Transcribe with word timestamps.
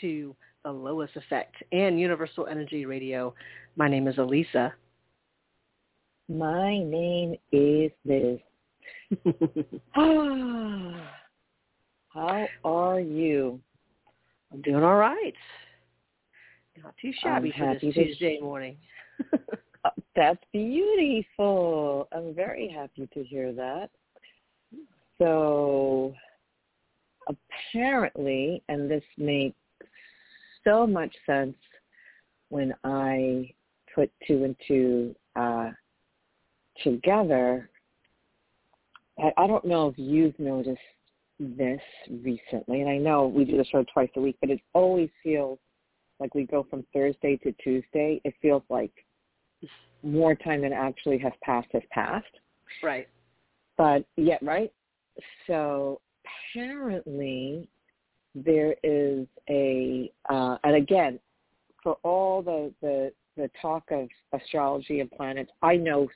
to 0.00 0.34
the 0.64 0.70
Lois 0.70 1.10
Effect 1.14 1.54
and 1.72 2.00
Universal 2.00 2.46
Energy 2.48 2.86
Radio. 2.86 3.34
My 3.76 3.88
name 3.88 4.08
is 4.08 4.16
Alyssa. 4.16 4.72
My 6.28 6.78
name 6.78 7.36
is 7.52 7.92
Liz. 8.04 8.40
How 9.92 10.94
are 12.64 13.00
you? 13.00 13.60
I'm 14.52 14.60
doing 14.62 14.82
all 14.82 14.96
right. 14.96 15.34
Not 16.82 16.94
too 17.00 17.12
shabby 17.22 17.54
for 17.56 17.78
this 17.80 17.94
Tuesday 17.94 18.40
morning. 18.40 18.76
Uh, 19.84 19.90
That's 20.16 20.42
beautiful. 20.52 22.08
I'm 22.10 22.34
very 22.34 22.68
happy 22.68 23.08
to 23.14 23.22
hear 23.22 23.52
that. 23.52 23.88
So 25.18 26.12
apparently, 27.28 28.64
and 28.68 28.90
this 28.90 29.04
makes 29.16 29.56
so 30.66 30.86
much 30.86 31.14
sense 31.24 31.56
when 32.48 32.74
I 32.84 33.50
put 33.94 34.10
two 34.26 34.44
and 34.44 34.56
two 34.66 35.14
uh, 35.36 35.70
together. 36.82 37.70
I, 39.18 39.32
I 39.36 39.46
don't 39.46 39.64
know 39.64 39.88
if 39.88 39.94
you've 39.96 40.38
noticed 40.38 40.78
this 41.38 41.80
recently, 42.10 42.80
and 42.80 42.90
I 42.90 42.98
know 42.98 43.26
we 43.26 43.44
do 43.44 43.56
the 43.56 43.64
show 43.64 43.84
twice 43.92 44.10
a 44.16 44.20
week, 44.20 44.36
but 44.40 44.50
it 44.50 44.60
always 44.74 45.10
feels 45.22 45.58
like 46.18 46.34
we 46.34 46.44
go 46.44 46.66
from 46.68 46.84
Thursday 46.92 47.36
to 47.38 47.52
Tuesday. 47.62 48.20
It 48.24 48.34
feels 48.40 48.62
like 48.68 48.92
more 50.02 50.34
time 50.34 50.62
than 50.62 50.72
actually 50.72 51.18
has 51.18 51.32
passed 51.42 51.68
has 51.72 51.82
passed. 51.90 52.26
right. 52.82 53.08
But 53.76 54.04
yeah, 54.16 54.38
right? 54.40 54.72
So 55.46 56.00
apparently 56.54 57.68
there 58.44 58.74
is 58.82 59.26
a 59.48 60.10
uh, 60.28 60.56
and 60.64 60.76
again, 60.76 61.18
for 61.82 61.96
all 62.02 62.42
the, 62.42 62.72
the 62.82 63.12
the 63.36 63.50
talk 63.60 63.84
of 63.90 64.08
astrology 64.32 65.00
and 65.00 65.10
planets, 65.10 65.50
I 65.62 65.76
know 65.76 66.08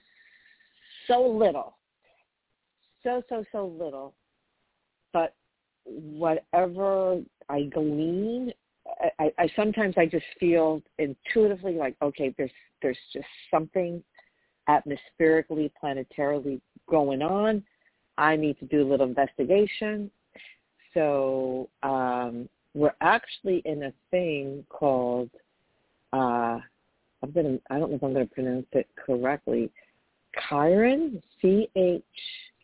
so 1.07 1.23
little. 1.27 1.77
So 3.03 3.23
so 3.29 3.45
so 3.53 3.67
little. 3.67 4.15
But 5.13 5.35
whatever 5.85 7.21
I 7.48 7.63
glean 7.65 8.53
I, 9.01 9.11
I, 9.19 9.33
I 9.39 9.48
sometimes 9.57 9.95
I 9.97 10.07
just 10.07 10.27
feel 10.39 10.83
intuitively 10.98 11.75
like, 11.75 11.97
okay, 12.03 12.35
there's 12.37 12.51
there's 12.83 12.98
just 13.13 13.27
something 13.51 14.03
atmospherically, 14.69 15.73
planetarily 15.83 16.61
going 16.89 17.23
on. 17.23 17.63
I 18.19 18.37
need 18.37 18.59
to 18.59 18.67
do 18.67 18.83
a 18.83 18.89
little 18.89 19.07
investigation. 19.07 20.11
So 20.94 21.69
um, 21.83 22.48
we're 22.74 22.94
actually 23.00 23.62
in 23.64 23.84
a 23.84 23.92
thing 24.10 24.64
called 24.69 25.30
uh, 26.12 26.58
I'm 27.22 27.30
gonna 27.34 27.58
I 27.70 27.78
don't 27.78 27.91
know 27.91 27.96
if 27.96 28.02
I'm 28.02 28.12
gonna 28.12 28.27
pronounce 28.27 28.66
it 28.72 28.89
correctly. 28.96 29.70
Chiron, 30.48 31.23
C 31.40 31.68
H 31.77 32.02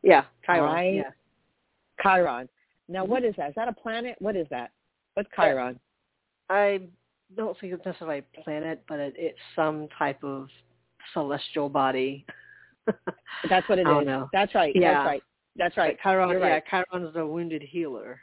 Yeah, 0.03 0.25
Chiron. 0.45 0.71
I- 0.71 0.91
yeah. 0.91 1.11
Chiron. 2.03 2.49
Now 2.89 3.05
what 3.05 3.25
is 3.25 3.35
that? 3.37 3.51
Is 3.51 3.55
that 3.57 3.69
a 3.69 3.73
planet? 3.73 4.17
What 4.21 4.37
is 4.37 4.47
that? 4.51 4.71
What's 5.15 5.29
Chiron? 5.35 5.79
I 6.49 6.83
don't 7.37 7.59
think 7.59 7.73
it's 7.73 7.85
necessarily 7.85 8.19
a 8.19 8.43
planet, 8.43 8.83
but 8.89 9.01
it, 9.01 9.15
it's 9.17 9.39
some 9.57 9.89
type 9.99 10.23
of 10.23 10.49
celestial 11.13 11.69
body. 11.69 12.25
That's 13.51 13.69
what 13.69 13.79
it 13.79 13.87
I 13.87 13.91
don't 13.91 14.07
know. 14.07 14.29
That's 14.33 14.55
right. 14.55 14.73
Yeah. 14.77 14.93
That's 14.93 15.07
right. 15.07 15.23
That's 15.57 15.77
right. 15.77 15.97
Chiron, 16.03 16.31
You're 16.31 16.41
yeah, 16.41 16.55
right. 16.55 16.65
Chiron's 16.69 17.15
the 17.15 17.27
wounded 17.27 17.63
healer. 17.63 18.21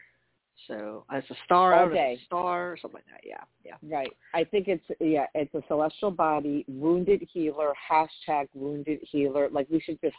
So 0.68 1.04
it's 1.12 1.30
a 1.30 1.36
star 1.46 1.84
Okay. 1.86 2.18
a 2.22 2.26
star 2.26 2.72
or 2.72 2.78
something 2.78 3.02
like 3.12 3.22
that. 3.22 3.28
Yeah, 3.28 3.44
yeah. 3.66 3.96
Right. 3.96 4.12
I 4.34 4.44
think 4.44 4.68
it's 4.68 4.84
yeah, 5.00 5.26
it's 5.34 5.54
a 5.56 5.64
celestial 5.68 6.12
body, 6.12 6.64
wounded 6.68 7.28
healer, 7.32 7.74
hashtag 7.92 8.48
wounded 8.54 9.00
healer. 9.02 9.50
Like 9.50 9.68
we 9.70 9.82
should 9.82 10.00
just, 10.00 10.16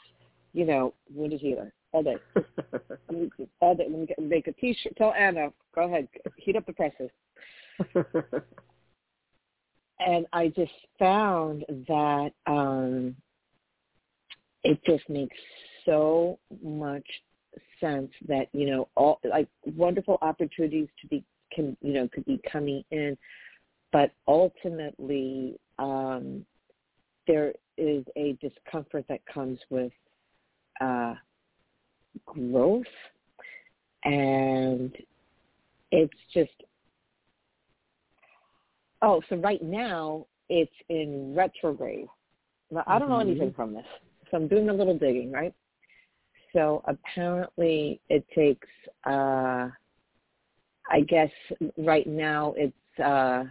you 0.52 0.66
know, 0.66 0.92
wounded 1.14 1.40
healer 1.40 1.72
all 1.92 2.02
day. 2.02 2.16
all 3.60 3.74
day. 3.74 3.86
Let 3.88 4.00
me 4.00 4.06
get, 4.06 4.18
make 4.18 4.48
a 4.48 4.52
T-shirt. 4.52 4.96
Tell 4.96 5.14
Anna. 5.14 5.50
Go 5.74 5.84
ahead. 5.84 6.08
Heat 6.36 6.56
up 6.56 6.66
the 6.66 6.72
presses. 6.72 7.10
And 10.00 10.26
I 10.32 10.48
just 10.48 10.72
found 10.98 11.64
that 11.88 12.30
um, 12.46 13.14
it 14.62 14.78
just 14.84 15.08
makes 15.08 15.36
so 15.84 16.38
much 16.62 17.06
sense 17.80 18.10
that 18.26 18.48
you 18.52 18.66
know 18.66 18.88
all 18.96 19.20
like 19.24 19.48
wonderful 19.76 20.18
opportunities 20.22 20.88
to 21.00 21.06
be 21.08 21.24
can 21.52 21.76
you 21.80 21.92
know 21.92 22.08
could 22.12 22.24
be 22.24 22.40
coming 22.50 22.84
in 22.90 23.16
but 23.94 24.10
ultimately 24.26 25.56
um, 25.78 26.44
there 27.28 27.52
is 27.78 28.04
a 28.16 28.36
discomfort 28.40 29.04
that 29.08 29.24
comes 29.32 29.58
with 29.70 29.92
uh, 30.80 31.14
growth, 32.26 32.82
and 34.04 34.92
it's 35.92 36.12
just 36.32 36.50
oh, 39.02 39.22
so 39.28 39.36
right 39.36 39.62
now 39.62 40.26
it's 40.48 40.72
in 40.88 41.34
retrograde. 41.36 42.08
Now, 42.72 42.82
I 42.88 42.98
don't 42.98 43.10
know 43.10 43.18
Mhm. 43.18 43.28
anything 43.28 43.52
from 43.52 43.74
this, 43.74 43.86
so 44.28 44.38
I'm 44.38 44.48
doing 44.48 44.68
a 44.70 44.74
little 44.74 44.98
digging, 44.98 45.30
right? 45.30 45.54
So 46.54 46.82
apparently 46.86 48.00
it 48.08 48.24
takes, 48.34 48.68
uh, 49.04 49.68
I 50.90 51.00
guess 51.08 51.30
right 51.76 52.06
now 52.06 52.54
it's 52.56 53.00
uh, 53.04 53.44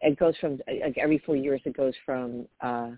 it 0.00 0.18
goes 0.18 0.34
from 0.40 0.60
like 0.82 0.96
every 0.96 1.18
four 1.18 1.36
years 1.36 1.60
it 1.64 1.76
goes 1.76 1.94
from 2.06 2.46
uh, 2.62 2.92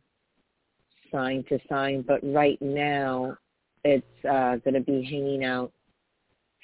sign 1.10 1.44
to 1.48 1.58
sign, 1.68 2.02
but 2.06 2.20
right 2.22 2.60
now 2.62 3.36
it's 3.84 4.24
uh, 4.24 4.56
going 4.56 4.74
to 4.74 4.80
be 4.80 5.02
hanging 5.02 5.44
out 5.44 5.72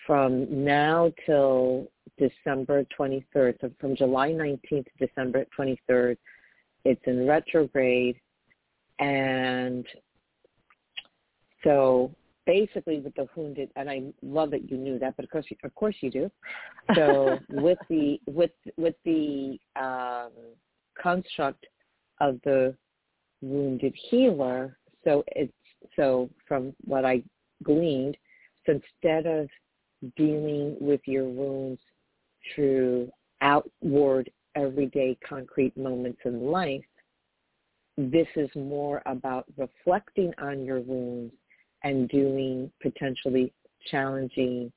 from 0.06 0.64
now 0.64 1.12
till 1.24 1.88
December 2.18 2.86
23rd. 2.98 3.54
So 3.60 3.70
from 3.80 3.96
July 3.96 4.30
19th 4.30 4.60
to 4.84 5.06
December 5.06 5.44
23rd, 5.58 6.16
it's 6.84 7.00
in 7.06 7.26
retrograde, 7.26 8.16
and 9.00 9.84
so 11.66 12.12
basically 12.46 13.00
with 13.00 13.14
the 13.16 13.26
wounded, 13.34 13.70
and 13.76 13.90
I 13.90 14.02
love 14.22 14.50
that 14.52 14.70
you 14.70 14.78
knew 14.78 14.98
that, 15.00 15.16
but 15.16 15.24
of 15.24 15.30
course, 15.30 15.46
you, 15.50 15.56
of 15.64 15.74
course 15.74 15.96
you 16.00 16.10
do. 16.10 16.30
So 16.94 17.38
with 17.50 17.78
the 17.90 18.20
with 18.26 18.52
with 18.76 18.94
the 19.04 19.58
um, 19.74 20.30
construct 21.00 21.66
of 22.20 22.38
the 22.44 22.74
wounded 23.42 23.94
healer, 24.10 24.78
so 25.04 25.24
it's 25.28 25.52
so 25.96 26.30
from 26.46 26.72
what 26.84 27.04
I 27.04 27.22
gleaned, 27.64 28.16
so 28.64 28.80
instead 28.80 29.26
of 29.26 29.48
dealing 30.16 30.76
with 30.80 31.00
your 31.04 31.24
wounds 31.24 31.80
through 32.54 33.10
outward, 33.40 34.30
everyday, 34.54 35.18
concrete 35.28 35.76
moments 35.76 36.20
in 36.24 36.46
life, 36.46 36.84
this 37.98 38.28
is 38.36 38.50
more 38.54 39.02
about 39.06 39.46
reflecting 39.56 40.32
on 40.38 40.64
your 40.64 40.80
wounds 40.80 41.32
and 41.86 42.08
doing 42.08 42.68
potentially 42.82 43.52
challenging 43.88 44.72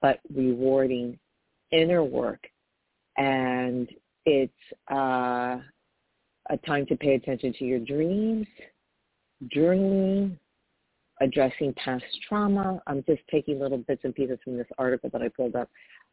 but 0.00 0.20
rewarding 0.32 1.18
inner 1.72 2.04
work. 2.04 2.38
And 3.16 3.88
it's 4.24 4.52
uh, 4.88 5.58
a 6.50 6.56
time 6.64 6.86
to 6.86 6.96
pay 6.96 7.14
attention 7.14 7.52
to 7.58 7.64
your 7.64 7.80
dreams, 7.80 8.46
journaling, 9.52 10.38
addressing 11.20 11.74
past 11.74 12.04
trauma. 12.28 12.80
I'm 12.86 13.02
just 13.08 13.22
taking 13.28 13.58
little 13.58 13.78
bits 13.78 14.02
and 14.04 14.14
pieces 14.14 14.38
from 14.44 14.56
this 14.56 14.68
article 14.78 15.10
that 15.12 15.22
I 15.22 15.28
pulled 15.28 15.56
up. 15.56 15.68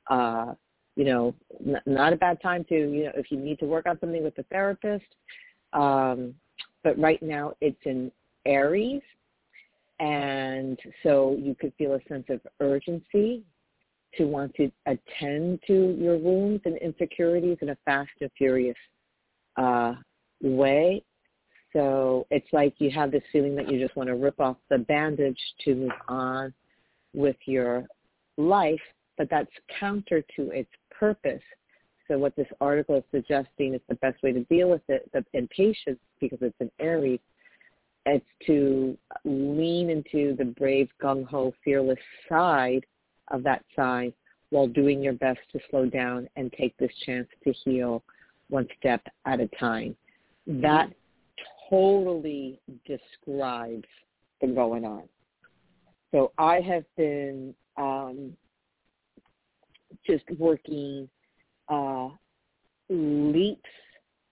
Uh, 0.10 0.54
you 0.96 1.06
know, 1.06 1.36
n- 1.68 1.82
not 1.86 2.14
a 2.14 2.16
bad 2.16 2.42
time 2.42 2.66
to, 2.70 2.76
you 2.76 3.04
know, 3.04 3.12
if 3.16 3.30
you 3.30 3.38
need 3.38 3.60
to 3.60 3.66
work 3.66 3.86
on 3.86 4.00
something 4.00 4.24
with 4.24 4.40
a 4.40 4.44
therapist. 4.44 5.06
Um, 5.74 6.34
but 6.84 6.98
right 6.98 7.22
now 7.22 7.54
it's 7.62 7.78
in 7.86 8.12
Aries, 8.48 9.02
and 10.00 10.78
so 11.04 11.38
you 11.40 11.56
could 11.60 11.74
feel 11.78 11.94
a 11.94 12.00
sense 12.08 12.26
of 12.30 12.42
urgency 12.60 13.44
to 14.18 14.26
want 14.26 14.54
to 14.56 14.72
attend 14.86 15.60
to 15.68 15.96
your 16.00 16.18
wounds 16.18 16.62
and 16.66 16.78
insecurities 16.78 17.58
in 17.62 17.70
a 17.70 17.78
fast 17.86 18.12
and 18.22 18.30
furious 18.38 18.78
uh, 19.58 19.94
way. 20.42 21.04
So 21.74 22.26
it's 22.32 22.48
like 22.54 22.76
you 22.78 22.90
have 22.92 23.12
this 23.12 23.24
feeling 23.32 23.56
that 23.58 23.70
you 23.70 23.80
just 23.80 23.96
want 23.98 24.08
to 24.08 24.16
rip 24.16 24.40
off 24.40 24.58
the 24.70 24.78
bandage 24.78 25.40
to 25.66 25.76
move 25.76 25.92
on 26.08 26.54
with 27.14 27.36
your 27.46 27.86
life, 28.38 28.80
but 29.18 29.30
that's 29.30 29.52
counter 29.80 30.24
to 30.38 30.52
its 30.52 30.70
purpose 30.90 31.44
So 32.08 32.18
what 32.18 32.36
this 32.36 32.48
article 32.62 32.98
is 32.98 33.04
suggesting 33.12 33.74
is 33.74 33.82
the 33.90 33.96
best 33.96 34.22
way 34.22 34.32
to 34.32 34.44
deal 34.44 34.70
with 34.70 34.82
it 34.88 35.10
in 35.34 35.48
patience, 35.48 36.00
because 36.20 36.38
it's 36.42 36.56
an 36.60 36.72
Aries, 36.80 37.20
it's 38.06 38.26
to 38.46 38.98
lean 39.24 39.90
into 39.90 40.36
the 40.38 40.46
brave, 40.46 40.90
gung-ho, 41.02 41.54
fearless 41.64 42.00
side 42.30 42.86
of 43.30 43.44
that 43.44 43.64
sign 43.76 44.14
while 44.52 44.68
doing 44.68 45.02
your 45.02 45.14
best 45.14 45.40
to 45.52 45.60
slow 45.70 45.86
down 45.88 46.30
and 46.36 46.54
take 46.54 46.78
this 46.78 46.92
chance 47.06 47.28
to 47.44 47.52
heal 47.52 48.04
one 48.50 48.68
step 48.78 49.02
at 49.26 49.40
a 49.40 49.48
time. 49.60 49.96
That 50.46 50.92
totally 51.70 52.60
describes 52.86 53.88
the 54.40 54.48
going 54.48 54.86
on. 54.86 55.04
So 56.12 56.32
I 56.38 56.62
have 56.62 56.84
been 56.96 57.56
um, 57.78 58.34
just 60.06 60.24
working 60.38 61.10
uh, 61.68 62.10
leaps 62.90 63.70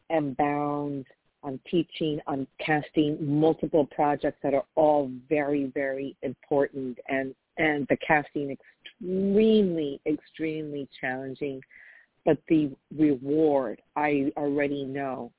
and 0.09 0.37
bounds 0.37 1.07
on 1.43 1.59
teaching, 1.69 2.19
on 2.27 2.47
casting 2.59 3.17
multiple 3.21 3.85
projects 3.85 4.39
that 4.43 4.53
are 4.53 4.65
all 4.75 5.11
very, 5.29 5.71
very 5.73 6.15
important 6.21 6.97
and, 7.09 7.35
and 7.57 7.85
the 7.89 7.97
casting 7.97 8.55
extremely, 9.01 9.99
extremely 10.05 10.87
challenging. 10.99 11.61
But 12.25 12.37
the 12.47 12.71
reward 12.97 13.81
I 13.95 14.31
already 14.37 14.85
know 14.85 15.31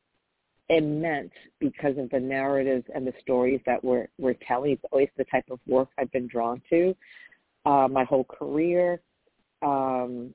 immense 0.69 1.33
because 1.59 1.97
of 1.99 2.11
the 2.11 2.21
narratives 2.21 2.85
and 2.95 3.07
the 3.07 3.13
stories 3.21 3.61
that 3.67 3.83
we're, 3.83 4.07
we're 4.19 4.37
telling. 4.47 4.73
It's 4.73 4.85
always 4.93 5.09
the 5.17 5.25
type 5.25 5.45
of 5.51 5.61
work 5.67 5.89
I've 5.99 6.13
been 6.13 6.29
drawn 6.29 6.63
to 6.71 6.95
uh, 7.67 7.89
my 7.91 8.05
whole 8.05 8.25
career. 8.25 9.01
Um, 9.63 10.35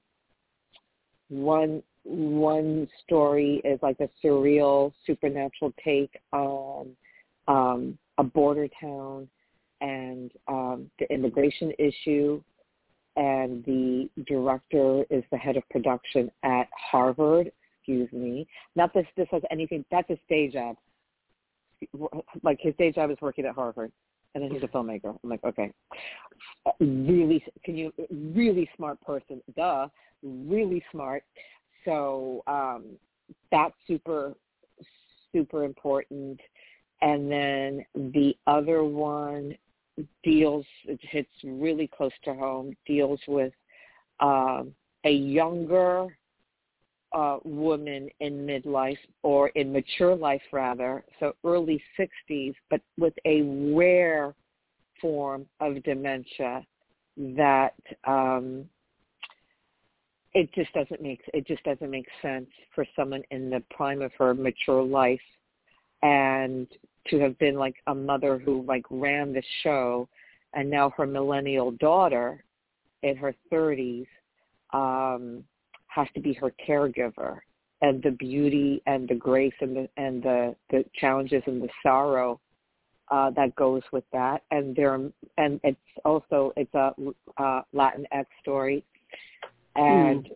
one 1.30 1.84
one 2.04 2.88
story 3.04 3.62
is 3.64 3.80
like 3.82 3.98
a 4.00 4.10
surreal 4.24 4.92
supernatural 5.06 5.74
take 5.84 6.20
on 6.32 6.90
um, 7.48 7.98
a 8.18 8.24
border 8.24 8.68
town 8.80 9.28
and 9.82 10.32
um, 10.48 10.90
the 11.00 11.12
immigration 11.14 11.72
issue. 11.78 12.42
And 13.16 13.66
the 13.66 14.10
director 14.28 15.04
is 15.10 15.24
the 15.32 15.38
head 15.38 15.58
of 15.58 15.68
production 15.70 16.32
at 16.44 16.68
Harvard. 16.92 17.52
Excuse 17.80 18.10
me. 18.14 18.48
Not 18.76 18.94
this. 18.94 19.06
This 19.18 19.28
has 19.32 19.42
anything. 19.52 19.84
That's 19.92 20.10
a 20.10 20.18
stage 20.26 20.54
job. 20.54 20.78
Like 22.44 22.60
his 22.62 22.74
day 22.78 22.92
job 22.92 23.12
is 23.12 23.18
working 23.20 23.46
at 23.46 23.56
Harvard, 23.56 23.92
and 24.36 24.44
then 24.44 24.52
he's 24.52 24.64
a 24.64 24.68
filmmaker. 24.68 25.18
I'm 25.22 25.30
like, 25.30 25.44
okay, 25.44 25.72
really? 26.80 27.44
Can 27.66 27.76
you? 27.76 27.92
Really 28.10 28.70
smart 28.78 29.02
person. 29.02 29.42
Duh. 29.58 29.88
Really 30.22 30.84
smart 30.92 31.24
so 31.86 32.44
um, 32.48 32.86
that's 33.52 33.76
super, 33.88 34.34
super 35.32 35.64
important. 35.64 36.40
And 37.02 37.32
then 37.32 37.86
the 37.96 38.36
other 38.48 38.84
one 38.84 39.56
deals, 40.24 40.66
it 40.86 41.00
hits 41.02 41.30
really 41.44 41.88
close 41.88 42.12
to 42.26 42.34
home, 42.34 42.76
deals 42.86 43.20
with 43.28 43.54
um, 44.20 44.74
a 45.06 45.12
younger 45.12 46.08
uh, 47.14 47.38
woman 47.44 48.10
in 48.20 48.46
midlife 48.46 48.98
or 49.24 49.50
in 49.50 49.72
mature 49.72 50.16
life 50.16 50.42
rather, 50.52 51.04
so 51.20 51.34
early 51.44 51.82
60s, 51.98 52.54
but 52.70 52.82
with 52.98 53.14
a 53.26 53.42
rare 53.74 54.36
form 55.02 55.46
of 55.60 55.82
dementia 55.84 56.64
that 57.18 57.74
um, 58.06 58.66
it 60.34 60.54
just 60.54 60.72
doesn't 60.74 61.02
make 61.02 61.22
it 61.34 61.48
just 61.48 61.64
doesn't 61.64 61.90
make 61.90 62.08
sense 62.22 62.48
for 62.76 62.86
someone 62.96 63.24
in 63.32 63.50
the 63.50 63.64
prime 63.72 64.02
of 64.02 64.12
her 64.18 64.34
mature 64.34 64.84
life 64.84 65.20
and 66.04 66.68
to 67.08 67.20
have 67.20 67.38
been 67.40 67.56
like 67.56 67.76
a 67.88 67.96
mother 67.96 68.38
who 68.38 68.64
like 68.68 68.86
ran 68.90 69.34
the 69.34 69.44
show 69.64 70.08
and 70.54 70.70
now 70.70 70.92
her 70.92 71.06
millennial 71.06 71.72
daughter 71.72 72.44
in 73.04 73.16
her 73.16 73.34
30s 73.52 74.08
um 74.74 75.44
has 75.88 76.08
to 76.14 76.22
be 76.22 76.34
her 76.34 76.54
caregiver. 76.68 77.40
And 77.82 78.04
the 78.04 78.12
beauty 78.12 78.82
and 78.88 79.08
the 79.08 79.16
grace 79.16 79.54
and 79.62 79.76
the 79.76 79.90
and 79.98 80.22
the 80.22 80.56
the 80.70 80.84
challenges 81.00 81.44
and 81.46 81.62
the 81.62 81.70
sorrow 81.82 82.40
uh 83.10 83.32
that 83.32 83.56
goes 83.56 83.82
with 83.92 84.04
that. 84.12 84.44
And 84.52 84.76
there 84.76 84.94
and 85.38 85.60
it's 85.64 85.78
also 86.06 86.54
it's 86.58 86.74
a 86.74 86.94
uh 87.38 87.62
latinx 87.74 88.26
story 88.42 88.84
and 89.76 90.26
mm. 90.26 90.32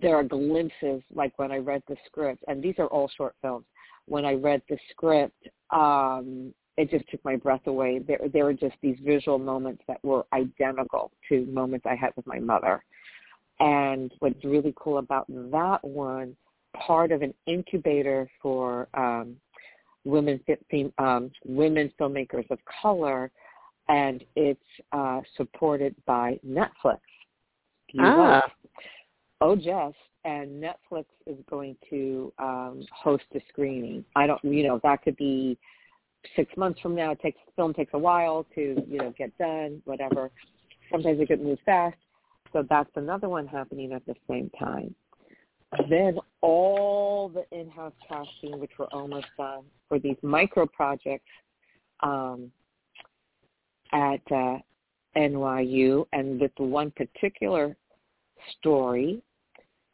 there 0.00 0.16
are 0.16 0.24
glimpses, 0.24 1.02
like 1.14 1.38
when 1.38 1.52
I 1.52 1.58
read 1.58 1.82
the 1.88 1.96
script, 2.06 2.44
and 2.48 2.62
these 2.62 2.74
are 2.78 2.86
all 2.86 3.10
short 3.16 3.34
films. 3.42 3.66
When 4.06 4.24
I 4.24 4.34
read 4.34 4.62
the 4.68 4.78
script, 4.90 5.48
um, 5.70 6.54
it 6.76 6.90
just 6.90 7.08
took 7.10 7.24
my 7.24 7.36
breath 7.36 7.66
away. 7.66 7.98
There, 7.98 8.20
there 8.32 8.44
were 8.44 8.54
just 8.54 8.74
these 8.82 8.96
visual 9.04 9.38
moments 9.38 9.82
that 9.86 10.02
were 10.02 10.24
identical 10.32 11.12
to 11.28 11.44
moments 11.46 11.86
I 11.86 11.94
had 11.94 12.10
with 12.16 12.26
my 12.26 12.38
mother. 12.38 12.82
And 13.60 14.12
what's 14.20 14.42
really 14.44 14.72
cool 14.76 14.98
about 14.98 15.26
that 15.28 15.80
one, 15.82 16.34
part 16.74 17.12
of 17.12 17.22
an 17.22 17.34
incubator 17.46 18.28
for 18.40 18.88
um, 18.94 19.36
women 20.04 20.40
um, 20.98 21.30
women 21.44 21.92
filmmakers 22.00 22.50
of 22.50 22.58
color, 22.80 23.30
and 23.88 24.24
it's 24.36 24.60
uh, 24.92 25.20
supported 25.36 25.94
by 26.06 26.38
Netflix 26.46 27.00
ah. 27.98 28.42
Oh, 29.40 29.56
Jess, 29.56 29.94
and 30.24 30.62
Netflix 30.62 31.06
is 31.26 31.38
going 31.48 31.76
to 31.88 32.32
um, 32.38 32.84
host 32.92 33.24
a 33.34 33.40
screening. 33.48 34.04
I 34.14 34.26
don't, 34.26 34.42
you 34.44 34.66
know, 34.66 34.78
that 34.82 35.02
could 35.02 35.16
be 35.16 35.58
six 36.36 36.54
months 36.56 36.80
from 36.80 36.94
now. 36.94 37.12
It 37.12 37.20
takes 37.20 37.40
film 37.56 37.72
takes 37.72 37.94
a 37.94 37.98
while 37.98 38.46
to, 38.54 38.82
you 38.86 38.98
know, 38.98 39.14
get 39.16 39.36
done. 39.38 39.80
Whatever. 39.84 40.30
Sometimes 40.92 41.20
it 41.20 41.28
could 41.28 41.42
move 41.42 41.58
fast. 41.64 41.96
So 42.52 42.64
that's 42.68 42.90
another 42.96 43.28
one 43.28 43.46
happening 43.46 43.92
at 43.92 44.04
the 44.06 44.14
same 44.28 44.50
time. 44.58 44.94
Then 45.88 46.18
all 46.40 47.28
the 47.28 47.44
in-house 47.56 47.92
casting, 48.08 48.58
which 48.58 48.72
we're 48.78 48.86
almost 48.86 49.26
done 49.38 49.62
for 49.88 50.00
these 50.00 50.16
micro 50.20 50.66
projects 50.66 51.30
um, 52.00 52.50
at 53.92 54.20
uh, 54.32 54.58
NYU, 55.16 56.06
and 56.12 56.40
with 56.40 56.52
one 56.56 56.92
particular 56.92 57.76
story. 58.58 59.22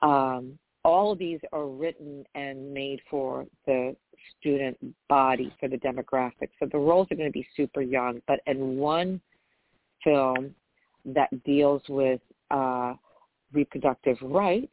Um, 0.02 0.58
all 0.84 1.12
of 1.12 1.18
these 1.18 1.40
are 1.52 1.66
written 1.66 2.24
and 2.34 2.72
made 2.72 3.00
for 3.10 3.46
the 3.66 3.96
student 4.38 4.76
body, 5.08 5.52
for 5.58 5.68
the 5.68 5.78
demographic. 5.78 6.50
So 6.60 6.68
the 6.70 6.78
roles 6.78 7.08
are 7.10 7.16
going 7.16 7.28
to 7.28 7.32
be 7.32 7.46
super 7.56 7.82
young. 7.82 8.22
But 8.28 8.40
in 8.46 8.76
one 8.76 9.20
film 10.04 10.54
that 11.04 11.28
deals 11.44 11.82
with 11.88 12.20
uh, 12.50 12.94
reproductive 13.52 14.18
rights, 14.22 14.72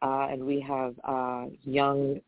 uh, 0.00 0.28
and 0.30 0.44
we 0.44 0.60
have 0.60 0.94
a 1.04 1.48
young 1.64 2.20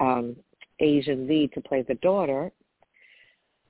um, 0.00 0.36
Asian 0.78 1.26
lead 1.26 1.52
to 1.54 1.60
play 1.60 1.82
the 1.82 1.94
daughter, 1.96 2.52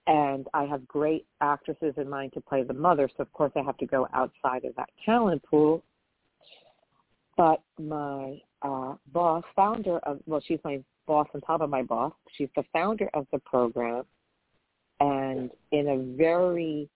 and 0.06 0.46
I 0.54 0.64
have 0.64 0.86
great 0.88 1.26
actresses 1.40 1.94
in 1.96 2.08
mind 2.08 2.32
to 2.34 2.40
play 2.40 2.62
the 2.62 2.74
mother. 2.74 3.08
So 3.16 3.22
of 3.22 3.32
course 3.32 3.52
I 3.56 3.60
have 3.60 3.76
to 3.78 3.86
go 3.86 4.08
outside 4.14 4.64
of 4.64 4.74
that 4.76 4.90
talent 5.04 5.42
pool. 5.42 5.82
But 7.36 7.62
my 7.78 8.40
uh, 8.62 8.94
boss, 9.12 9.44
founder 9.56 9.98
of, 10.00 10.20
well, 10.26 10.42
she's 10.46 10.58
my 10.64 10.80
boss 11.06 11.28
on 11.34 11.40
top 11.40 11.60
of 11.60 11.70
my 11.70 11.82
boss. 11.82 12.12
She's 12.36 12.48
the 12.56 12.64
founder 12.72 13.08
of 13.14 13.26
the 13.32 13.38
program, 13.40 14.04
and 15.00 15.50
in 15.72 15.88
a 15.88 16.16
very 16.16 16.88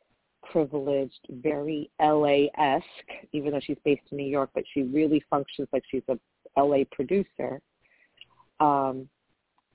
privileged, 0.53 1.21
very 1.31 1.91
LA-esque, 2.01 2.85
even 3.33 3.53
though 3.53 3.61
she's 3.61 3.79
based 3.85 4.03
in 4.11 4.19
New 4.19 4.27
York, 4.27 4.51
but 4.55 4.65
she 4.73 4.83
really 4.83 5.25
functions 5.31 5.69
like 5.73 5.83
she's 5.91 6.03
a 6.09 6.19
LA 6.61 6.85
producer, 6.93 7.61
um, 8.61 9.09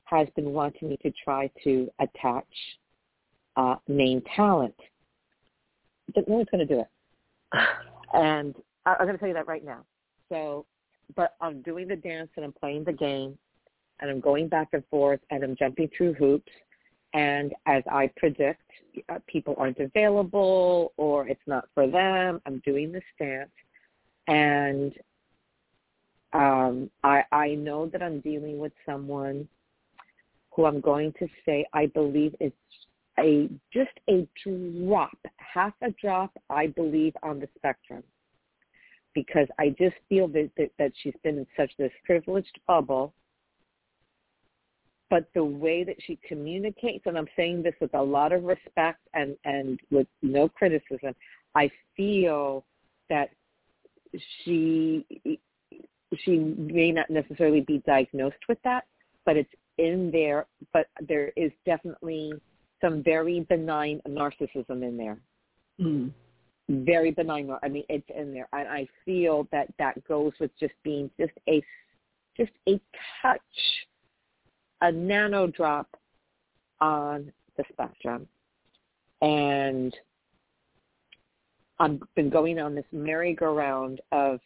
has 0.06 0.28
been 0.36 0.52
wanting 0.52 0.90
me 0.90 0.98
to 0.98 1.12
try 1.24 1.50
to 1.64 1.90
attach 2.00 2.46
uh, 3.60 3.76
main 3.88 4.22
talent. 4.36 4.76
But 6.16 6.28
no 6.28 6.36
one's 6.36 6.48
going 6.52 6.66
to 6.66 6.74
do 6.74 6.82
it. 6.82 6.88
And 8.12 8.56
I'm 8.88 8.98
going 9.06 9.12
to 9.14 9.20
tell 9.20 9.28
you 9.28 9.36
that 9.36 9.46
right 9.46 9.64
now. 9.64 9.86
So, 10.30 10.66
but 11.16 11.36
I'm 11.42 11.62
doing 11.62 11.88
the 11.88 11.96
dance 11.96 12.32
and 12.38 12.44
I'm 12.44 12.52
playing 12.52 12.84
the 12.84 12.92
game 12.92 13.38
and 14.00 14.10
I'm 14.10 14.20
going 14.20 14.48
back 14.48 14.70
and 14.74 14.84
forth 14.90 15.20
and 15.30 15.44
I'm 15.44 15.56
jumping 15.56 15.92
through 15.96 16.14
hoops. 16.14 16.52
And 17.14 17.54
as 17.68 17.84
I 17.88 18.10
predict, 18.18 18.64
uh, 19.10 19.20
people 19.28 19.54
aren't 19.60 19.78
available 19.78 20.92
or 20.98 21.28
it's 21.28 21.40
not 21.46 21.66
for 21.76 21.88
them. 21.88 22.42
I'm 22.48 22.64
doing 22.66 22.92
the 22.92 23.02
dance, 23.20 23.52
and 24.28 24.92
um, 26.34 26.90
I, 27.04 27.24
I 27.32 27.50
know 27.50 27.86
that 27.88 28.02
I'm 28.02 28.22
dealing 28.22 28.58
with 28.58 28.74
someone 28.88 29.48
who 30.52 30.66
I'm 30.66 30.82
going 30.82 31.14
to 31.20 31.28
say 31.46 31.66
I 31.74 31.88
believe 31.88 32.36
is 32.40 32.52
a 33.20 33.50
just 33.74 33.92
a 34.10 34.28
drop, 34.46 35.18
half 35.38 35.74
a 35.84 35.92
drop, 36.02 36.32
I 36.50 36.68
believe, 36.68 37.16
on 37.24 37.40
the 37.40 37.50
spectrum. 37.58 38.04
because 39.16 39.48
I 39.60 39.70
just 39.70 39.96
feel 40.08 40.28
that, 40.30 40.52
that 40.58 40.72
that 40.80 40.92
she's 41.02 41.14
been 41.24 41.40
in 41.40 41.48
such 41.58 41.72
this 41.78 41.92
privileged 42.06 42.60
bubble. 42.68 43.14
But 45.10 45.28
the 45.34 45.44
way 45.44 45.84
that 45.84 45.96
she 46.06 46.20
communicates, 46.28 47.06
and 47.08 47.18
I'm 47.18 47.28
saying 47.36 47.64
this 47.64 47.74
with 47.82 47.94
a 47.96 48.02
lot 48.02 48.32
of 48.32 48.44
respect 48.44 49.00
and 49.14 49.36
and 49.46 49.80
with 49.92 50.08
no 50.22 50.48
criticism, 50.50 51.16
I 51.56 51.72
feel 51.98 52.66
that 53.10 53.30
she 54.44 55.06
she 56.24 56.38
may 56.38 56.92
not 56.92 57.10
necessarily 57.10 57.62
be 57.62 57.84
diagnosed 57.86 58.44
with 58.48 58.60
that, 58.64 58.86
but 59.26 59.38
it's 59.38 59.54
in 59.78 60.12
there. 60.12 60.46
But 60.74 60.88
there 61.08 61.32
is 61.36 61.52
definitely 61.66 62.34
some 62.82 63.04
very 63.04 63.42
benign 63.42 64.02
narcissism 64.08 64.84
in 64.84 64.98
there. 64.98 65.18
Mm. 65.80 66.12
Very 66.70 67.12
benign. 67.12 67.50
I 67.64 67.68
mean, 67.68 67.84
it's 67.90 68.08
in 68.16 68.34
there, 68.34 68.48
and 68.54 68.68
I 68.68 68.88
feel 69.04 69.48
that 69.52 69.68
that 69.80 70.04
goes 70.08 70.34
with 70.40 70.52
just 70.60 70.74
being 70.84 71.10
just 71.20 71.34
a 71.48 71.64
just 72.38 72.52
a 72.68 72.80
touch, 73.22 73.42
a 74.82 74.92
nano 74.92 75.48
drop 75.48 75.88
on 76.80 77.32
the 77.58 77.64
spectrum, 77.72 78.28
and 79.22 79.96
I've 81.80 82.00
been 82.16 82.30
going 82.30 82.60
on 82.60 82.76
this 82.76 82.86
merry-go-round 82.92 84.02
of 84.12 84.40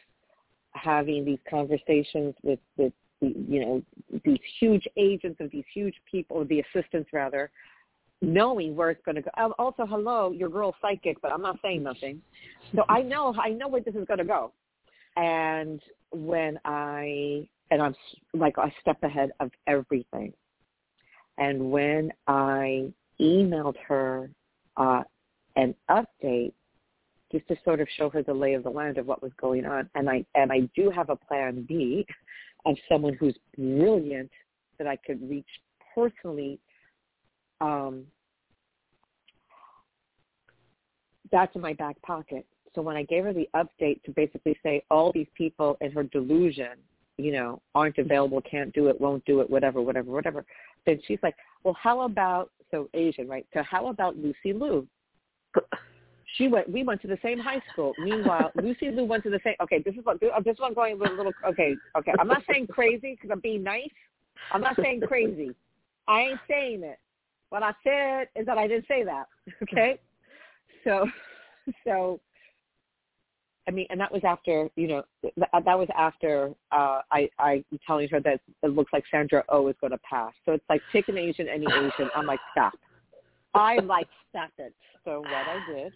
having 0.70 1.24
these 1.24 1.38
conversations 1.48 2.34
with 2.42 2.60
with 2.76 2.92
you 3.20 3.60
know 3.60 3.82
these 4.24 4.40
huge 4.60 4.86
agents 4.96 5.40
of 5.40 5.50
these 5.50 5.64
huge 5.72 5.94
people, 6.10 6.44
the 6.44 6.60
assistants 6.60 7.10
rather, 7.12 7.50
knowing 8.22 8.74
where 8.74 8.90
it's 8.90 9.04
going 9.04 9.16
to 9.16 9.22
go. 9.22 9.52
Also, 9.58 9.86
hello, 9.86 10.32
your 10.32 10.48
girl 10.48 10.74
psychic, 10.80 11.20
but 11.20 11.32
I'm 11.32 11.42
not 11.42 11.58
saying 11.62 11.82
nothing. 11.82 12.20
So 12.74 12.84
I 12.88 13.02
know 13.02 13.34
I 13.38 13.50
know 13.50 13.68
where 13.68 13.80
this 13.80 13.94
is 13.94 14.06
going 14.06 14.18
to 14.18 14.24
go. 14.24 14.52
And 15.16 15.80
when 16.12 16.58
I 16.64 17.48
and 17.70 17.82
I'm 17.82 17.94
like 18.32 18.56
a 18.56 18.70
step 18.80 19.02
ahead 19.02 19.30
of 19.40 19.50
everything. 19.66 20.32
And 21.38 21.70
when 21.70 22.12
I 22.26 22.92
emailed 23.20 23.76
her 23.86 24.30
uh, 24.76 25.02
an 25.56 25.74
update 25.90 26.52
just 27.32 27.48
to 27.48 27.56
sort 27.64 27.80
of 27.80 27.88
show 27.96 28.08
her 28.10 28.22
the 28.22 28.32
lay 28.32 28.54
of 28.54 28.62
the 28.62 28.70
land 28.70 28.98
of 28.98 29.06
what 29.06 29.22
was 29.22 29.32
going 29.40 29.66
on, 29.66 29.88
and 29.94 30.08
I 30.08 30.24
and 30.34 30.52
I 30.52 30.68
do 30.76 30.90
have 30.90 31.10
a 31.10 31.16
plan 31.16 31.64
B 31.68 32.06
of 32.64 32.76
someone 32.88 33.14
who's 33.14 33.36
brilliant 33.56 34.30
that 34.78 34.86
I 34.86 34.96
could 34.96 35.28
reach 35.28 35.46
personally 35.94 36.58
um, 37.64 38.04
that's 41.32 41.54
in 41.54 41.60
my 41.60 41.72
back 41.74 42.00
pocket. 42.02 42.46
So 42.74 42.82
when 42.82 42.96
I 42.96 43.04
gave 43.04 43.24
her 43.24 43.32
the 43.32 43.48
update 43.54 44.02
to 44.04 44.10
basically 44.14 44.56
say 44.62 44.82
all 44.90 45.12
these 45.12 45.26
people 45.34 45.76
in 45.80 45.92
her 45.92 46.02
delusion, 46.04 46.72
you 47.16 47.32
know, 47.32 47.62
aren't 47.74 47.98
available, 47.98 48.40
can't 48.42 48.72
do 48.72 48.88
it, 48.88 49.00
won't 49.00 49.24
do 49.24 49.40
it, 49.40 49.48
whatever, 49.48 49.80
whatever, 49.80 50.10
whatever, 50.10 50.44
then 50.84 51.00
she's 51.06 51.20
like, 51.22 51.36
well, 51.62 51.76
how 51.80 52.02
about, 52.02 52.50
so 52.70 52.88
Asian, 52.94 53.28
right? 53.28 53.46
So 53.54 53.62
how 53.62 53.86
about 53.86 54.16
Lucy 54.16 54.52
Liu? 54.52 54.86
She 56.36 56.48
went, 56.48 56.68
we 56.68 56.82
went 56.82 57.00
to 57.02 57.08
the 57.08 57.18
same 57.22 57.38
high 57.38 57.62
school. 57.72 57.92
Meanwhile, 57.98 58.50
Lucy 58.62 58.90
Liu 58.90 59.04
went 59.04 59.22
to 59.22 59.30
the 59.30 59.40
same, 59.44 59.54
okay, 59.62 59.80
this 59.84 59.94
is 59.94 60.04
what, 60.04 60.18
this 60.20 60.58
one 60.58 60.74
going 60.74 60.94
a 60.94 60.96
little, 60.96 61.32
okay, 61.48 61.76
okay. 61.96 62.12
I'm 62.18 62.26
not 62.26 62.42
saying 62.50 62.66
crazy 62.66 63.12
because 63.12 63.30
I'm 63.30 63.40
being 63.40 63.62
nice. 63.62 63.86
I'm 64.52 64.60
not 64.60 64.76
saying 64.82 65.02
crazy. 65.06 65.54
I 66.08 66.20
ain't 66.20 66.40
saying 66.48 66.82
it. 66.82 66.98
What 67.54 67.62
I 67.62 67.72
said 67.84 68.26
is 68.34 68.46
that 68.46 68.58
I 68.58 68.66
didn't 68.66 68.86
say 68.88 69.04
that. 69.04 69.26
Okay, 69.62 70.00
so 70.82 71.06
so 71.84 72.18
I 73.68 73.70
mean, 73.70 73.86
and 73.90 74.00
that 74.00 74.10
was 74.10 74.22
after 74.24 74.68
you 74.74 74.88
know 74.88 75.04
that, 75.22 75.50
that 75.64 75.78
was 75.78 75.86
after 75.96 76.52
uh, 76.72 77.02
I 77.12 77.30
I 77.38 77.64
telling 77.86 78.08
her 78.08 78.18
that 78.22 78.40
it 78.64 78.70
looks 78.70 78.92
like 78.92 79.04
Sandra 79.08 79.44
O 79.50 79.58
oh 79.58 79.68
is 79.68 79.76
going 79.80 79.92
to 79.92 79.98
pass. 79.98 80.32
So 80.44 80.50
it's 80.50 80.64
like 80.68 80.82
pick 80.90 81.06
an 81.06 81.16
Asian, 81.16 81.46
any 81.46 81.66
Asian. 81.66 82.10
I'm 82.16 82.26
like 82.26 82.40
stop. 82.50 82.72
I'm 83.54 83.86
like 83.86 84.08
stop 84.30 84.50
it. 84.58 84.74
So 85.04 85.20
what 85.20 85.30
I 85.30 85.64
did. 85.72 85.92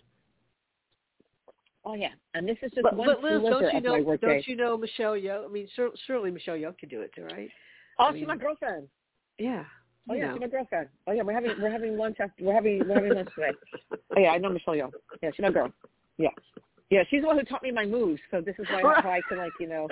Oh 1.84 1.94
yeah, 1.94 2.12
and 2.34 2.48
this 2.48 2.58
is 2.62 2.70
just 2.70 2.84
but, 2.84 2.94
one 2.94 3.08
but 3.08 3.20
Liz, 3.20 3.42
don't 3.42 3.74
you 3.74 3.80
know. 3.80 4.16
Don't 4.16 4.46
you 4.46 4.54
know 4.54 4.78
Michelle 4.78 5.14
Yeoh? 5.14 5.44
I 5.44 5.48
mean, 5.48 5.66
sur- 5.74 5.90
surely 6.06 6.30
Michelle 6.30 6.54
Yeoh 6.54 6.78
could 6.78 6.88
do 6.88 7.00
it 7.00 7.10
too, 7.16 7.24
right? 7.24 7.50
Oh, 7.98 8.04
I 8.04 8.12
she's 8.12 8.20
mean, 8.20 8.28
my 8.28 8.36
girlfriend. 8.36 8.86
Yeah. 9.38 9.64
Oh 10.10 10.14
yeah, 10.14 10.32
she's 10.32 10.40
my 10.40 10.46
girlfriend. 10.48 10.88
Oh 11.06 11.12
yeah, 11.12 11.22
we're 11.22 11.34
having 11.34 11.54
we're 11.60 11.70
having 11.70 11.96
lunch 11.96 12.16
after 12.20 12.44
we're 12.44 12.54
having 12.54 12.88
we're 12.88 12.96
having 12.96 13.14
lunch 13.14 13.30
today. 13.34 13.52
Oh 14.16 14.20
yeah, 14.20 14.30
I 14.30 14.38
know 14.38 14.48
Michelle 14.48 14.74
Yeoh. 14.74 14.90
Yeah, 15.22 15.30
she's 15.30 15.42
my 15.42 15.50
girl. 15.50 15.70
Yeah, 16.16 16.30
yeah, 16.90 17.02
she's 17.10 17.20
the 17.20 17.26
one 17.26 17.38
who 17.38 17.44
taught 17.44 17.62
me 17.62 17.70
my 17.70 17.84
moves. 17.84 18.20
So 18.30 18.40
this 18.40 18.54
is 18.58 18.66
why 18.70 18.82
how 19.02 19.10
I 19.10 19.20
can 19.28 19.38
like 19.38 19.52
you 19.60 19.68
know, 19.68 19.86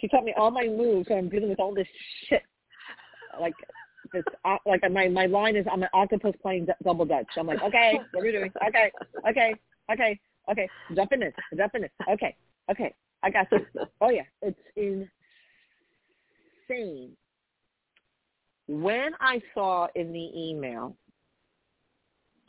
she 0.00 0.08
taught 0.08 0.24
me 0.24 0.34
all 0.36 0.50
my 0.50 0.66
moves. 0.66 1.08
So 1.08 1.14
I'm 1.14 1.28
dealing 1.28 1.48
with 1.48 1.60
all 1.60 1.72
this 1.74 1.86
shit. 2.28 2.42
Like 3.40 3.54
this, 4.12 4.24
uh, 4.44 4.56
like 4.66 4.82
my 4.90 5.08
my 5.08 5.26
line 5.26 5.56
is 5.56 5.66
I'm 5.70 5.82
an 5.82 5.88
octopus 5.94 6.34
playing 6.42 6.66
d- 6.66 6.72
double 6.82 7.04
dutch. 7.04 7.28
I'm 7.38 7.46
like, 7.46 7.62
okay, 7.62 8.00
what 8.10 8.22
are 8.22 8.24
we 8.24 8.32
doing? 8.32 8.52
Okay, 8.68 8.90
okay, 9.28 9.54
okay, 9.92 10.18
okay. 10.50 10.68
Jump 10.94 11.12
in 11.12 11.20
this, 11.20 11.34
jump 11.56 11.74
in 11.76 11.82
this. 11.82 11.90
Okay, 12.10 12.34
okay, 12.70 12.92
I 13.22 13.30
got 13.30 13.46
you. 13.52 13.64
Oh 14.00 14.10
yeah, 14.10 14.22
it's 14.42 14.58
insane 16.68 17.16
when 18.70 19.10
I 19.18 19.42
saw 19.52 19.88
in 19.96 20.12
the 20.12 20.30
email, 20.32 20.94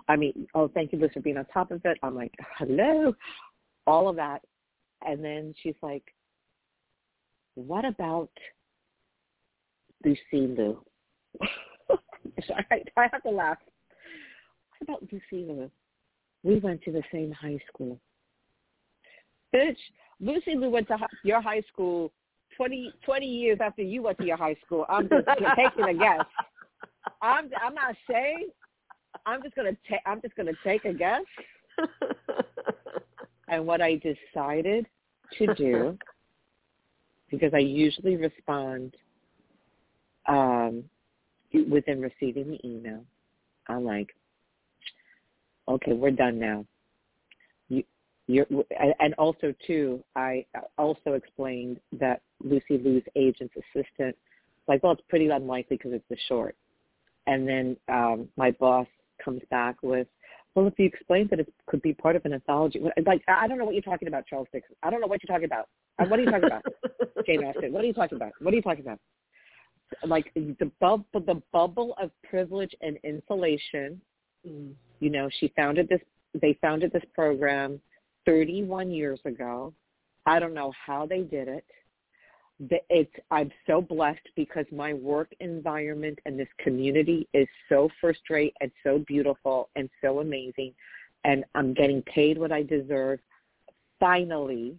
I 0.07 0.15
mean, 0.15 0.47
oh, 0.53 0.67
thank 0.67 0.93
you, 0.93 0.99
Liz, 0.99 1.09
for 1.15 1.19
being 1.19 1.37
on 1.37 1.45
top 1.45 1.71
of 1.71 1.81
it. 1.83 1.97
I'm 2.03 2.15
like, 2.15 2.33
hello, 2.59 3.15
all 3.87 4.07
of 4.07 4.17
that. 4.17 4.43
And 5.03 5.25
then 5.25 5.55
she's 5.63 5.75
like, 5.81 6.03
what 7.55 7.85
about 7.85 8.29
Lucy 10.05 10.19
Liu? 10.33 10.79
I, 11.89 12.83
I 12.97 13.07
have 13.11 13.23
to 13.23 13.31
laugh. 13.31 13.57
What 14.77 14.99
about 14.99 15.11
Lucy 15.11 15.47
Liu? 15.47 15.71
We 16.43 16.59
went 16.59 16.83
to 16.83 16.91
the 16.91 17.03
same 17.11 17.31
high 17.31 17.59
school. 17.67 17.99
Bitch, 19.55 19.77
Lucy 20.19 20.55
Liu 20.55 20.69
went 20.69 20.87
to 20.89 20.97
your 21.23 21.41
high 21.41 21.63
school 21.73 22.11
20, 22.55 22.93
20 23.03 23.25
years 23.25 23.59
after 23.61 23.81
you 23.81 24.03
went 24.03 24.17
to 24.19 24.25
your 24.25 24.37
high 24.37 24.55
school. 24.65 24.85
I'm 24.89 25.09
just 25.09 25.27
taking 25.55 25.85
a 25.85 25.93
guess. 25.93 26.25
I'm 27.21 27.49
I'm 27.63 27.73
not 27.73 27.95
saying. 28.09 28.49
I'm 29.25 29.41
just 29.41 29.55
gonna 29.55 29.75
take. 29.89 30.01
I'm 30.05 30.21
just 30.21 30.35
gonna 30.35 30.51
take 30.63 30.85
a 30.85 30.93
guess. 30.93 31.23
And 33.51 33.67
what 33.67 33.81
I 33.81 33.95
decided 33.97 34.87
to 35.37 35.53
do, 35.55 35.97
because 37.29 37.53
I 37.53 37.59
usually 37.59 38.15
respond 38.15 38.95
um, 40.25 40.85
within 41.69 42.01
receiving 42.01 42.49
the 42.51 42.59
email, 42.65 43.03
I'm 43.67 43.83
like, 43.83 44.15
okay, 45.67 45.91
we're 45.91 46.11
done 46.11 46.39
now. 46.39 46.65
You, 48.31 48.45
you're, 48.49 48.65
and 48.99 49.13
also 49.15 49.53
too, 49.67 50.03
I 50.15 50.45
also 50.77 51.13
explained 51.13 51.79
that 51.99 52.21
Lucy 52.43 52.77
Liu's 52.77 53.03
agent's 53.15 53.53
assistant, 53.55 54.15
like, 54.67 54.83
well, 54.83 54.93
it's 54.93 55.01
pretty 55.09 55.27
unlikely 55.27 55.77
because 55.77 55.91
it's 55.93 56.11
a 56.11 56.27
short. 56.27 56.55
And 57.27 57.47
then 57.47 57.77
um, 57.87 58.29
my 58.37 58.51
boss 58.51 58.87
comes 59.23 59.41
back 59.49 59.75
with, 59.81 60.07
well, 60.55 60.67
if 60.67 60.73
you 60.77 60.85
explain 60.85 61.27
that 61.29 61.39
it 61.39 61.53
could 61.67 61.81
be 61.81 61.93
part 61.93 62.15
of 62.15 62.25
an 62.25 62.33
anthology, 62.33 62.81
like 63.05 63.21
I 63.27 63.47
don't 63.47 63.57
know 63.57 63.65
what 63.65 63.73
you're 63.73 63.81
talking 63.81 64.07
about, 64.07 64.25
Charles 64.27 64.47
Dickens. 64.51 64.75
I 64.83 64.89
don't 64.89 65.01
know 65.01 65.07
what 65.07 65.19
you're 65.21 65.33
talking 65.33 65.45
about. 65.45 65.67
Uh, 65.99 66.05
What 66.05 66.19
are 66.19 66.23
you 66.23 66.31
talking 66.31 66.47
about, 66.47 66.65
Jane 67.25 67.43
Austen? 67.43 67.71
What 67.71 67.83
are 67.83 67.87
you 67.87 67.93
talking 67.93 68.15
about? 68.17 68.31
What 68.39 68.53
are 68.53 68.57
you 68.57 68.61
talking 68.61 68.81
about? 68.81 68.99
Like 70.05 70.31
the 70.35 70.71
bubble, 70.79 71.05
the 71.13 71.41
bubble 71.51 71.95
of 72.01 72.11
privilege 72.23 72.73
and 72.81 72.97
insulation. 73.03 74.01
Mm. 74.47 74.73
You 74.99 75.09
know, 75.09 75.29
she 75.39 75.51
founded 75.55 75.89
this. 75.89 76.01
They 76.41 76.57
founded 76.61 76.91
this 76.93 77.03
program 77.13 77.81
31 78.25 78.91
years 78.91 79.19
ago. 79.25 79.73
I 80.25 80.39
don't 80.39 80.53
know 80.53 80.73
how 80.85 81.05
they 81.05 81.21
did 81.21 81.47
it. 81.47 81.65
It's 82.89 83.11
I'm 83.31 83.51
so 83.65 83.81
blessed 83.81 84.27
because 84.35 84.65
my 84.71 84.93
work 84.93 85.33
environment 85.39 86.19
and 86.25 86.39
this 86.39 86.47
community 86.59 87.27
is 87.33 87.47
so 87.67 87.89
first 87.99 88.21
rate 88.29 88.53
and 88.61 88.71
so 88.83 88.99
beautiful 89.07 89.69
and 89.75 89.89
so 89.99 90.19
amazing 90.19 90.73
and 91.23 91.43
I'm 91.55 91.73
getting 91.73 92.03
paid 92.03 92.37
what 92.37 92.51
I 92.51 92.61
deserve. 92.61 93.19
Finally 93.99 94.77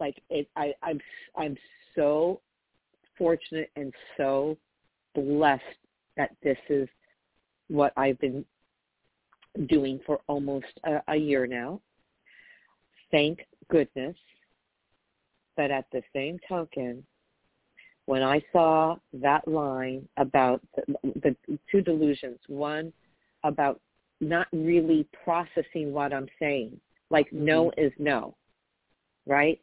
like 0.00 0.22
it 0.30 0.48
I 0.56 0.72
I'm 0.82 1.00
I'm 1.36 1.56
so 1.94 2.40
fortunate 3.18 3.70
and 3.76 3.92
so 4.16 4.56
blessed 5.14 5.62
that 6.16 6.30
this 6.42 6.58
is 6.70 6.88
what 7.68 7.92
I've 7.96 8.18
been 8.20 8.44
doing 9.68 10.00
for 10.06 10.20
almost 10.28 10.80
a, 10.84 11.02
a 11.08 11.16
year 11.16 11.46
now 11.46 11.80
thank 13.12 13.46
goodness 13.70 14.16
but 15.56 15.70
at 15.70 15.86
the 15.92 16.02
same 16.14 16.38
token, 16.48 17.04
when 18.06 18.22
I 18.22 18.42
saw 18.52 18.96
that 19.14 19.46
line 19.46 20.08
about 20.16 20.60
the, 20.76 20.96
the 21.22 21.58
two 21.70 21.82
delusions, 21.82 22.38
one 22.48 22.92
about 23.44 23.80
not 24.20 24.46
really 24.52 25.06
processing 25.24 25.92
what 25.92 26.12
I'm 26.12 26.28
saying, 26.38 26.80
like 27.10 27.26
Mm-hmm. 27.26 27.44
no 27.44 27.72
is 27.76 27.92
no, 27.98 28.34
right? 29.26 29.60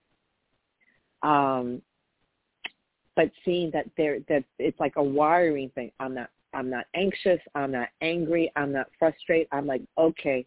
Um, 1.21 1.81
but 3.15 3.31
seeing 3.43 3.71
that 3.71 3.85
there 3.97 4.19
that 4.29 4.43
it's 4.59 4.79
like 4.79 4.93
a 4.95 5.03
wiring 5.03 5.69
thing. 5.75 5.91
I'm 5.99 6.13
not 6.13 6.29
I'm 6.53 6.69
not 6.69 6.85
anxious, 6.93 7.39
I'm 7.55 7.71
not 7.71 7.89
angry, 8.01 8.51
I'm 8.55 8.71
not 8.71 8.87
frustrated. 8.97 9.47
I'm 9.51 9.67
like, 9.67 9.81
okay, 9.97 10.45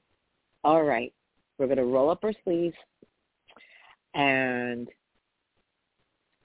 all 0.65 0.85
right, 0.85 1.13
we're 1.59 1.67
gonna 1.67 1.85
roll 1.85 2.09
up 2.09 2.25
our 2.25 2.33
sleeves 2.45 2.77
and 4.15 4.89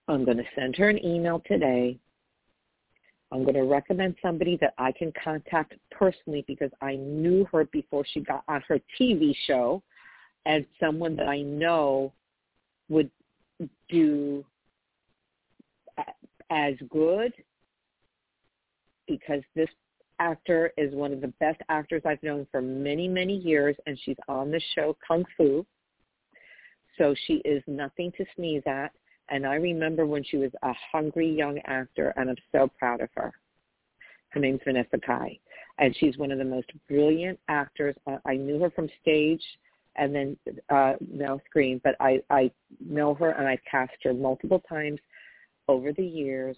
I'm 0.08 0.26
gonna 0.26 0.44
send 0.56 0.76
her 0.78 0.90
an 0.90 1.04
email 1.04 1.42
today. 1.46 2.00
I'm 3.32 3.44
going 3.44 3.56
to 3.56 3.64
recommend 3.64 4.16
somebody 4.22 4.58
that 4.62 4.74
I 4.78 4.94
can 4.94 5.12
contact 5.22 5.74
personally 5.92 6.46
because 6.48 6.72
I 6.82 6.96
knew 6.96 7.46
her 7.52 7.66
before 7.66 8.06
she 8.10 8.22
got 8.22 8.44
on 8.48 8.64
her 8.70 8.80
TV 8.98 9.36
show 9.46 9.84
and 10.46 10.66
someone 10.80 11.18
that 11.18 11.28
I 11.28 11.42
know 11.42 12.14
would 12.88 13.12
do 13.90 14.46
as 16.50 16.76
good 16.90 17.34
because 19.08 19.42
this 19.56 19.70
actor 20.20 20.72
is 20.78 20.94
one 20.94 21.12
of 21.12 21.22
the 21.22 21.34
best 21.40 21.60
actors 21.70 22.02
I've 22.06 22.24
known 22.24 22.48
for 22.52 22.62
many, 22.62 23.08
many 23.08 23.36
years, 23.36 23.76
and 23.86 24.00
she's 24.04 24.18
on 24.28 24.52
the 24.52 24.62
show 24.74 24.98
Kung 25.06 25.26
Fu. 25.36 25.66
So 26.98 27.16
she 27.26 27.36
is 27.46 27.64
nothing 27.68 28.12
to 28.18 28.26
sneeze 28.36 28.64
at. 28.66 28.92
And 29.30 29.46
I 29.46 29.56
remember 29.56 30.06
when 30.06 30.24
she 30.24 30.38
was 30.38 30.52
a 30.64 30.74
hungry 30.92 31.30
young 31.30 31.60
actor, 31.66 32.14
and 32.16 32.30
I'm 32.30 32.38
so 32.52 32.70
proud 32.80 33.02
of 33.02 33.10
her. 33.16 33.34
Her 34.30 34.40
name's 34.40 34.62
Vanessa 34.64 34.98
Kai, 35.06 35.38
and 35.80 35.96
she's 35.98 36.18
one 36.18 36.32
of 36.32 36.38
the 36.38 36.46
most 36.46 36.72
brilliant 36.88 37.40
actors. 37.48 37.96
I 38.26 38.36
knew 38.36 38.60
her 38.60 38.70
from 38.70 38.90
stage 39.02 39.42
and 39.98 40.14
then 40.14 40.38
uh, 40.70 40.94
now 41.12 41.40
screen, 41.50 41.82
but 41.84 41.96
I, 42.00 42.22
I 42.30 42.52
know 42.80 43.14
her 43.16 43.32
and 43.32 43.48
I've 43.48 43.64
cast 43.70 43.94
her 44.04 44.14
multiple 44.14 44.62
times 44.70 45.00
over 45.68 45.92
the 45.92 46.06
years. 46.06 46.56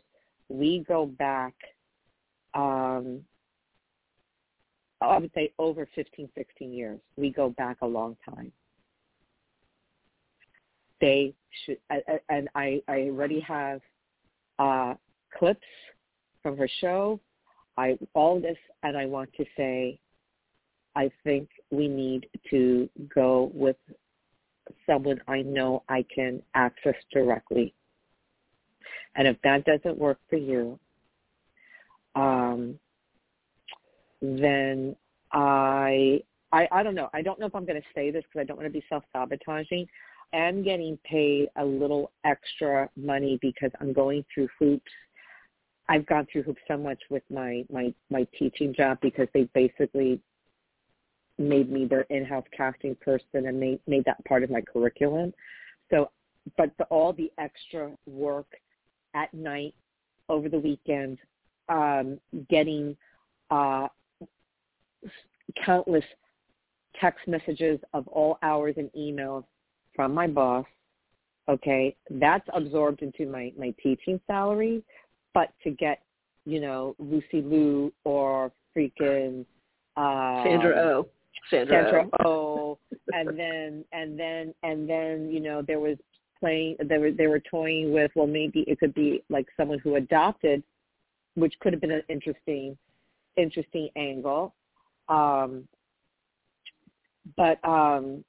We 0.49 0.83
go 0.87 1.05
back, 1.05 1.53
um, 2.53 3.21
I 5.01 5.17
would 5.17 5.31
say 5.33 5.53
over 5.57 5.87
15, 5.95 6.29
16 6.35 6.73
years. 6.73 6.99
We 7.15 7.31
go 7.31 7.49
back 7.51 7.77
a 7.81 7.87
long 7.87 8.17
time. 8.27 8.51
They 11.01 11.33
should, 11.65 11.77
and 12.29 12.49
I, 12.55 12.81
I 12.87 13.01
already 13.03 13.39
have 13.41 13.81
uh, 14.59 14.93
clips 15.37 15.65
from 16.43 16.57
her 16.57 16.69
show. 16.79 17.19
I 17.77 17.97
all 18.13 18.39
this, 18.41 18.57
and 18.83 18.97
I 18.97 19.05
want 19.05 19.29
to 19.37 19.45
say, 19.55 19.99
I 20.95 21.09
think 21.23 21.49
we 21.71 21.87
need 21.87 22.27
to 22.49 22.89
go 23.13 23.51
with 23.53 23.77
someone 24.85 25.21
I 25.27 25.41
know 25.41 25.83
I 25.89 26.05
can 26.13 26.41
access 26.55 26.95
directly. 27.13 27.73
And 29.15 29.27
if 29.27 29.37
that 29.43 29.65
doesn't 29.65 29.97
work 29.97 30.19
for 30.29 30.35
you, 30.35 30.79
um, 32.15 32.77
then 34.21 34.95
I, 35.31 36.21
I, 36.51 36.67
I 36.71 36.83
don't 36.83 36.95
know. 36.95 37.09
I 37.13 37.21
don't 37.21 37.39
know 37.39 37.45
if 37.45 37.55
I'm 37.55 37.65
going 37.65 37.81
to 37.81 37.87
say 37.95 38.11
this 38.11 38.23
because 38.23 38.41
I 38.41 38.43
don't 38.43 38.57
want 38.57 38.67
to 38.67 38.73
be 38.73 38.83
self-sabotaging. 38.89 39.87
I'm 40.33 40.63
getting 40.63 40.97
paid 41.03 41.49
a 41.55 41.65
little 41.65 42.11
extra 42.23 42.89
money 42.95 43.39
because 43.41 43.71
I'm 43.81 43.93
going 43.93 44.23
through 44.33 44.47
hoops. 44.59 44.91
I've 45.87 46.05
gone 46.05 46.27
through 46.31 46.43
hoops 46.43 46.61
so 46.67 46.77
much 46.77 46.99
with 47.09 47.23
my 47.31 47.65
my 47.71 47.93
my 48.09 48.27
teaching 48.37 48.73
job 48.73 48.99
because 49.01 49.27
they 49.33 49.49
basically 49.55 50.21
made 51.39 51.71
me 51.71 51.85
their 51.85 52.01
in-house 52.09 52.45
casting 52.55 52.95
person 52.95 53.47
and 53.47 53.59
made 53.59 53.79
made 53.87 54.05
that 54.05 54.23
part 54.25 54.43
of 54.43 54.51
my 54.51 54.61
curriculum. 54.61 55.33
So, 55.89 56.11
but 56.57 56.71
the, 56.77 56.83
all 56.85 57.13
the 57.13 57.31
extra 57.39 57.91
work 58.05 58.47
at 59.15 59.33
night, 59.33 59.73
over 60.27 60.47
the 60.47 60.59
weekend, 60.59 61.17
um, 61.69 62.19
getting 62.49 62.95
uh, 63.49 63.87
countless 65.65 66.03
text 66.99 67.27
messages 67.27 67.79
of 67.93 68.07
all 68.07 68.37
hours 68.43 68.75
and 68.77 68.91
emails 68.97 69.43
from 69.99 70.13
my 70.13 70.27
boss. 70.27 70.65
Okay, 71.49 71.93
that's 72.09 72.47
absorbed 72.53 73.01
into 73.01 73.29
my 73.29 73.51
my 73.59 73.73
teaching 73.83 74.17
salary, 74.27 74.81
but 75.33 75.49
to 75.61 75.71
get 75.71 75.99
you 76.45 76.61
know 76.61 76.95
Lucy 76.99 77.41
Liu 77.41 77.91
or 78.05 78.49
freaking 78.73 79.45
uh, 79.97 80.41
Sandra 80.45 80.73
Oh. 80.77 81.09
Sandra, 81.49 81.83
Sandra 81.83 82.09
Oh, 82.23 82.79
and 83.09 83.37
then 83.37 83.83
and 83.91 84.17
then 84.17 84.53
and 84.63 84.89
then 84.89 85.29
you 85.29 85.41
know 85.41 85.61
there 85.61 85.81
was 85.81 85.97
playing 86.39 86.77
they 86.81 86.97
were 86.97 87.11
they 87.11 87.27
were 87.27 87.41
toying 87.41 87.91
with 87.91 88.09
well 88.15 88.25
maybe 88.25 88.61
it 88.67 88.79
could 88.79 88.93
be 88.93 89.21
like 89.29 89.47
someone 89.57 89.79
who 89.79 89.95
adopted, 89.95 90.63
which 91.35 91.55
could 91.59 91.73
have 91.73 91.81
been 91.81 91.91
an 91.91 92.03
interesting 92.07 92.77
interesting 93.35 93.89
angle. 93.97 94.55
Um, 95.09 95.67
but 97.35 97.61
um, 97.67 98.23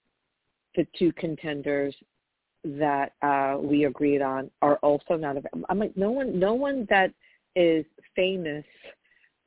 the 0.76 0.86
two 0.98 1.12
contenders 1.12 1.94
that 2.64 3.12
uh, 3.22 3.56
we 3.60 3.84
agreed 3.84 4.22
on 4.22 4.50
are 4.62 4.76
also 4.76 5.16
not 5.16 5.36
available. 5.36 5.66
I'm 5.68 5.78
like, 5.78 5.96
no 5.96 6.10
one, 6.10 6.38
no 6.38 6.54
one 6.54 6.86
that 6.90 7.12
is 7.56 7.84
famous 8.14 8.64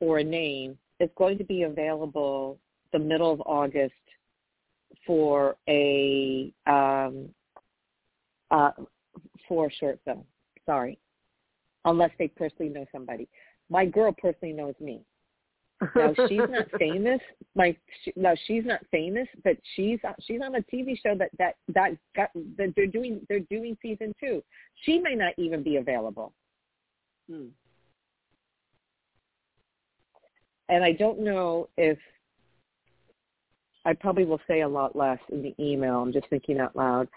or 0.00 0.18
a 0.18 0.24
name 0.24 0.76
is 1.00 1.10
going 1.16 1.38
to 1.38 1.44
be 1.44 1.62
available 1.62 2.58
the 2.92 2.98
middle 2.98 3.32
of 3.32 3.40
August 3.46 3.92
for 5.06 5.56
a 5.68 6.52
um, 6.66 7.28
uh, 8.50 8.70
for 9.48 9.66
a 9.66 9.72
short 9.72 9.98
film. 10.04 10.24
Sorry, 10.66 10.98
unless 11.84 12.10
they 12.18 12.28
personally 12.28 12.72
know 12.72 12.86
somebody. 12.92 13.28
My 13.70 13.84
girl 13.84 14.12
personally 14.12 14.54
knows 14.54 14.74
me. 14.80 15.00
Now 15.94 16.14
she's 16.28 16.38
not 16.38 16.66
famous. 16.78 17.20
My 17.54 17.76
she, 18.04 18.12
no, 18.16 18.34
she's 18.46 18.64
not 18.64 18.80
famous, 18.90 19.28
but 19.42 19.56
she's 19.74 19.98
she's 20.20 20.40
on 20.42 20.54
a 20.54 20.60
TV 20.62 20.98
show 21.00 21.14
that 21.16 21.30
that 21.38 21.56
that 21.68 21.92
got 22.16 22.30
that 22.56 22.72
they're 22.76 22.86
doing 22.86 23.20
they're 23.28 23.40
doing 23.40 23.76
season 23.82 24.14
two. 24.20 24.42
She 24.84 24.98
may 24.98 25.14
not 25.14 25.34
even 25.36 25.62
be 25.62 25.76
available. 25.76 26.32
Hmm. 27.30 27.46
And 30.68 30.82
I 30.82 30.92
don't 30.92 31.20
know 31.20 31.68
if 31.76 31.98
I 33.84 33.92
probably 33.92 34.24
will 34.24 34.40
say 34.48 34.62
a 34.62 34.68
lot 34.68 34.96
less 34.96 35.18
in 35.30 35.42
the 35.42 35.54
email. 35.58 36.00
I'm 36.00 36.12
just 36.12 36.28
thinking 36.30 36.58
out 36.58 36.74
loud 36.74 37.08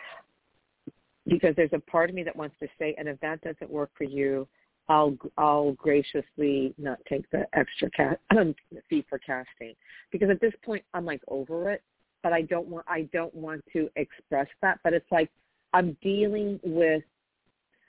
because 1.27 1.55
there's 1.55 1.73
a 1.73 1.79
part 1.79 2.09
of 2.09 2.15
me 2.15 2.23
that 2.23 2.35
wants 2.35 2.55
to 2.61 2.67
say, 2.79 2.95
and 2.97 3.07
if 3.07 3.19
that 3.21 3.41
doesn't 3.41 3.69
work 3.69 3.91
for 3.97 4.03
you, 4.03 4.47
I'll 4.89 5.17
I'll 5.37 5.73
graciously 5.73 6.73
not 6.77 6.99
take 7.09 7.29
the 7.31 7.45
extra 7.53 7.89
cat 7.91 8.19
fee 8.89 9.05
for 9.09 9.19
casting 9.19 9.73
because 10.11 10.29
at 10.29 10.39
this 10.39 10.53
point 10.63 10.83
I'm 10.93 11.05
like 11.05 11.21
over 11.27 11.71
it, 11.71 11.83
but 12.23 12.31
I 12.33 12.43
don't 12.43 12.67
want 12.67 12.85
I 12.87 13.09
don't 13.13 13.33
want 13.35 13.63
to 13.73 13.89
express 13.95 14.47
that. 14.61 14.79
But 14.83 14.93
it's 14.93 15.11
like 15.11 15.29
I'm 15.73 15.97
dealing 16.01 16.59
with 16.63 17.03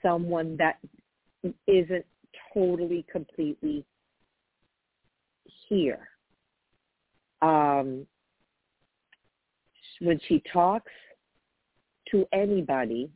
someone 0.01 0.57
that 0.57 0.79
isn't 1.67 2.05
totally 2.53 3.05
completely 3.11 3.85
here. 5.67 6.09
Um, 7.41 8.05
when 10.01 10.19
she 10.27 10.43
talks 10.51 10.91
to 12.11 12.25
anybody, 12.33 13.09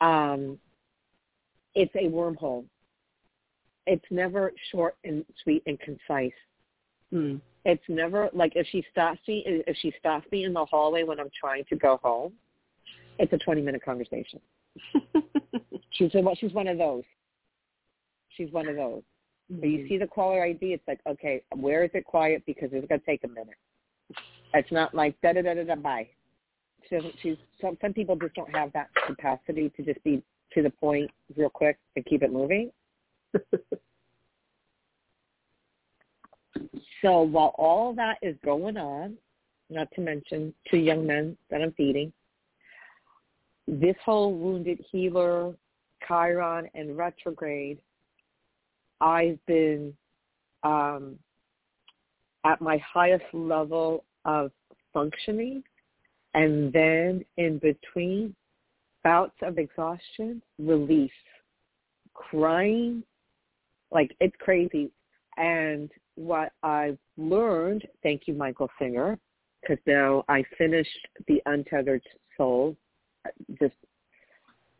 um, 0.00 0.58
it's 1.74 1.94
a 1.94 2.08
wormhole. 2.08 2.64
It's 3.86 4.04
never 4.10 4.52
short 4.70 4.96
and 5.04 5.24
sweet 5.42 5.62
and 5.66 5.78
concise. 5.80 6.32
Mm. 7.12 7.40
It's 7.64 7.82
never 7.88 8.30
like 8.32 8.52
if 8.54 8.66
she 8.70 8.84
stops 8.90 9.20
me 9.26 9.44
if 9.46 9.76
she 9.78 9.92
stops 9.98 10.26
me 10.30 10.44
in 10.44 10.52
the 10.52 10.64
hallway 10.64 11.02
when 11.02 11.20
I'm 11.20 11.30
trying 11.38 11.64
to 11.68 11.76
go 11.76 11.98
home, 12.02 12.32
it's 13.18 13.32
a 13.32 13.38
20 13.38 13.60
minute 13.62 13.84
conversation. 13.84 14.40
she's 15.90 16.14
a, 16.14 16.22
she's 16.38 16.52
one 16.52 16.68
of 16.68 16.78
those. 16.78 17.02
She's 18.36 18.50
one 18.52 18.68
of 18.68 18.76
those. 18.76 19.02
Mm-hmm. 19.50 19.60
But 19.60 19.68
you 19.68 19.88
see 19.88 19.98
the 19.98 20.06
caller 20.06 20.44
ID, 20.44 20.72
it's 20.72 20.86
like, 20.86 21.00
okay, 21.06 21.42
where 21.56 21.84
is 21.84 21.90
it 21.94 22.04
quiet 22.04 22.42
because 22.46 22.70
it's 22.72 22.86
gonna 22.88 23.00
take 23.04 23.24
a 23.24 23.28
minute. 23.28 23.56
It's 24.54 24.72
not 24.72 24.94
like 24.94 25.20
da 25.20 25.32
da 25.32 25.42
da 25.42 25.54
da 25.54 25.64
da 25.64 25.74
bye. 25.76 26.08
She 26.88 26.96
doesn't. 26.96 27.14
She's 27.22 27.36
some 27.60 27.76
some 27.80 27.92
people 27.92 28.16
just 28.16 28.34
don't 28.34 28.54
have 28.54 28.72
that 28.72 28.88
capacity 29.06 29.70
to 29.76 29.82
just 29.82 30.02
be 30.02 30.22
to 30.54 30.62
the 30.62 30.70
point 30.70 31.10
real 31.36 31.50
quick 31.50 31.78
and 31.96 32.04
keep 32.04 32.22
it 32.22 32.32
moving. 32.32 32.70
so 37.02 37.22
while 37.22 37.54
all 37.56 37.92
that 37.94 38.18
is 38.22 38.36
going 38.44 38.76
on, 38.76 39.16
not 39.68 39.88
to 39.94 40.00
mention 40.00 40.52
two 40.70 40.78
young 40.78 41.06
men 41.06 41.36
that 41.50 41.62
I'm 41.62 41.72
feeding, 41.72 42.12
this 43.68 43.96
whole 44.04 44.34
wounded 44.34 44.84
healer, 44.90 45.54
Chiron 46.06 46.68
and 46.74 46.96
retrograde, 46.98 47.78
I've 49.00 49.38
been 49.46 49.94
um, 50.64 51.18
at 52.44 52.60
my 52.60 52.78
highest 52.78 53.24
level 53.32 54.04
of 54.24 54.50
functioning 54.92 55.62
and 56.34 56.72
then 56.72 57.24
in 57.36 57.58
between 57.58 58.34
bouts 59.02 59.36
of 59.42 59.58
exhaustion, 59.58 60.42
release, 60.58 61.10
crying, 62.14 63.02
like 63.90 64.14
it's 64.20 64.36
crazy. 64.38 64.90
And 65.36 65.90
what 66.16 66.52
I've 66.62 66.98
learned, 67.16 67.86
thank 68.02 68.22
you, 68.26 68.34
Michael 68.34 68.70
Singer, 68.78 69.18
because 69.60 69.78
now 69.86 70.24
I 70.28 70.44
finished 70.58 71.08
the 71.28 71.40
Untethered 71.46 72.02
Soul, 72.36 72.76
just 73.58 73.74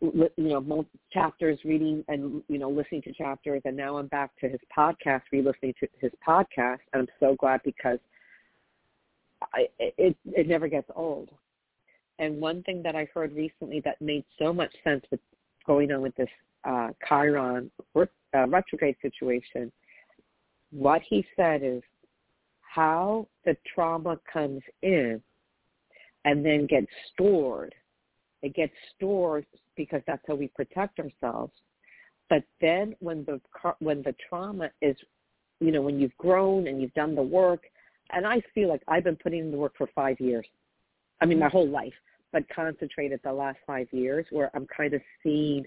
you 0.01 0.31
know 0.39 0.87
chapters 1.13 1.59
reading 1.65 2.03
and 2.09 2.43
you 2.49 2.59
know 2.59 2.71
listening 2.71 3.03
to 3.03 3.13
chapters 3.13 3.61
and 3.67 3.77
now 3.77 3.99
i'm 3.99 4.07
back 4.07 4.31
to 4.41 4.49
his 4.49 4.61
podcast 4.77 5.21
re-listening 5.31 5.75
to 5.79 5.87
his 6.01 6.11
podcast 6.27 6.79
and 6.93 7.03
i'm 7.03 7.09
so 7.19 7.37
glad 7.39 7.61
because 7.65 7.99
I, 9.53 9.67
it 9.79 10.17
it 10.25 10.49
never 10.49 10.69
gets 10.69 10.89
old 10.97 11.29
and 12.21 12.41
one 12.41 12.63
thing 12.63 12.83
that 12.83 12.95
i 12.95 13.07
heard 13.13 13.35
recently 13.35 13.81
that 13.81 14.01
made 14.01 14.25
so 14.39 14.53
much 14.53 14.73
sense 14.85 15.05
with 15.11 15.21
going 15.67 15.91
on 15.93 16.01
with 16.01 16.15
this 16.17 16.29
uh 16.65 16.89
chiron 17.09 17.71
uh, 17.97 18.47
retrograde 18.49 18.97
situation 19.03 19.73
what 20.71 21.03
he 21.09 21.27
said 21.35 21.63
is 21.65 21.83
how 22.61 23.27
the 23.45 23.57
trauma 23.75 24.19
comes 24.33 24.63
in 24.83 25.21
and 26.25 26.45
then 26.45 26.67
gets 26.67 26.87
stored 27.13 27.75
it 28.43 28.55
gets 28.55 28.73
stored 28.97 29.45
because 29.77 30.03
that's 30.07 30.23
how 30.27 30.35
we 30.35 30.49
protect 30.49 30.99
ourselves. 30.99 31.53
But 32.29 32.45
then 32.61 32.95
when 33.01 33.25
the 33.25 33.41
when 33.81 34.03
the 34.03 34.15
trauma 34.29 34.71
is, 34.81 34.97
you 35.61 35.73
know, 35.73 35.83
when 35.83 35.99
you've 35.99 36.17
grown 36.17 36.69
and 36.69 36.81
you've 36.81 36.95
done 36.95 37.15
the 37.15 37.23
work, 37.23 37.63
and 38.11 38.27
I 38.27 38.41
feel 38.55 38.69
like 38.69 38.83
I've 38.89 39.05
been 39.05 39.17
putting 39.17 39.41
in 39.41 39.51
the 39.51 39.57
work 39.57 39.75
for 39.77 39.89
five 39.95 40.21
years. 40.21 40.47
I 41.21 41.27
mean, 41.27 41.39
my 41.39 41.49
whole 41.49 41.69
life, 41.69 41.93
but 42.33 42.49
concentrated 42.55 43.21
the 43.25 43.33
last 43.33 43.59
five 43.67 43.89
years, 43.93 44.27
where 44.31 44.51
I'm 44.55 44.67
kind 44.75 44.95
of 44.95 45.01
seeing 45.23 45.67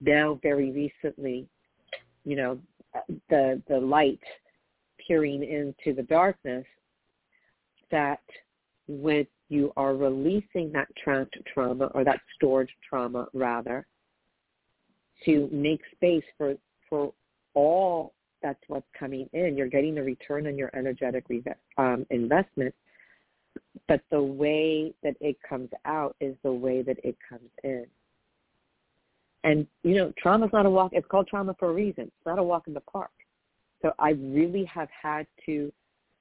now 0.00 0.38
very 0.42 0.70
recently, 0.70 1.46
you 2.24 2.36
know, 2.36 2.58
the 3.30 3.62
the 3.68 3.78
light 3.78 4.20
peering 5.06 5.42
into 5.42 5.94
the 5.94 6.02
darkness. 6.02 6.64
That 7.90 8.20
when 8.86 9.26
you 9.48 9.72
are 9.76 9.94
releasing 9.94 10.72
that 10.72 10.88
trapped 11.02 11.36
trauma 11.52 11.86
or 11.94 12.04
that 12.04 12.20
stored 12.34 12.70
trauma 12.86 13.26
rather 13.32 13.86
to 15.24 15.48
make 15.50 15.80
space 15.94 16.24
for 16.36 16.54
for 16.88 17.12
all 17.54 18.12
that's 18.42 18.60
what's 18.68 18.86
coming 18.98 19.28
in. 19.32 19.56
You're 19.56 19.68
getting 19.68 19.98
a 19.98 20.02
return 20.02 20.46
on 20.46 20.56
your 20.56 20.70
energetic 20.74 21.24
um, 21.76 22.06
investment, 22.10 22.74
but 23.86 24.00
the 24.10 24.22
way 24.22 24.92
that 25.02 25.16
it 25.20 25.36
comes 25.48 25.70
out 25.84 26.16
is 26.20 26.34
the 26.42 26.52
way 26.52 26.82
that 26.82 26.98
it 27.04 27.16
comes 27.28 27.50
in. 27.62 27.86
And 29.44 29.66
you 29.82 29.94
know, 29.94 30.12
trauma's 30.18 30.50
not 30.52 30.66
a 30.66 30.70
walk. 30.70 30.92
It's 30.92 31.06
called 31.06 31.28
trauma 31.28 31.54
for 31.58 31.70
a 31.70 31.72
reason. 31.72 32.04
It's 32.04 32.26
not 32.26 32.38
a 32.38 32.42
walk 32.42 32.66
in 32.66 32.74
the 32.74 32.80
park. 32.80 33.10
So 33.82 33.92
I 33.98 34.10
really 34.10 34.64
have 34.64 34.88
had 34.90 35.26
to 35.46 35.72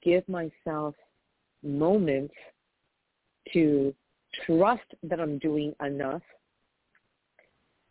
give 0.03 0.27
myself 0.29 0.93
moments 1.63 2.33
to 3.53 3.93
trust 4.45 4.83
that 5.03 5.19
I'm 5.19 5.39
doing 5.39 5.73
enough 5.83 6.21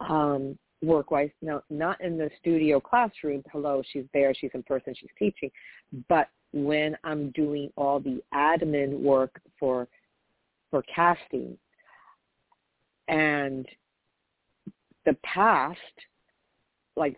um, 0.01 0.59
work-wise. 0.83 1.31
Now, 1.43 1.63
not 1.71 2.01
in 2.01 2.17
the 2.17 2.31
studio 2.39 2.79
classroom. 2.79 3.43
Hello, 3.53 3.83
she's 3.93 4.05
there. 4.13 4.35
She's 4.35 4.51
in 4.55 4.63
person. 4.63 4.95
She's 4.97 5.11
teaching. 5.19 5.51
But 6.09 6.29
when 6.53 6.97
I'm 7.05 7.31
doing 7.33 7.71
all 7.77 8.01
the 8.01 8.23
admin 8.35 9.01
work 9.01 9.41
for 9.59 9.89
for 10.71 10.83
casting 10.83 11.57
and 13.09 13.67
the 15.05 15.17
past, 15.23 15.79
like 16.97 17.17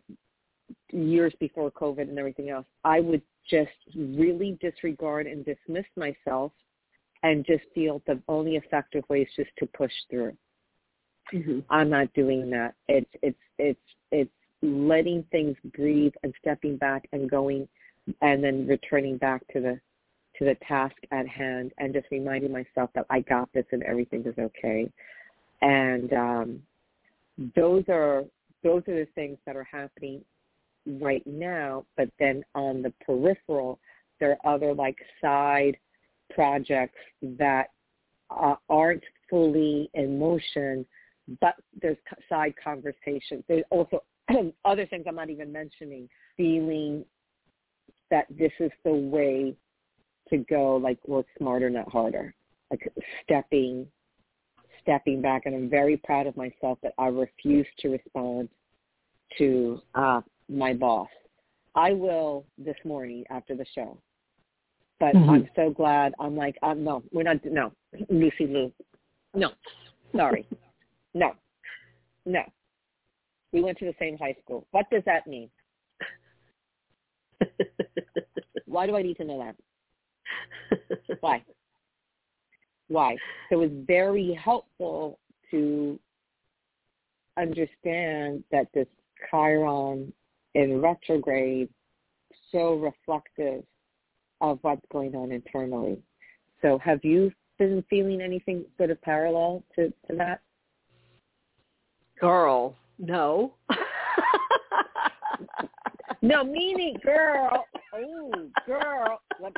years 0.91 1.33
before 1.41 1.71
COVID 1.71 2.03
and 2.03 2.19
everything 2.19 2.51
else, 2.51 2.67
I 2.85 3.01
would 3.01 3.23
just 3.49 3.71
really 3.97 4.59
disregard 4.61 5.27
and 5.27 5.45
dismiss 5.45 5.87
myself 5.97 6.53
and 7.23 7.45
just 7.47 7.65
feel 7.75 8.03
the 8.07 8.21
only 8.29 8.57
effective 8.57 9.03
way 9.09 9.23
is 9.23 9.29
just 9.35 9.51
to 9.59 9.67
push 9.67 9.93
through. 10.11 10.37
Mm-hmm. 11.33 11.61
I'm 11.71 11.91
not 11.91 12.13
doing 12.15 12.51
that. 12.51 12.75
It's 12.89 13.11
it's 13.23 13.39
it's 13.59 13.81
it's 14.13 14.31
letting 14.63 15.25
things 15.31 15.57
breathe 15.75 16.13
and 16.23 16.33
stepping 16.41 16.77
back 16.77 17.09
and 17.13 17.31
going 17.31 17.69
and 18.23 18.43
then 18.43 18.67
returning 18.67 19.17
back 19.17 19.47
to 19.53 19.61
the 19.61 19.81
to 20.39 20.45
the 20.45 20.57
task 20.67 20.95
at 21.11 21.27
hand 21.27 21.73
and 21.79 21.93
just 21.93 22.07
reminding 22.11 22.53
myself 22.53 22.91
that 22.95 23.07
I 23.11 23.21
got 23.21 23.53
this 23.53 23.65
and 23.73 23.83
everything 23.83 24.25
is 24.25 24.39
okay. 24.39 24.91
And 25.63 26.13
um, 26.13 26.63
those 27.57 27.85
are 27.89 28.25
those 28.63 28.83
are 28.89 28.95
the 28.95 29.09
things 29.15 29.39
that 29.47 29.57
are 29.57 29.69
happening 29.71 30.25
right 30.87 31.27
now. 31.27 31.85
But 31.97 32.09
then 32.19 32.45
on 32.55 32.83
the 32.83 32.93
peripheral, 33.05 33.79
there 34.21 34.37
are 34.45 34.55
other 34.55 34.75
like 34.75 34.99
side 35.21 35.77
projects 36.31 36.99
that 37.23 37.69
uh, 38.31 38.57
aren't 38.69 39.03
fully 39.31 39.91
in 39.95 40.19
motion, 40.19 40.87
but 41.41 41.55
there's 41.81 41.97
side 42.29 42.55
conversations. 42.63 43.45
There's 43.49 43.65
also 43.71 44.03
other 44.65 44.87
things 44.87 45.05
I'm 45.09 45.17
not 45.17 45.31
even 45.31 45.53
mentioning, 45.53 46.09
feeling 46.37 47.05
that 48.11 48.27
this 48.31 48.53
is 48.61 48.71
the 48.85 48.93
way 48.93 49.55
to 50.31 50.39
go, 50.39 50.77
like 50.77 50.99
work 51.07 51.27
smarter, 51.39 51.71
not 51.71 51.91
harder, 51.91 52.35
like 52.71 52.93
stepping, 53.23 53.87
stepping 54.83 55.21
back. 55.23 55.43
And 55.47 55.55
I'm 55.55 55.71
very 55.71 55.97
proud 55.97 56.27
of 56.27 56.37
myself 56.37 56.79
that 56.83 56.95
I 56.99 57.07
refuse 57.09 57.67
to 57.81 57.89
respond 57.91 58.49
to 59.39 59.81
uh, 59.95 60.21
my 60.49 60.75
boss. 60.75 61.09
I 61.75 61.93
will 61.93 62.45
this 62.57 62.77
morning 62.85 63.25
after 63.31 63.55
the 63.55 63.67
show. 63.75 63.99
But 65.01 65.15
mm-hmm. 65.15 65.31
I'm 65.31 65.49
so 65.55 65.71
glad. 65.71 66.13
I'm 66.19 66.37
like, 66.37 66.57
um, 66.63 66.83
no, 66.83 67.05
we're 67.13 67.23
not. 67.23 67.37
No, 67.45 67.73
Lucy 68.11 68.47
Liu. 68.47 68.73
No, 69.35 69.51
sorry. 70.17 70.47
no, 71.15 71.35
no. 72.27 72.43
We 73.53 73.63
went 73.63 73.79
to 73.79 73.85
the 73.85 73.95
same 73.99 74.19
high 74.19 74.37
school. 74.43 74.67
What 74.73 74.91
does 74.91 75.03
that 75.07 75.27
mean? 75.27 75.49
Why 78.79 78.87
do 78.87 78.95
I 78.95 79.03
need 79.03 79.17
to 79.17 79.25
know 79.25 79.53
that? 80.71 81.01
Why? 81.21 81.43
Why? 82.87 83.17
So 83.51 83.63
it's 83.63 83.75
very 83.89 84.39
helpful 84.41 85.19
to 85.51 85.99
understand 87.37 88.45
that 88.53 88.69
this 88.73 88.87
Chiron 89.29 90.13
in 90.55 90.81
retrograde 90.81 91.69
so 92.53 92.75
reflective 92.75 93.65
of 94.41 94.61
what's 94.63 94.87
going 94.93 95.17
on 95.17 95.33
internally. 95.33 95.99
So 96.63 96.79
have 96.79 97.01
you 97.03 97.33
been 97.59 97.83
feeling 97.91 98.21
anything 98.21 98.65
sort 98.77 98.93
of 98.93 99.03
parallel 99.03 99.65
to, 99.75 99.93
to 100.09 100.17
that? 100.19 100.41
Girl, 102.21 102.77
no. 103.01 103.55
no, 106.23 106.45
meaning 106.45 106.97
girl. 107.05 107.65
Oh, 107.95 108.33
girl. 108.67 109.21
Let, 109.41 109.53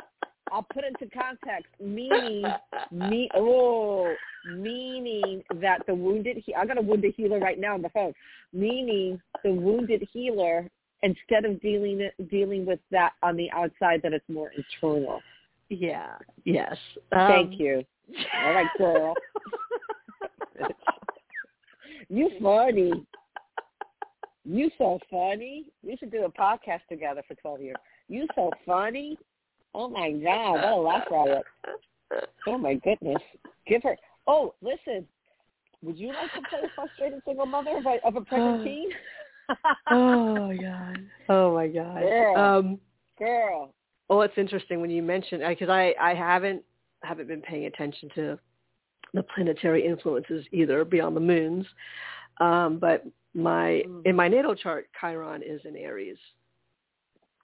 I'll 0.51 0.65
put 0.73 0.83
into 0.83 1.07
context. 1.13 1.71
Meaning, 1.79 2.45
me. 2.91 3.29
Oh, 3.35 4.13
meaning 4.55 5.43
that 5.61 5.85
the 5.87 5.95
wounded. 5.95 6.37
He, 6.45 6.53
I 6.53 6.65
got 6.65 6.77
a 6.77 6.81
wounded 6.81 7.13
healer 7.15 7.39
right 7.39 7.59
now 7.59 7.73
on 7.73 7.81
the 7.81 7.89
phone. 7.89 8.13
Meaning 8.53 9.21
the 9.43 9.51
wounded 9.51 10.07
healer 10.11 10.69
instead 11.03 11.45
of 11.45 11.61
dealing 11.61 12.09
dealing 12.29 12.65
with 12.65 12.79
that 12.91 13.13
on 13.23 13.35
the 13.37 13.49
outside, 13.51 14.01
that 14.03 14.13
it's 14.13 14.27
more 14.27 14.51
internal. 14.55 15.21
Yeah. 15.69 16.15
Yes. 16.43 16.75
Thank 17.11 17.53
um, 17.53 17.55
you. 17.57 17.83
All 18.43 18.53
right, 18.53 18.67
girl. 18.77 19.13
you 22.09 22.29
funny. 22.41 23.05
You 24.43 24.69
so 24.77 24.99
funny. 25.09 25.65
We 25.83 25.95
should 25.97 26.11
do 26.11 26.25
a 26.25 26.31
podcast 26.31 26.81
together 26.89 27.23
for 27.27 27.35
twelve 27.35 27.61
years. 27.61 27.77
You 28.11 28.27
so 28.35 28.51
funny. 28.65 29.17
Oh 29.73 29.87
my 29.87 30.11
God, 30.11 30.55
what 30.55 30.73
a 30.73 30.75
laugh 30.75 31.03
riot. 31.09 31.43
Oh 32.45 32.57
my 32.57 32.73
goodness. 32.73 33.21
Give 33.65 33.81
her. 33.83 33.95
Oh, 34.27 34.53
listen. 34.61 35.07
Would 35.81 35.97
you 35.97 36.09
like 36.09 36.33
to 36.33 36.49
play 36.49 36.59
a 36.65 36.69
frustrated 36.75 37.21
single 37.25 37.45
mother 37.45 37.77
of 37.77 37.85
a, 37.85 38.05
of 38.05 38.17
a 38.17 38.21
pregnant 38.21 38.65
teen? 38.65 38.89
oh 39.91 40.47
my 40.47 40.57
god. 40.57 40.97
Oh 41.29 41.53
my 41.53 41.67
god. 41.69 42.01
Girl. 42.01 42.35
Um, 42.35 42.79
Girl. 43.17 43.73
Well, 44.09 44.23
it's 44.23 44.37
interesting 44.37 44.81
when 44.81 44.89
you 44.89 45.01
mention 45.01 45.39
because 45.47 45.69
I 45.69 45.95
I 45.99 46.13
haven't 46.13 46.63
haven't 47.03 47.29
been 47.29 47.41
paying 47.41 47.67
attention 47.67 48.09
to 48.15 48.37
the 49.13 49.23
planetary 49.23 49.85
influences 49.85 50.45
either 50.51 50.83
beyond 50.83 51.15
the 51.15 51.21
moons, 51.21 51.65
um, 52.41 52.77
but 52.77 53.05
my 53.33 53.83
mm. 53.87 54.05
in 54.05 54.17
my 54.17 54.27
natal 54.27 54.53
chart 54.53 54.89
Chiron 54.99 55.41
is 55.43 55.61
in 55.63 55.77
Aries, 55.77 56.17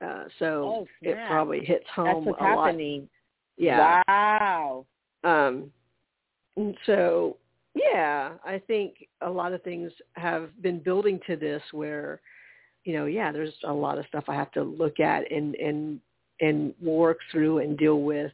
uh, 0.05 0.25
so 0.39 0.45
oh, 0.45 0.87
it 1.01 1.17
probably 1.27 1.63
hits 1.65 1.85
home 1.95 2.25
That's 2.25 2.27
what's 2.27 2.41
a 2.41 2.43
happening. 2.43 3.01
lot. 3.01 3.09
Yeah. 3.57 4.03
Wow. 4.07 4.85
Um. 5.23 5.71
so 6.85 7.37
Yeah, 7.73 8.33
I 8.43 8.59
think 8.65 9.07
a 9.21 9.29
lot 9.29 9.53
of 9.53 9.61
things 9.63 9.91
have 10.13 10.49
been 10.61 10.79
building 10.79 11.19
to 11.27 11.35
this 11.35 11.61
where, 11.71 12.21
you 12.83 12.93
know, 12.93 13.05
yeah, 13.05 13.31
there's 13.31 13.53
a 13.67 13.73
lot 13.73 13.97
of 13.97 14.05
stuff 14.07 14.25
I 14.27 14.35
have 14.35 14.51
to 14.53 14.63
look 14.63 14.99
at 14.99 15.31
and 15.31 15.55
and 15.55 15.99
and 16.39 16.73
work 16.81 17.19
through 17.31 17.59
and 17.59 17.77
deal 17.77 18.01
with 18.01 18.31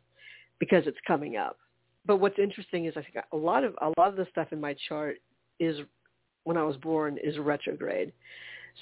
because 0.59 0.83
it's 0.87 0.97
coming 1.07 1.37
up. 1.37 1.57
But 2.05 2.17
what's 2.17 2.39
interesting 2.39 2.85
is 2.85 2.93
I 2.97 3.01
think 3.01 3.15
a 3.31 3.37
lot 3.37 3.63
of 3.63 3.75
a 3.81 3.91
lot 3.97 4.09
of 4.09 4.15
the 4.15 4.27
stuff 4.31 4.49
in 4.51 4.59
my 4.59 4.75
chart 4.89 5.17
is 5.59 5.77
when 6.43 6.57
I 6.57 6.63
was 6.63 6.75
born 6.77 7.17
is 7.23 7.37
retrograde. 7.37 8.11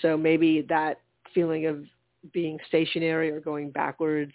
So 0.02 0.18
maybe 0.18 0.66
that 0.70 1.00
feeling 1.34 1.66
of 1.68 1.84
being 2.34 2.58
stationary 2.68 3.32
or 3.32 3.40
going 3.40 3.72
backwards 3.72 4.34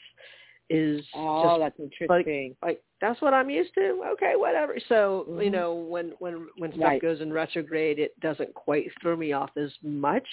is 0.68 1.04
oh, 1.14 1.42
just 1.42 1.60
that's 1.60 1.80
interesting. 1.80 2.56
Like, 2.60 2.68
like 2.68 2.82
that's 3.00 3.20
what 3.20 3.34
I'm 3.34 3.50
used 3.50 3.72
to. 3.74 4.02
Okay, 4.12 4.32
whatever. 4.36 4.78
So 4.88 5.26
Mhm. 5.28 5.44
you 5.44 5.50
know, 5.50 5.74
when 5.74 6.10
when 6.18 6.48
when 6.58 6.72
stuff 6.72 6.82
Right. 6.82 7.02
goes 7.02 7.20
in 7.20 7.32
retrograde, 7.32 7.98
it 7.98 8.18
doesn't 8.20 8.52
quite 8.54 8.90
throw 9.00 9.16
me 9.16 9.32
off 9.32 9.56
as 9.56 9.72
much. 9.82 10.26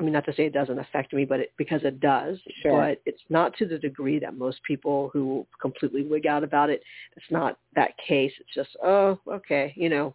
I 0.00 0.04
mean, 0.04 0.14
not 0.14 0.24
to 0.24 0.32
say 0.32 0.46
it 0.46 0.52
doesn't 0.52 0.80
affect 0.80 1.12
me, 1.12 1.24
but 1.24 1.38
it, 1.38 1.52
because 1.56 1.84
it 1.84 2.00
does. 2.00 2.40
Sure. 2.62 2.72
But 2.72 3.00
it's 3.06 3.22
not 3.28 3.54
to 3.58 3.66
the 3.66 3.78
degree 3.78 4.18
that 4.18 4.36
most 4.36 4.60
people 4.64 5.10
who 5.12 5.46
completely 5.60 6.02
wig 6.02 6.26
out 6.26 6.42
about 6.42 6.70
it. 6.70 6.82
It's 7.16 7.30
not 7.30 7.58
that 7.76 7.96
case. 7.98 8.32
It's 8.40 8.54
just 8.54 8.76
oh, 8.82 9.20
okay, 9.28 9.72
you 9.76 9.88
know. 9.88 10.14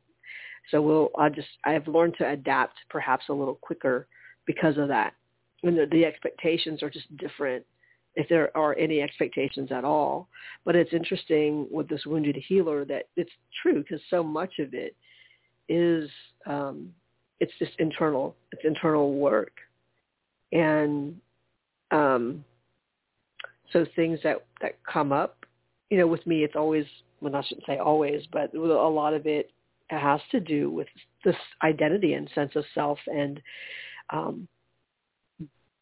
So 0.69 0.81
we'll. 0.81 1.11
I 1.17 1.29
just. 1.29 1.47
I 1.63 1.71
have 1.71 1.87
learned 1.87 2.15
to 2.17 2.29
adapt 2.29 2.75
perhaps 2.89 3.29
a 3.29 3.33
little 3.33 3.55
quicker 3.55 4.07
because 4.45 4.77
of 4.77 4.89
that. 4.89 5.13
And 5.63 5.77
the, 5.77 5.87
the 5.91 6.05
expectations 6.05 6.83
are 6.83 6.89
just 6.89 7.15
different 7.17 7.65
if 8.15 8.27
there 8.29 8.55
are 8.57 8.75
any 8.77 9.01
expectations 9.01 9.71
at 9.71 9.85
all. 9.85 10.27
But 10.65 10.75
it's 10.75 10.91
interesting 10.91 11.67
with 11.71 11.87
this 11.87 12.05
wounded 12.05 12.35
healer 12.47 12.83
that 12.85 13.03
it's 13.15 13.31
true 13.61 13.83
because 13.83 14.01
so 14.09 14.23
much 14.23 14.59
of 14.59 14.73
it 14.73 14.95
is 15.69 16.09
um, 16.45 16.89
it's 17.39 17.53
just 17.59 17.73
internal. 17.79 18.35
It's 18.51 18.63
internal 18.65 19.13
work, 19.13 19.51
and 20.51 21.15
um, 21.91 22.43
so 23.71 23.85
things 23.95 24.19
that 24.23 24.45
that 24.61 24.79
come 24.91 25.11
up, 25.11 25.45
you 25.89 25.97
know, 25.97 26.07
with 26.07 26.25
me, 26.25 26.43
it's 26.43 26.55
always 26.55 26.85
well, 27.21 27.35
I 27.35 27.43
shouldn't 27.43 27.67
say 27.67 27.77
always, 27.77 28.23
but 28.31 28.53
a 28.53 28.59
lot 28.59 29.13
of 29.13 29.25
it 29.27 29.51
has 29.89 30.19
to 30.31 30.39
do 30.39 30.69
with 30.69 30.87
this 31.23 31.35
identity 31.63 32.13
and 32.13 32.29
sense 32.33 32.55
of 32.55 32.65
self 32.73 32.99
and 33.07 33.41
um, 34.09 34.47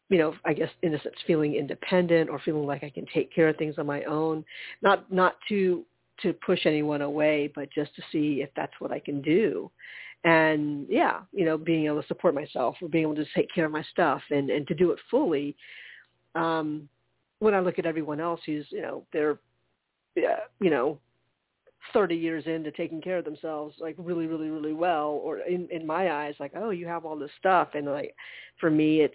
you 0.08 0.18
know, 0.18 0.34
I 0.44 0.52
guess 0.52 0.70
in 0.82 0.94
a 0.94 1.02
sense 1.02 1.16
feeling 1.26 1.54
independent 1.54 2.30
or 2.30 2.38
feeling 2.38 2.66
like 2.66 2.84
I 2.84 2.90
can 2.90 3.06
take 3.12 3.34
care 3.34 3.48
of 3.48 3.56
things 3.56 3.74
on 3.78 3.86
my 3.86 4.04
own. 4.04 4.44
Not 4.82 5.10
not 5.12 5.36
to 5.48 5.84
to 6.22 6.32
push 6.32 6.64
anyone 6.64 7.02
away, 7.02 7.52
but 7.54 7.70
just 7.72 7.94
to 7.96 8.02
see 8.10 8.40
if 8.42 8.50
that's 8.56 8.72
what 8.78 8.92
I 8.92 8.98
can 8.98 9.20
do. 9.20 9.70
And 10.24 10.86
yeah, 10.88 11.20
you 11.32 11.44
know, 11.44 11.58
being 11.58 11.86
able 11.86 12.00
to 12.00 12.08
support 12.08 12.34
myself 12.34 12.76
or 12.80 12.88
being 12.88 13.02
able 13.02 13.16
to 13.16 13.26
take 13.34 13.52
care 13.54 13.66
of 13.66 13.72
my 13.72 13.82
stuff 13.92 14.22
and, 14.30 14.50
and 14.50 14.66
to 14.68 14.74
do 14.74 14.90
it 14.90 14.98
fully. 15.10 15.56
Um, 16.34 16.88
when 17.38 17.54
I 17.54 17.60
look 17.60 17.78
at 17.78 17.86
everyone 17.86 18.18
else 18.18 18.40
who's, 18.46 18.66
you 18.70 18.82
know, 18.82 19.04
they're, 19.12 19.38
yeah, 20.14 20.40
you 20.58 20.70
know, 20.70 20.98
30 21.92 22.16
years 22.16 22.44
into 22.46 22.72
taking 22.72 23.00
care 23.00 23.18
of 23.18 23.24
themselves 23.24 23.76
like 23.78 23.94
really, 23.98 24.26
really, 24.26 24.48
really 24.48 24.72
well, 24.72 25.20
or 25.22 25.40
in, 25.40 25.68
in 25.70 25.86
my 25.86 26.10
eyes, 26.10 26.34
like, 26.40 26.52
oh, 26.56 26.70
you 26.70 26.86
have 26.86 27.04
all 27.04 27.18
this 27.18 27.30
stuff. 27.38 27.68
And 27.74 27.86
like, 27.86 28.14
for 28.58 28.70
me, 28.70 29.02
it's, 29.02 29.14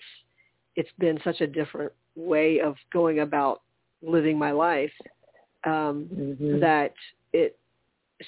it's 0.75 0.89
been 0.99 1.19
such 1.23 1.41
a 1.41 1.47
different 1.47 1.91
way 2.15 2.59
of 2.59 2.75
going 2.91 3.19
about 3.19 3.61
living 4.01 4.37
my 4.37 4.51
life 4.51 4.91
um, 5.63 6.09
Mhm. 6.11 6.59
that 6.59 6.93
it 7.33 7.57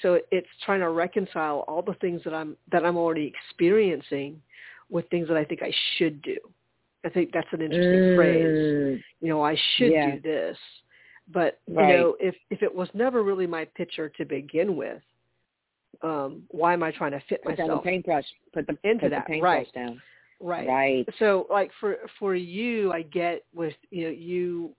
so 0.02 0.20
it's 0.32 0.48
trying 0.64 0.80
to 0.80 0.90
reconcile 0.90 1.60
all 1.68 1.82
the 1.82 1.94
things 1.94 2.22
that 2.24 2.34
I'm 2.34 2.56
that 2.72 2.84
I'm 2.84 2.96
already 2.96 3.26
experiencing 3.26 4.40
with 4.88 5.08
things 5.08 5.28
that 5.28 5.36
I 5.36 5.44
think 5.44 5.62
I 5.62 5.72
should 5.96 6.20
do. 6.22 6.36
I 7.04 7.08
think 7.10 7.32
that's 7.32 7.52
an 7.52 7.60
interesting 7.60 8.14
phrase. 8.16 8.56
Mm. 8.56 9.02
You 9.20 9.28
know, 9.28 9.42
I 9.42 9.56
should 9.76 9.92
Yeah. 9.92 10.14
do 10.16 10.20
this. 10.20 10.58
But 11.28 11.60
Right. 11.68 11.88
you 11.88 11.94
know, 11.96 12.16
if 12.20 12.36
if 12.50 12.62
it 12.62 12.74
was 12.74 12.92
never 12.94 13.22
really 13.22 13.46
my 13.46 13.64
picture 13.66 14.08
to 14.10 14.24
begin 14.24 14.76
with, 14.76 15.02
um, 16.02 16.44
why 16.50 16.72
am 16.72 16.82
I 16.82 16.90
trying 16.90 17.12
to 17.12 17.20
fit 17.20 17.42
Put 17.42 17.56
down 17.56 17.68
the 17.68 17.78
paintbrush. 17.78 18.26
Put 18.52 18.66
the 18.66 18.76
into 18.82 19.02
put 19.06 19.10
that? 19.10 19.26
the 19.26 19.28
paintbrush 19.32 19.42
Right. 19.42 19.72
down. 19.72 20.02
Right? 20.44 20.68
Right. 20.68 21.08
so 21.18 21.46
like 21.50 21.70
for 21.80 21.96
for 22.18 22.34
you 22.34 22.92
i 22.92 23.02
get 23.02 23.44
with 23.54 23.74
you 23.90 24.04
know 24.04 24.10
you 24.10 24.74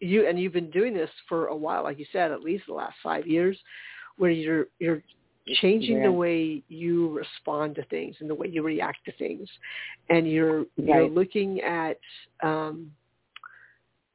you 0.00 0.28
and 0.28 0.38
you've 0.38 0.52
been 0.52 0.70
doing 0.70 0.92
this 0.92 1.10
for 1.28 1.46
a 1.46 1.56
while 1.56 1.82
like 1.84 1.98
you 1.98 2.04
said 2.12 2.30
at 2.30 2.42
least 2.42 2.64
the 2.68 2.74
last 2.74 2.94
five 3.02 3.26
years 3.26 3.58
where 4.18 4.30
you're 4.30 4.66
you're 4.78 5.02
changing 5.60 5.96
Yeah. 5.96 6.04
the 6.04 6.12
way 6.12 6.62
you 6.68 7.10
respond 7.10 7.74
to 7.76 7.84
things 7.86 8.16
and 8.20 8.28
the 8.28 8.34
way 8.34 8.48
you 8.48 8.62
react 8.62 8.98
to 9.06 9.12
things 9.12 9.48
and 10.10 10.30
you're 10.30 10.66
you're 10.76 11.08
looking 11.08 11.60
at 11.62 11.98
um 12.42 12.92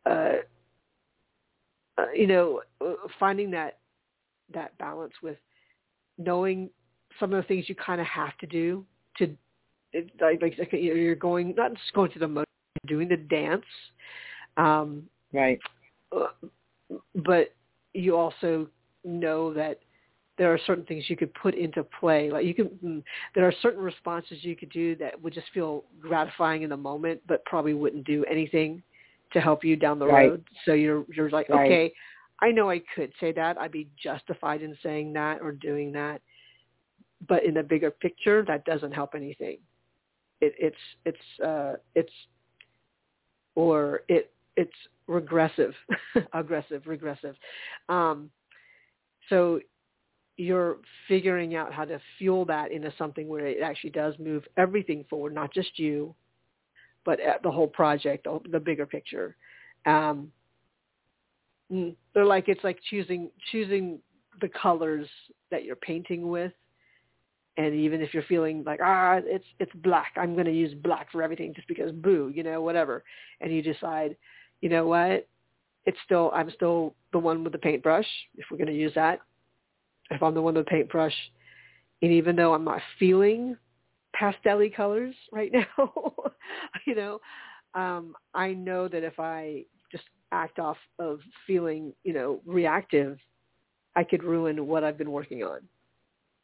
uh, 0.06 0.36
uh 1.98 2.12
you 2.16 2.28
know 2.28 2.62
uh, 2.86 2.94
finding 3.20 3.50
that 3.52 3.80
that 4.54 4.78
balance 4.78 5.14
with 5.24 5.38
knowing 6.20 6.70
some 7.20 7.34
of 7.34 7.42
the 7.42 7.48
things 7.48 7.68
you 7.68 7.76
kind 7.76 8.00
of 8.00 8.08
have 8.08 8.38
to 8.38 8.46
do 8.46 8.86
to 9.18 9.36
it, 9.94 10.10
like, 10.20 10.74
you're 10.74 11.16
going 11.16 11.54
not 11.56 11.74
just 11.74 11.94
going 11.94 12.12
to 12.12 12.20
the 12.20 12.28
motion, 12.28 12.46
you're 12.84 12.98
doing 12.98 13.10
the 13.10 13.18
dance, 13.18 13.66
um, 14.58 15.04
Right. 15.34 15.60
uh, 16.16 16.28
but 17.16 17.54
you 17.94 18.16
also 18.16 18.68
know 19.04 19.54
that 19.54 19.80
there 20.38 20.54
are 20.54 20.60
certain 20.68 20.86
things 20.86 21.10
you 21.10 21.18
could 21.18 21.34
put 21.34 21.56
into 21.56 21.84
play. 22.00 22.30
Like 22.30 22.46
you 22.46 22.54
can, 22.54 22.68
mm, 22.84 23.04
there 23.34 23.48
are 23.48 23.54
certain 23.62 23.82
responses 23.82 24.44
you 24.44 24.56
could 24.56 24.70
do 24.70 24.96
that 24.98 25.20
would 25.22 25.34
just 25.34 25.48
feel 25.54 25.84
gratifying 26.00 26.62
in 26.62 26.70
the 26.70 26.78
moment, 26.78 27.22
but 27.28 27.44
probably 27.46 27.74
wouldn't 27.74 28.06
do 28.06 28.24
anything 28.30 28.84
to 29.34 29.42
help 29.42 29.64
you 29.64 29.76
down 29.76 30.00
the 30.00 30.08
Right. 30.08 30.30
road. 30.30 30.44
So 30.66 30.74
you're 30.74 31.06
you're 31.14 31.30
like, 31.30 31.50
Right. 31.50 31.66
okay, 31.66 31.94
I 32.40 32.52
know 32.52 32.70
I 32.70 32.82
could 32.94 33.12
say 33.20 33.32
that. 33.34 33.58
I'd 33.58 33.72
be 33.72 33.90
justified 34.02 34.62
in 34.62 34.78
saying 34.84 35.14
that 35.14 35.42
or 35.42 35.52
doing 35.52 35.92
that, 35.94 36.22
but 37.28 37.44
in 37.44 37.56
the 37.56 37.64
bigger 37.64 37.92
picture, 37.92 38.44
that 38.48 38.64
doesn't 38.66 38.92
help 38.92 39.16
anything. 39.16 39.58
It, 40.42 40.54
it's 40.60 40.78
it's 41.06 41.44
uh, 41.44 41.74
it's 41.96 42.12
or 43.56 44.02
it 44.08 44.32
it's 44.56 44.72
regressive, 45.08 45.74
aggressive, 46.34 46.86
regressive. 46.86 47.36
Um, 47.90 48.30
so 49.30 49.60
you're 50.38 50.78
figuring 51.08 51.56
out 51.56 51.74
how 51.74 51.86
to 51.86 52.00
fuel 52.18 52.46
that 52.46 52.72
into 52.72 52.94
something 52.98 53.28
where 53.28 53.48
it 53.48 53.62
actually 53.64 53.90
does 53.90 54.14
move 54.20 54.44
everything 54.56 55.04
forward, 55.10 55.34
not 55.34 55.52
just 55.52 55.80
you, 55.80 56.14
but 57.06 57.20
uh, 57.20 57.38
the 57.44 57.52
whole 57.52 57.68
project, 57.68 58.28
the, 58.52 58.60
bigger 58.60 58.86
picture. 58.86 59.36
Um, 59.86 60.32
mm, 61.72 61.96
they're 62.14 62.26
like 62.26 62.48
it's 62.48 62.64
like 62.64 62.80
choosing 62.90 63.32
choosing 63.52 64.00
the 64.42 64.50
colors 64.50 65.08
that 65.50 65.64
you're 65.64 65.76
painting 65.78 66.28
with 66.28 66.52
and 67.58 67.74
even 67.74 68.02
if 68.02 68.14
you're 68.14 68.24
feeling 68.24 68.64
like 68.66 68.80
ah 68.84 69.20
it's 69.24 69.46
it's 69.60 69.72
black 69.84 70.14
i'm 70.16 70.34
going 70.34 70.46
to 70.46 70.52
use 70.52 70.74
black 70.84 71.12
for 71.12 71.22
everything 71.22 71.54
just 71.54 71.68
because 71.68 71.92
boo 71.92 72.32
you 72.34 72.44
know 72.44 72.62
whatever 72.62 73.04
and 73.42 73.52
you 73.52 73.62
decide 73.62 74.16
you 74.62 74.70
know 74.70 74.88
what 74.88 75.28
it's 75.86 75.98
still 76.06 76.32
i'm 76.34 76.50
still 76.52 76.96
the 77.12 77.20
one 77.20 77.44
with 77.44 77.54
the 77.54 77.60
paintbrush 77.60 78.08
if 78.36 78.46
we're 78.52 78.58
going 78.58 78.68
to 78.68 78.74
use 78.74 78.94
that. 78.96 79.20
If 80.12 80.24
i'm 80.24 80.34
the 80.34 80.42
one 80.42 80.54
with 80.54 80.66
the 80.66 80.70
paintbrush 80.70 81.14
and 82.02 82.12
even 82.12 82.36
though 82.36 82.54
i'm 82.54 82.64
not 82.64 82.82
feeling 83.00 83.58
pastelly 84.20 84.74
colors 84.74 85.16
right 85.32 85.52
now 85.78 86.14
you 86.86 86.96
know 86.96 87.20
um 87.74 88.16
i 88.34 88.54
know 88.54 88.88
that 88.88 89.04
if 89.04 89.20
i 89.20 89.64
just 89.92 90.06
act 90.32 90.60
off 90.60 90.78
of 91.00 91.20
feeling 91.46 91.94
you 92.04 92.14
know 92.14 92.42
reactive 92.46 93.18
i 93.96 94.04
could 94.04 94.24
ruin 94.24 94.66
what 94.68 94.84
i've 94.84 94.98
been 94.98 95.12
working 95.12 95.44
on. 95.44 95.60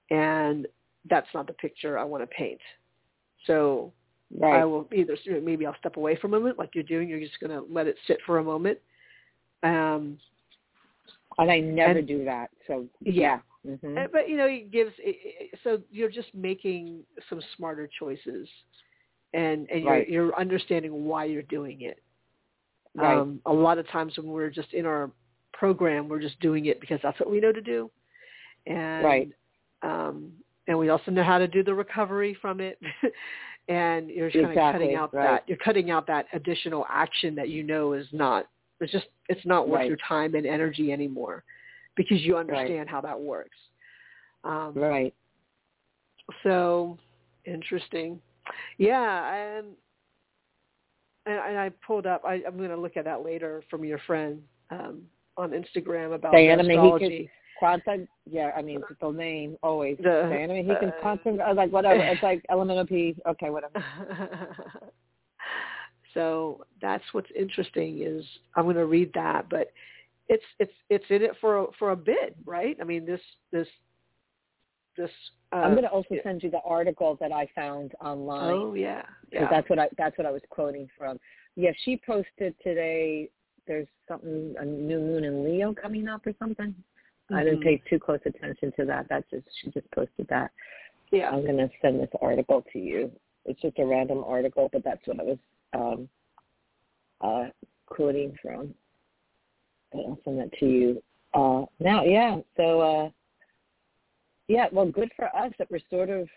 And 0.10 0.68
that's 1.10 1.28
not 1.34 1.48
the 1.48 1.54
picture 1.54 1.98
I 1.98 2.04
want 2.04 2.24
to 2.24 2.28
paint. 2.28 2.62
So 3.46 3.92
Right. 4.36 4.62
I 4.62 4.66
will 4.66 4.88
either 4.92 5.16
maybe 5.42 5.66
I'll 5.68 5.76
step 5.78 5.98
away 5.98 6.16
for 6.16 6.26
a 6.26 6.30
moment, 6.30 6.58
like 6.58 6.74
you're 6.74 6.84
doing. 6.84 7.08
You're 7.08 7.20
just 7.20 7.40
going 7.40 7.52
to 7.52 7.72
let 7.72 7.86
it 7.86 7.96
sit 8.08 8.18
for 8.26 8.40
a 8.40 8.44
moment. 8.44 8.80
Um, 9.62 10.18
and 11.38 11.52
I 11.52 11.60
never 11.60 12.00
and- 12.00 12.08
do 12.08 12.26
that. 12.26 12.50
So 12.66 12.88
Yeah. 13.02 13.40
yeah. 13.64 13.76
hmm 13.78 13.98
uh, 13.98 14.08
but 14.12 14.28
you 14.28 14.38
know, 14.38 14.48
it 14.48 14.72
gives. 14.72 14.92
It, 14.98 15.18
it- 15.24 15.60
so 15.64 15.82
you're 15.92 16.10
just 16.10 16.34
making 16.34 17.04
some 17.30 17.42
smarter 17.56 17.88
choices, 18.00 18.48
and 19.34 19.70
and 19.70 19.84
you're 19.84 20.04
you're 20.04 20.36
understanding 20.40 21.06
why 21.06 21.26
you're 21.26 21.44
doing 21.44 21.82
it. 21.82 22.00
Right. 22.96 23.18
Um, 23.18 23.40
a 23.46 23.54
lot 23.54 23.78
of 23.78 23.88
times 23.90 24.18
when 24.18 24.28
we're 24.28 24.50
just 24.50 24.74
in 24.74 24.86
our 24.86 25.12
program, 25.54 26.08
we're 26.10 26.22
just 26.22 26.40
doing 26.40 26.66
it 26.66 26.80
because 26.82 27.00
that's 27.04 27.20
what 27.20 27.30
we 27.30 27.40
know 27.40 27.52
to 27.52 27.62
do, 27.62 27.90
and 28.68 29.04
Right. 29.06 29.32
um, 29.84 30.32
and 30.68 30.78
we 30.78 30.90
also 30.90 31.12
know 31.12 31.24
how 31.24 31.38
to 31.38 31.48
do 31.48 31.64
the 31.64 31.74
recovery 31.74 32.38
from 32.42 32.60
it. 32.60 32.80
and 33.70 34.10
you're 34.10 34.30
kind 34.30 34.46
of 34.46 34.56
cutting 34.56 34.96
out 34.96 35.14
right. 35.14 35.24
that 35.24 35.44
you're 35.48 35.58
cutting 35.58 35.90
out 35.90 36.06
that 36.08 36.26
additional 36.34 36.86
action 36.90 37.34
that 37.34 37.48
you 37.48 37.64
know 37.64 37.94
is 37.94 38.06
not 38.12 38.48
it's 38.82 38.92
just 38.92 39.08
it's 39.30 39.46
not 39.46 39.70
worth 39.70 39.80
Right. 39.80 39.88
your 39.88 39.98
time 40.08 40.36
and 40.36 40.46
energy 40.46 40.92
anymore 40.92 41.44
because 41.96 42.22
you 42.22 42.38
understand 42.38 42.90
how 42.90 43.02
that 43.02 43.20
works. 43.20 43.58
Um, 44.44 44.74
Right. 44.76 45.14
So 46.44 46.98
interesting. 47.46 48.20
Yeah, 48.78 49.58
and, 49.58 49.68
and 51.26 51.58
I 51.58 51.70
pulled 51.86 52.06
up. 52.06 52.24
I, 52.26 52.42
I'm 52.46 52.58
going 52.58 52.70
to 52.70 52.78
look 52.78 52.98
at 52.98 53.06
that 53.06 53.24
later 53.24 53.64
from 53.70 53.86
your 53.86 54.00
friend 54.00 54.42
um, 54.70 55.04
on 55.38 55.52
Instagram 55.52 56.16
about 56.16 56.34
Diana 56.34 56.64
astrology. 56.64 57.30
Quantum, 57.60 58.08
yeah, 58.30 58.52
I 58.56 58.62
mean 58.62 58.82
the 59.02 59.12
name 59.12 59.58
always. 59.64 59.98
The- 59.98 60.28
Diana 60.30 60.54
Mehican, 60.54 60.90
uh, 60.90 61.02
quantum, 61.02 61.40
I 61.42 61.50
was 61.50 61.58
like 61.58 61.72
whatever. 61.72 62.02
It's 62.04 62.24
like 62.24 62.44
elemental 62.50 62.86
P. 62.86 63.16
Okay, 63.28 63.50
whatever. 63.50 63.74
so 66.14 66.66
that's 66.82 67.04
what's 67.12 67.30
interesting 67.38 68.02
is 68.02 68.26
I'm 68.56 68.64
going 68.64 68.76
to 68.76 68.86
read 68.86 69.12
that, 69.14 69.50
but 69.50 69.72
it's 70.30 70.44
it's 70.60 70.74
it's 70.90 71.06
in 71.10 71.22
it 71.22 71.32
for 71.42 71.60
a, 71.60 71.66
for 71.78 71.92
a 71.92 71.96
bit, 71.96 72.36
right? 72.46 72.78
I 72.82 72.84
mean 72.84 73.06
this 73.06 73.22
this 73.52 73.68
this. 74.98 75.10
Uh, 75.52 75.58
I'm 75.58 75.72
going 75.72 75.84
to 75.84 75.90
also 75.90 76.16
send 76.24 76.44
you 76.44 76.50
the 76.50 76.62
article 76.66 77.18
that 77.20 77.32
I 77.32 77.48
found 77.56 77.94
online. 78.02 78.54
Oh 78.54 78.74
yeah, 78.74 79.04
yeah. 79.32 79.48
that's 79.50 79.70
what 79.70 79.80
I 79.80 79.90
that's 79.98 80.18
what 80.18 80.26
I 80.26 80.32
was 80.32 80.42
quoting 80.50 80.88
from. 80.98 81.20
Yeah, 81.56 81.72
she 81.84 82.02
posted 82.06 82.56
today. 82.64 83.30
There's 83.68 83.88
something 84.08 84.56
a 84.60 84.66
new 84.66 85.00
moon 85.00 85.24
in 85.24 85.44
Leo 85.44 85.74
coming 85.74 86.08
up 86.08 86.26
or 86.26 86.34
something. 86.40 86.76
I 87.32 87.44
didn't 87.44 87.60
Mhm. 87.60 87.64
pay 87.64 87.78
too 87.90 88.00
close 88.00 88.20
attention 88.26 88.72
to 88.74 88.86
that. 88.86 89.08
That 89.10 89.30
just 89.30 89.46
she 89.62 89.72
just 89.72 89.90
posted 89.92 90.28
that. 90.28 90.52
yeah. 91.12 91.30
I'm 91.30 91.46
gonna 91.46 91.70
send 91.82 92.00
this 92.00 92.10
article 92.22 92.64
to 92.74 92.80
you. 92.80 93.12
It's 93.46 93.62
just 93.62 93.78
a 93.80 93.86
random 93.86 94.24
article, 94.26 94.70
but 94.72 94.84
that's 94.84 95.06
what 95.08 95.20
I 95.20 95.24
was 95.24 95.38
um, 95.74 96.10
uh, 97.22 97.50
quoting 97.86 98.38
from. 98.42 98.74
But 99.92 100.00
I'll 100.00 100.20
send 100.26 100.40
that 100.40 100.52
to 100.60 100.66
you 100.66 101.04
uh, 101.34 101.66
now. 101.80 102.04
Yeah. 102.04 102.40
So 102.58 102.82
uh, 102.82 103.10
yeah, 104.48 104.68
well, 104.72 104.86
good 104.86 105.12
for 105.16 105.26
us 105.36 105.52
that 105.60 105.70
we're 105.72 105.80
sort 105.90 106.10
of, 106.10 106.28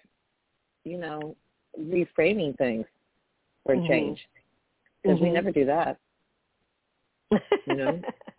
you 0.85 0.99
know, 0.99 1.37
reframing 1.79 2.57
things 2.57 2.87
for 3.65 3.75
a 3.75 3.79
Mhm. 3.79 3.89
change 3.89 4.29
because 5.03 5.21
we 5.21 5.29
Mhm. 5.29 5.35
never 5.35 5.51
do 5.51 5.65
that. 5.65 5.99
You 7.31 7.75
know? 7.77 8.03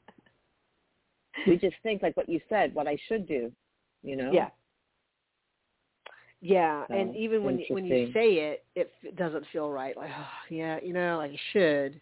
We 1.46 1.58
just 1.58 1.76
think 1.84 2.02
like 2.02 2.18
what 2.18 2.30
you 2.30 2.40
said, 2.50 2.74
what 2.74 2.88
I 2.88 2.98
should 3.08 3.28
do. 3.28 3.52
You 4.04 4.16
know? 4.16 4.32
Yeah. 4.32 4.50
Yeah, 6.40 6.86
So, 6.88 6.94
and 6.94 7.16
even 7.16 7.44
when 7.44 7.58
you, 7.58 7.66
when 7.72 7.86
you 7.86 8.12
say 8.14 8.34
it, 8.36 8.64
it 8.76 9.16
doesn't 9.16 9.46
feel 9.52 9.72
right. 9.72 9.98
Like, 9.98 10.12
oh, 10.16 10.28
yeah, 10.50 10.80
you 10.84 10.94
know, 10.94 11.18
like 11.18 11.32
you 11.32 11.38
should, 11.52 12.00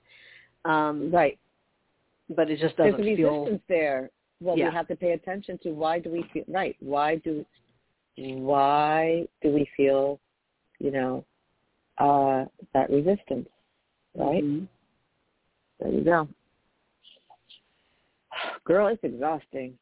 um, 0.65 1.09
Right. 1.09 1.39
but 2.35 2.49
it 2.49 2.59
just 2.59 2.75
doesn't 2.75 2.99
a 2.99 3.15
feel. 3.15 3.59
there. 3.69 4.09
Well, 4.41 4.57
Yeah. 4.57 4.67
we 4.69 4.73
have 4.73 4.87
to 4.89 4.95
pay 4.97 5.11
attention 5.13 5.57
to 5.59 5.71
why 5.71 5.99
do 5.99 6.09
we 6.09 6.23
feel 6.33 6.43
right? 6.49 6.75
Why 6.81 7.15
do 7.17 7.45
why 8.17 9.25
do 9.41 9.51
we 9.51 9.69
feel, 9.77 10.19
you 10.79 10.91
know, 10.91 11.25
uh, 11.97 12.45
that 12.73 12.89
resistance? 12.89 13.47
Right. 14.15 14.43
Mhm. 14.43 14.67
There 15.79 15.91
you 15.91 16.01
go. 16.01 16.27
Girl, 18.65 18.87
it's 18.87 19.03
exhausting. 19.03 19.77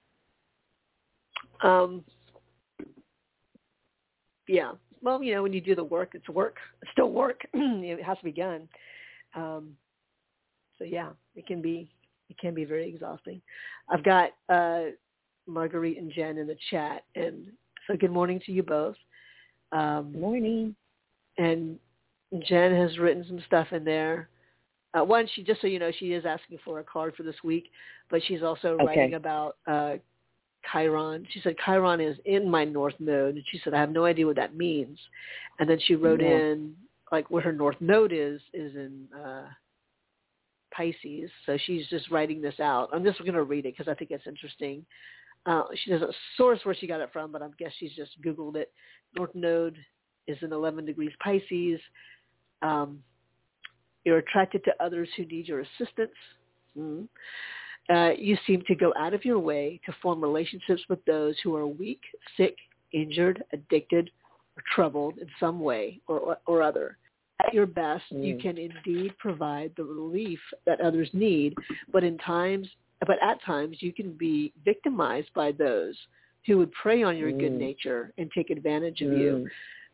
Um, 1.61 2.03
yeah. 4.47 4.73
Well, 5.01 5.23
you 5.23 5.33
know, 5.33 5.43
when 5.43 5.53
you 5.53 5.61
do 5.61 5.75
the 5.75 5.83
work, 5.83 6.11
it's 6.13 6.27
work. 6.29 6.57
It's 6.81 6.91
still 6.91 7.11
work. 7.11 7.41
it 7.53 8.03
has 8.03 8.17
to 8.17 8.23
be 8.23 8.31
done. 8.31 8.67
Um, 9.35 9.75
so 10.77 10.85
yeah, 10.85 11.09
it 11.35 11.47
can 11.47 11.61
be 11.61 11.89
it 12.29 12.37
can 12.37 12.53
be 12.53 12.65
very 12.65 12.87
exhausting. 12.87 13.41
I've 13.89 14.03
got 14.03 14.31
uh, 14.49 14.91
Marguerite 15.47 15.97
and 15.97 16.11
Jen 16.11 16.37
in 16.37 16.47
the 16.47 16.57
chat, 16.69 17.03
and 17.15 17.47
so 17.87 17.95
good 17.95 18.11
morning 18.11 18.41
to 18.45 18.51
you 18.51 18.63
both. 18.63 18.95
Um, 19.71 20.13
Morning. 20.19 20.75
and 21.37 21.79
Jen 22.47 22.75
has 22.75 22.97
written 22.97 23.25
some 23.27 23.41
stuff 23.47 23.67
in 23.71 23.83
there. 23.83 24.29
Uh, 24.93 25.03
one, 25.03 25.27
she 25.33 25.43
just 25.43 25.59
so 25.61 25.67
you 25.67 25.79
know, 25.79 25.91
she 25.97 26.13
is 26.13 26.25
asking 26.25 26.59
for 26.63 26.79
a 26.79 26.83
card 26.83 27.15
for 27.15 27.23
this 27.23 27.35
week, 27.43 27.71
but 28.13 28.21
she's 28.27 28.43
also 28.43 28.75
Okay. 28.75 28.85
writing 28.85 29.15
about 29.15 29.57
uh, 29.65 29.95
Chiron. 30.71 31.25
She 31.31 31.41
said 31.41 31.55
Chiron 31.65 31.99
is 31.99 32.15
in 32.25 32.47
my 32.47 32.63
North 32.63 32.93
Node, 32.99 33.35
and 33.37 33.43
she 33.51 33.57
said 33.63 33.73
I 33.73 33.79
have 33.79 33.89
no 33.89 34.05
idea 34.05 34.27
what 34.27 34.35
that 34.35 34.55
means. 34.55 34.99
And 35.59 35.67
then 35.67 35.79
she 35.79 35.95
wrote 35.95 36.21
Yeah. 36.21 36.27
in 36.27 36.75
like 37.11 37.31
where 37.31 37.41
her 37.41 37.51
North 37.51 37.81
Node 37.81 38.13
is 38.13 38.39
is 38.53 38.75
in 38.75 39.07
uh, 39.15 39.47
Pisces. 40.71 41.31
So 41.47 41.57
she's 41.65 41.87
just 41.87 42.11
writing 42.11 42.39
this 42.39 42.59
out. 42.59 42.89
I'm 42.93 43.03
just 43.03 43.17
going 43.17 43.33
to 43.33 43.41
read 43.41 43.65
it 43.65 43.75
because 43.75 43.91
I 43.91 43.95
think 43.95 44.11
it's 44.11 44.27
interesting. 44.27 44.85
Uh, 45.47 45.63
she 45.73 45.89
doesn't 45.89 46.15
source 46.37 46.59
where 46.63 46.75
she 46.75 46.85
got 46.85 47.01
it 47.01 47.09
from, 47.11 47.31
but 47.31 47.41
I 47.41 47.47
guess 47.57 47.71
she's 47.79 47.95
just 47.95 48.11
Googled 48.21 48.57
it. 48.57 48.71
North 49.17 49.33
Node 49.33 49.77
is 50.27 50.37
in 50.43 50.53
11 50.53 50.85
degrees 50.85 51.11
Pisces. 51.19 51.81
Um, 52.61 53.03
you're 54.05 54.19
attracted 54.19 54.63
to 54.65 54.83
others 54.83 55.09
who 55.17 55.25
need 55.25 55.47
your 55.47 55.61
assistance. 55.61 56.13
Mm. 56.77 57.07
Uh, 57.89 58.11
you 58.17 58.37
seem 58.47 58.63
to 58.67 58.75
go 58.75 58.93
out 58.97 59.13
of 59.13 59.25
your 59.25 59.39
way 59.39 59.79
to 59.85 59.93
form 60.01 60.21
relationships 60.21 60.81
with 60.89 61.03
those 61.05 61.35
who 61.43 61.55
are 61.55 61.67
weak, 61.67 61.99
sick, 62.37 62.55
injured, 62.93 63.43
addicted, 63.51 64.09
or 64.55 64.63
troubled 64.73 65.17
in 65.17 65.27
some 65.39 65.59
way 65.59 65.99
or, 66.07 66.37
or 66.45 66.61
other. 66.61 66.97
At 67.45 67.53
your 67.53 67.65
best, 67.65 68.05
you 68.11 68.35
Mm. 68.35 68.41
can 68.41 68.57
indeed 68.57 69.17
provide 69.17 69.73
the 69.75 69.83
relief 69.83 70.39
that 70.65 70.79
others 70.79 71.09
need, 71.13 71.55
but 71.91 72.03
in 72.03 72.17
times, 72.19 72.69
but 73.05 73.17
at 73.21 73.41
times, 73.43 73.81
you 73.81 73.91
can 73.91 74.13
be 74.13 74.53
victimized 74.63 75.33
by 75.33 75.51
those 75.51 75.97
who 76.45 76.57
would 76.59 76.71
prey 76.71 77.03
on 77.03 77.17
your 77.17 77.31
good 77.31 77.51
Mm. 77.53 77.57
nature 77.57 78.13
and 78.17 78.31
take 78.31 78.49
advantage 78.49 79.01
of 79.01 79.11
you. 79.11 79.39
Mm. 79.39 79.49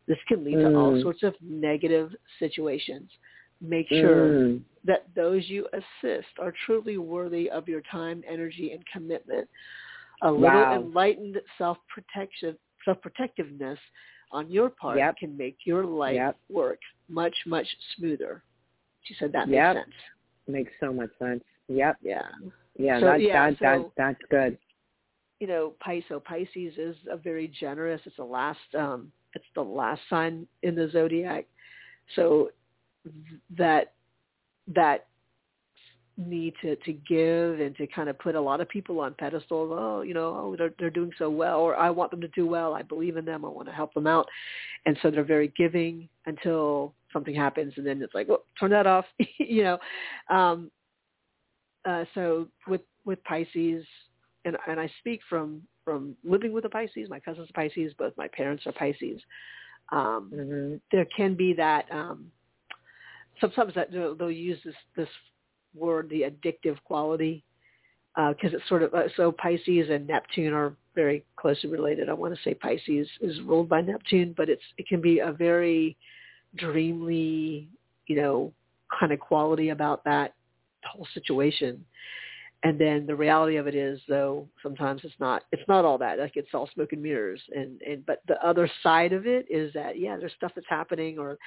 This 0.06 0.18
can 0.28 0.44
lead 0.44 0.56
to 0.56 0.76
all 0.76 0.92
Mm. 0.92 1.02
sorts 1.02 1.22
of 1.22 1.34
negative 1.40 2.14
situations. 2.38 3.10
Make 3.60 3.88
sure 3.88 4.30
Mm. 4.30 4.62
that 4.84 5.06
those 5.14 5.48
you 5.48 5.68
assist 5.72 6.28
are 6.38 6.52
truly 6.64 6.96
worthy 6.96 7.50
of 7.50 7.68
your 7.68 7.82
time, 7.82 8.24
energy, 8.26 8.72
and 8.72 8.84
commitment. 8.86 9.48
A 10.22 10.30
little 10.32 10.60
Wow. 10.60 10.74
enlightened 10.74 11.40
self-protection, 11.58 12.58
self-protectiveness 12.84 13.78
on 14.32 14.50
your 14.50 14.70
part 14.70 14.96
Yep. 14.98 15.16
can 15.18 15.36
make 15.36 15.66
your 15.66 15.84
life 15.84 16.14
Yep. 16.14 16.36
work 16.48 16.80
much, 17.08 17.36
much 17.46 17.66
smoother. 17.96 18.42
She 19.02 19.14
said 19.14 19.32
that 19.32 19.48
Yep. 19.48 19.76
makes 19.76 19.86
sense. 19.86 19.96
Makes 20.46 20.72
so 20.80 20.92
much 20.92 21.10
sense. 21.18 21.44
Yep. 21.68 21.98
Yeah. 22.00 22.30
Yeah, 22.76 23.00
So, 23.00 23.06
that, 23.06 23.20
yeah, 23.20 23.50
that, 23.50 23.58
so- 23.58 23.64
that, 23.64 23.94
that's 23.96 24.22
good. 24.30 24.58
you 25.40 25.46
know, 25.46 25.70
Pisces, 25.80 26.08
so 26.08 26.20
Pisces 26.20 26.76
is 26.78 26.96
a 27.06 27.16
very 27.16 27.48
generous. 27.48 28.06
It's 28.06 28.16
the 28.16 28.24
last, 28.24 28.74
um, 28.74 29.10
it's 29.34 29.50
the 29.54 29.64
last 29.64 30.06
sign 30.08 30.46
in 30.62 30.74
the 30.74 30.88
zodiac. 30.88 31.46
So 32.14 32.52
that 33.56 33.94
that 34.74 35.06
need 36.16 36.54
to 36.62 36.76
to 36.76 36.92
give 36.92 37.60
and 37.60 37.74
to 37.76 37.86
kind 37.86 38.08
of 38.08 38.18
put 38.18 38.34
a 38.34 38.40
lot 38.40 38.60
of 38.60 38.68
people 38.68 39.00
on 39.00 39.14
pedestals. 39.14 39.70
Oh, 39.72 40.02
you 40.02 40.14
know, 40.14 40.36
oh, 40.36 40.56
they're 40.56 40.74
they're 40.78 40.90
doing 40.90 41.12
so 41.18 41.30
well, 41.30 41.60
or 41.60 41.76
I 41.76 41.90
want 41.90 42.10
them 42.10 42.20
to 42.20 42.28
do 42.28 42.46
well. 42.46 42.74
I 42.74 42.82
believe 42.82 43.16
in 43.16 43.24
them. 43.24 43.44
I 43.44 43.48
want 43.48 43.68
to 43.68 43.74
help 43.74 43.94
them 43.94 44.06
out, 44.06 44.26
and 44.86 44.96
so 45.02 45.10
they're 45.10 45.24
very 45.24 45.52
giving 45.56 46.08
until 46.26 46.94
something 47.12 47.34
happens, 47.34 47.74
and 47.76 47.86
then 47.86 48.02
it's 48.02 48.14
like, 48.14 48.28
oh, 48.30 48.42
turn 48.58 48.70
that 48.70 48.86
off. 48.86 49.06
you 49.38 49.64
know, 49.64 49.78
um, 50.34 50.70
uh, 51.88 52.04
so 52.14 52.48
with 52.68 52.82
with 53.04 53.22
Pisces, 53.24 53.84
and 54.44 54.56
and 54.68 54.78
I 54.78 54.90
speak 55.00 55.20
from 55.28 55.62
from 55.84 56.16
living 56.24 56.52
with 56.52 56.64
a 56.66 56.70
Pisces. 56.70 57.08
My 57.08 57.20
cousin's 57.20 57.48
a 57.50 57.52
Pisces. 57.52 57.92
Both 57.98 58.12
my 58.16 58.28
parents 58.28 58.66
are 58.66 58.72
Pisces. 58.72 59.20
Um, 59.92 60.30
hmm 60.32 60.74
there 60.92 61.06
can 61.16 61.34
be 61.34 61.52
that. 61.54 61.86
Um, 61.90 62.30
sometimes 63.40 63.74
that 63.74 63.92
they'll, 63.92 64.14
they'll 64.14 64.30
use 64.30 64.58
this 64.64 64.74
this 64.96 65.08
word, 65.74 66.08
the 66.10 66.22
addictive 66.22 66.76
quality, 66.84 67.44
because 68.16 68.52
it's 68.52 68.68
sort 68.68 68.82
of 68.82 68.94
uh, 68.94 69.04
so 69.16 69.32
Pisces 69.32 69.88
and 69.90 70.06
Neptune 70.06 70.52
are 70.52 70.74
very 70.94 71.24
closely 71.36 71.70
related. 71.70 72.08
I 72.08 72.12
want 72.12 72.34
to 72.34 72.40
say 72.42 72.54
Pisces 72.54 73.08
is 73.20 73.40
ruled 73.42 73.68
by 73.68 73.80
Neptune, 73.80 74.34
but 74.36 74.48
it's 74.48 74.62
it 74.78 74.86
can 74.88 75.00
be 75.00 75.20
a 75.20 75.32
very 75.32 75.96
dreamly, 76.56 77.68
you 78.06 78.16
know, 78.16 78.52
kind 78.98 79.12
of 79.12 79.20
quality 79.20 79.68
about 79.68 80.04
that 80.04 80.34
whole 80.84 81.06
situation. 81.14 81.84
And 82.62 82.78
then 82.78 83.06
the 83.06 83.16
reality 83.16 83.56
of 83.56 83.66
it 83.66 83.74
is, 83.74 83.98
though, 84.06 84.46
sometimes 84.62 85.00
it's 85.02 85.14
not. 85.18 85.44
It's 85.50 85.66
not 85.66 85.86
all 85.86 85.96
that. 85.96 86.18
Like 86.18 86.36
it's 86.36 86.50
all 86.52 86.68
smoke 86.74 86.92
and 86.92 87.02
mirrors. 87.02 87.40
And 87.56 87.80
and 87.80 88.04
but 88.04 88.20
the 88.28 88.36
other 88.46 88.70
side 88.82 89.14
of 89.14 89.26
it 89.26 89.46
is 89.48 89.72
that 89.72 89.98
yeah, 89.98 90.18
there's 90.18 90.34
stuff 90.34 90.52
that's 90.54 90.66
happening, 90.68 91.18
or 91.18 91.38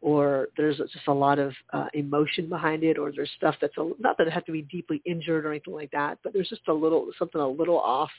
or 0.00 0.48
there's 0.56 0.76
just 0.76 1.08
a 1.08 1.12
lot 1.12 1.40
of 1.40 1.52
uh, 1.72 1.86
emotion 1.94 2.48
behind 2.48 2.84
it, 2.84 2.98
or 2.98 3.10
there's 3.10 3.30
stuff 3.36 3.56
that's 3.60 3.76
a, 3.78 3.90
not 3.98 4.16
that 4.18 4.28
it 4.28 4.32
has 4.32 4.44
to 4.44 4.52
be 4.52 4.62
deeply 4.62 5.02
injured 5.04 5.44
or 5.44 5.50
anything 5.50 5.74
like 5.74 5.90
that, 5.90 6.18
but 6.22 6.32
there's 6.32 6.48
just 6.48 6.68
a 6.68 6.72
little 6.72 7.10
something 7.18 7.40
a 7.40 7.48
little 7.48 7.80
off, 7.80 8.10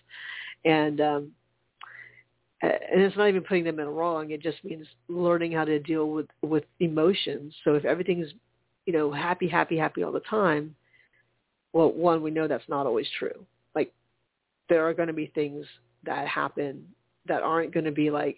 and 0.66 1.00
um, 1.00 1.32
and 2.62 3.02
it's 3.02 3.16
not 3.16 3.30
even 3.30 3.44
putting 3.44 3.64
them 3.64 3.80
in 3.80 3.88
wrong. 3.88 4.32
It 4.32 4.42
just 4.42 4.62
means 4.66 4.86
learning 5.08 5.54
how 5.54 5.64
to 5.64 5.80
deal 5.80 6.10
with 6.10 6.28
with 6.42 6.66
emotions. 6.82 7.56
So 7.64 7.76
if 7.76 7.86
everything's 7.86 8.28
you 8.86 8.92
know 8.92 9.10
happy, 9.10 9.48
happy, 9.48 9.78
happy 9.78 10.04
all 10.04 10.12
the 10.12 10.20
time, 10.20 10.76
well, 11.74 11.92
one 11.92 12.22
we 12.22 12.32
know 12.32 12.48
that's 12.48 12.68
not 12.68 12.86
always 12.86 13.08
true. 13.18 13.46
Like 13.76 13.94
there 14.70 14.88
are 14.88 14.94
going 14.94 15.08
to 15.08 15.14
be 15.14 15.28
things 15.28 15.66
that 16.06 16.28
happen 16.28 16.86
that 17.28 17.44
aren't 17.44 17.74
going 17.74 17.86
to 17.86 17.92
be 17.92 18.10
like 18.10 18.38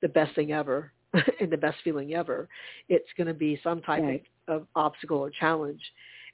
the 0.00 0.08
best 0.08 0.34
thing 0.34 0.52
ever 0.52 0.92
and 1.40 1.50
the 1.50 1.56
best 1.56 1.76
feeling 1.84 2.14
ever. 2.14 2.48
It's 2.88 3.08
going 3.16 3.26
to 3.26 3.34
be 3.34 3.60
some 3.62 3.82
type 3.82 4.02
Right. 4.02 4.24
of, 4.48 4.66
obstacle 4.74 5.18
or 5.18 5.30
challenge. 5.30 5.80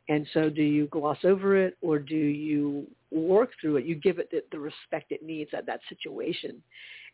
And 0.08 0.26
so 0.32 0.48
do 0.48 0.62
you 0.62 0.86
gloss 0.86 1.18
over 1.24 1.56
it 1.56 1.76
or 1.82 1.98
do 1.98 2.16
you 2.16 2.86
work 3.10 3.50
through 3.60 3.76
it? 3.76 3.84
You 3.84 3.94
give 3.94 4.18
it 4.18 4.30
the, 4.30 4.42
the 4.50 4.58
respect 4.58 5.12
it 5.12 5.22
needs 5.22 5.50
at 5.52 5.66
that 5.66 5.80
situation. 5.88 6.62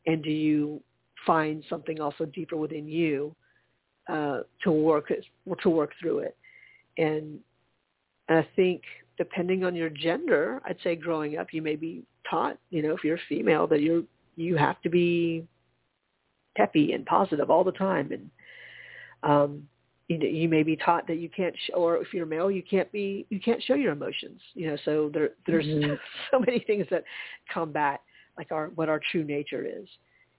And 0.06 0.22
do 0.22 0.30
you 0.30 0.80
find 1.26 1.64
something 1.68 2.00
also 2.00 2.24
deeper 2.26 2.56
within 2.56 2.86
you 2.86 3.34
uh, 4.08 4.40
to 4.62 4.70
work 4.70 5.10
to 5.62 5.70
work 5.70 5.90
through 6.00 6.20
it? 6.20 6.36
And 6.98 7.40
I 8.28 8.46
think 8.54 8.82
depending 9.16 9.64
on 9.64 9.74
your 9.74 9.90
gender, 9.90 10.60
I'd 10.64 10.78
say 10.82 10.96
growing 10.96 11.38
up 11.38 11.52
you 11.52 11.62
may 11.62 11.76
be 11.76 12.04
taught, 12.28 12.58
you 12.70 12.82
know, 12.82 12.94
if 12.94 13.04
you're 13.04 13.18
female 13.28 13.66
that 13.68 13.80
you're 13.80 14.02
you 14.36 14.56
have 14.56 14.80
to 14.82 14.90
be 14.90 15.46
peppy 16.56 16.92
and 16.92 17.04
positive 17.06 17.50
all 17.50 17.64
the 17.64 17.72
time 17.72 18.10
and 18.12 18.30
um 19.22 19.68
you 20.08 20.18
know, 20.18 20.26
you 20.26 20.48
may 20.48 20.62
be 20.62 20.76
taught 20.76 21.06
that 21.06 21.16
you 21.16 21.30
can't 21.30 21.54
sh- 21.56 21.70
or 21.74 21.96
if 21.96 22.12
you're 22.12 22.26
male 22.26 22.50
you 22.50 22.62
can't 22.62 22.90
be 22.92 23.26
you 23.30 23.40
can't 23.40 23.62
show 23.62 23.74
your 23.74 23.92
emotions 23.92 24.40
you 24.54 24.66
know 24.68 24.76
so 24.84 25.10
there 25.12 25.30
there's 25.46 25.64
Mhm. 25.64 25.98
so 26.30 26.38
many 26.40 26.60
things 26.60 26.86
that 26.90 27.04
combat 27.52 28.00
like 28.36 28.52
our 28.52 28.68
what 28.74 28.88
our 28.88 29.00
true 29.10 29.24
nature 29.24 29.64
is 29.64 29.88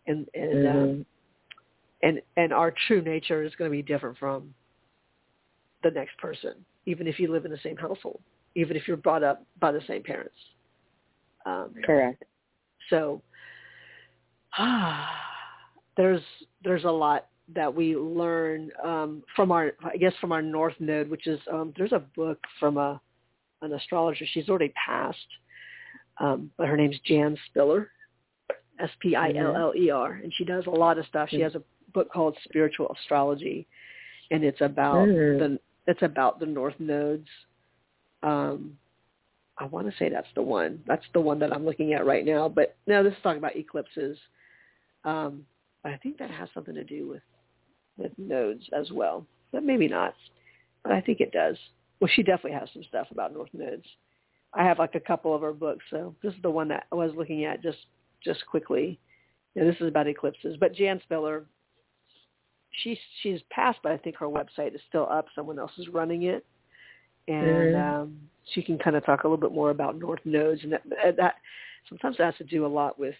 and 0.07 0.29
and 0.33 0.65
um, 0.67 0.73
Mhm. 0.73 1.05
and 2.03 2.21
and 2.37 2.53
our 2.53 2.71
true 2.87 3.01
nature 3.01 3.43
is 3.43 3.55
going 3.55 3.69
to 3.69 3.75
be 3.75 3.81
different 3.81 4.17
from 4.17 4.53
the 5.83 5.91
next 5.91 6.17
person 6.17 6.53
even 6.85 7.07
if 7.07 7.19
you 7.19 7.31
live 7.31 7.45
in 7.45 7.51
the 7.51 7.57
same 7.63 7.77
household 7.77 8.21
even 8.55 8.75
if 8.75 8.87
you're 8.87 8.97
brought 8.97 9.23
up 9.23 9.45
by 9.59 9.71
the 9.71 9.81
same 9.87 10.03
parents 10.03 10.35
um 11.45 11.73
Correct. 11.85 12.23
so 12.89 13.21
ah, 14.57 15.09
there's 15.97 16.21
there's 16.63 16.83
a 16.83 16.91
lot 16.91 17.27
that 17.53 17.73
we 17.73 17.95
learn 17.95 18.71
um, 18.83 19.23
from 19.35 19.51
our 19.51 19.73
I 19.83 19.97
guess 19.97 20.13
from 20.19 20.31
our 20.31 20.41
North 20.41 20.73
Node, 20.79 21.09
which 21.09 21.27
is 21.27 21.39
um, 21.51 21.73
there's 21.77 21.91
a 21.91 22.03
book 22.15 22.39
from 22.59 22.77
a 22.77 22.99
an 23.61 23.73
astrologer. 23.73 24.25
She's 24.33 24.49
already 24.49 24.73
passed, 24.83 25.17
um, 26.19 26.51
but 26.57 26.67
her 26.67 26.77
name's 26.77 26.99
Jan 27.05 27.37
Spiller, 27.47 27.91
S 28.79 28.89
P 28.99 29.15
I 29.15 29.31
L 29.37 29.55
L 29.55 29.73
E 29.75 29.89
R, 29.89 30.13
and 30.23 30.33
she 30.37 30.45
does 30.45 30.65
a 30.65 30.71
lot 30.71 30.97
of 30.97 31.05
stuff. 31.05 31.29
She 31.29 31.41
has 31.41 31.55
a 31.55 31.61
book 31.93 32.11
called 32.11 32.35
Spiritual 32.45 32.93
Astrology, 32.99 33.67
and 34.31 34.43
it's 34.43 34.61
about 34.61 35.07
Mm. 35.07 35.39
the 35.39 35.59
it's 35.87 36.01
about 36.01 36.39
the 36.39 36.47
North 36.47 36.79
Nodes. 36.79 37.29
Um, 38.25 38.77
I 39.57 39.65
want 39.65 39.87
to 39.87 39.93
say 39.97 40.09
that's 40.09 40.27
the 40.35 40.41
one. 40.41 40.81
That's 40.85 41.05
the 41.13 41.21
one 41.21 41.39
that 41.39 41.53
I'm 41.53 41.63
looking 41.63 41.93
at 41.93 42.05
right 42.05 42.25
now. 42.25 42.49
But 42.49 42.75
no, 42.87 43.03
this 43.03 43.13
is 43.13 43.19
talking 43.23 43.37
about 43.37 43.55
eclipses. 43.55 44.17
Um, 45.05 45.45
I 45.85 45.97
think 45.97 46.17
that 46.17 46.31
has 46.31 46.49
something 46.53 46.75
to 46.75 46.83
do 46.83 47.07
with 47.07 47.21
with 47.97 48.11
nodes 48.17 48.63
as 48.77 48.91
well. 48.91 49.25
But 49.51 49.63
maybe 49.63 49.87
not. 49.87 50.15
But 50.83 50.91
I 50.91 50.99
think 50.99 51.21
it 51.21 51.31
does. 51.31 51.55
Well, 51.99 52.09
she 52.13 52.23
definitely 52.23 52.59
has 52.59 52.67
some 52.73 52.83
stuff 52.83 53.07
about 53.11 53.33
north 53.33 53.51
nodes. 53.53 53.85
I 54.53 54.63
have 54.63 54.79
like 54.79 54.95
a 54.95 54.99
couple 54.99 55.33
of 55.33 55.41
her 55.41 55.53
books, 55.53 55.83
so 55.89 56.15
this 56.23 56.33
is 56.33 56.41
the 56.41 56.49
one 56.49 56.67
that 56.69 56.85
I 56.91 56.95
was 56.95 57.11
looking 57.15 57.45
at 57.45 57.61
just 57.61 57.77
just 58.23 58.45
quickly. 58.47 58.99
And 59.55 59.69
this 59.69 59.79
is 59.79 59.87
about 59.87 60.07
eclipses. 60.07 60.57
But 60.59 60.73
Jan 60.73 60.99
Spiller, 61.03 61.45
she's 62.83 62.97
she's 63.21 63.39
passed, 63.51 63.79
but 63.83 63.91
I 63.91 63.97
think 63.97 64.17
her 64.17 64.27
website 64.27 64.75
is 64.75 64.81
still 64.89 65.07
up. 65.09 65.27
Someone 65.35 65.59
else 65.59 65.71
is 65.77 65.87
running 65.89 66.23
it, 66.23 66.45
and 67.27 67.73
Mhm. 67.73 68.01
um, 68.03 68.29
she 68.53 68.61
can 68.61 68.77
kind 68.77 68.95
of 68.95 69.05
talk 69.05 69.23
a 69.23 69.27
little 69.27 69.37
bit 69.37 69.51
more 69.51 69.71
about 69.71 69.97
north 69.97 70.19
nodes, 70.25 70.63
and 70.63 70.71
that, 70.73 70.83
that 71.17 71.35
sometimes 71.89 72.17
that 72.17 72.25
has 72.25 72.37
to 72.37 72.43
do 72.43 72.65
a 72.65 72.67
lot 72.67 72.97
with 72.99 73.15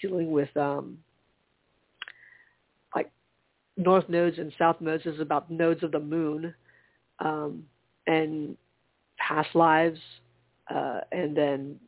dealing 0.00 0.30
with 0.30 0.54
um, 0.56 0.98
like 2.94 3.10
north 3.76 4.08
nodes 4.08 4.38
and 4.38 4.52
south 4.58 4.80
nodes 4.80 5.06
is 5.06 5.20
about 5.20 5.50
nodes 5.50 5.82
of 5.82 5.92
the 5.92 6.00
moon 6.00 6.54
um, 7.20 7.64
and 8.06 8.56
past 9.18 9.54
lives, 9.54 9.98
uh, 10.74 11.00
and 11.12 11.36
then 11.36 11.78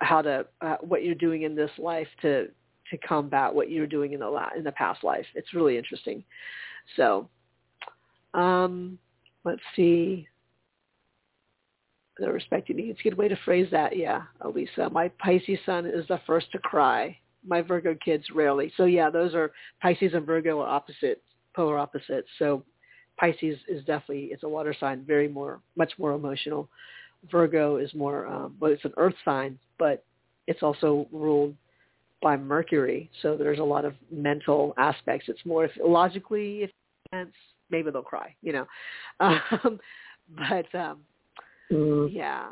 how 0.00 0.22
to 0.22 0.46
uh, 0.60 0.76
what 0.80 1.04
you're 1.04 1.14
doing 1.14 1.42
in 1.42 1.54
this 1.54 1.70
life 1.78 2.08
to 2.22 2.48
to 2.90 2.96
combat 2.98 3.54
what 3.54 3.70
you're 3.70 3.86
doing 3.86 4.12
in 4.12 4.20
the 4.20 4.28
la- 4.28 4.50
in 4.56 4.64
the 4.64 4.72
past 4.72 5.04
life. 5.04 5.26
It's 5.34 5.52
really 5.54 5.76
interesting. 5.76 6.24
So, 6.96 7.28
um, 8.34 8.98
let's 9.44 9.60
see. 9.76 10.26
The 12.18 12.32
respect 12.32 12.68
you 12.68 12.74
need. 12.74 12.90
It's 12.90 13.00
a 13.00 13.04
good 13.04 13.16
way 13.16 13.28
to 13.28 13.38
phrase 13.44 13.68
that. 13.70 13.96
Yeah, 13.96 14.22
Elisa. 14.40 14.90
My 14.90 15.08
Pisces 15.18 15.58
son 15.64 15.86
is 15.86 16.06
the 16.08 16.20
first 16.26 16.50
to 16.52 16.58
cry. 16.58 17.16
My 17.46 17.62
Virgo 17.62 17.94
kids 18.04 18.24
rarely. 18.34 18.72
So 18.76 18.84
yeah, 18.84 19.08
those 19.08 19.34
are 19.34 19.52
Pisces 19.80 20.14
and 20.14 20.26
Virgo 20.26 20.60
are 20.60 20.68
opposite, 20.68 21.22
polar 21.54 21.78
opposites. 21.78 22.28
So 22.38 22.64
Pisces 23.18 23.58
is 23.68 23.84
definitely 23.84 24.30
it's 24.32 24.42
a 24.42 24.48
water 24.48 24.74
sign, 24.78 25.04
very 25.04 25.28
more, 25.28 25.60
much 25.76 25.92
more 25.98 26.12
emotional. 26.12 26.68
Virgo 27.30 27.76
is 27.76 27.92
more, 27.94 28.26
um, 28.26 28.56
well, 28.60 28.72
it's 28.72 28.84
an 28.84 28.94
earth 28.96 29.14
sign, 29.24 29.58
but 29.78 30.04
it's 30.46 30.62
also 30.62 31.06
ruled 31.12 31.54
by 32.22 32.36
Mercury. 32.36 33.10
So 33.22 33.36
there's 33.36 33.58
a 33.58 33.64
lot 33.64 33.84
of 33.84 33.94
mental 34.10 34.74
aspects. 34.78 35.28
It's 35.28 35.44
more 35.44 35.64
if, 35.64 35.72
logically, 35.84 36.62
if 37.12 37.28
maybe 37.70 37.90
they'll 37.90 38.02
cry, 38.02 38.34
you 38.42 38.52
know. 38.52 38.66
Um, 39.20 39.80
but 40.36 40.74
um, 40.78 40.98
Mm. 41.72 42.08
yeah. 42.12 42.48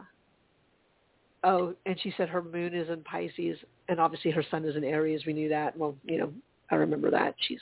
Oh, 1.44 1.74
and 1.86 1.98
she 2.00 2.12
said 2.16 2.28
her 2.28 2.42
moon 2.42 2.74
is 2.74 2.88
in 2.88 3.02
Pisces, 3.04 3.56
and 3.88 4.00
obviously 4.00 4.30
her 4.32 4.44
sun 4.50 4.64
is 4.64 4.74
in 4.74 4.82
Aries. 4.84 5.26
We 5.26 5.32
knew 5.32 5.48
that. 5.48 5.76
Well, 5.76 5.96
you 6.04 6.18
know, 6.18 6.32
I 6.70 6.74
remember 6.74 7.10
that. 7.10 7.34
She's 7.46 7.60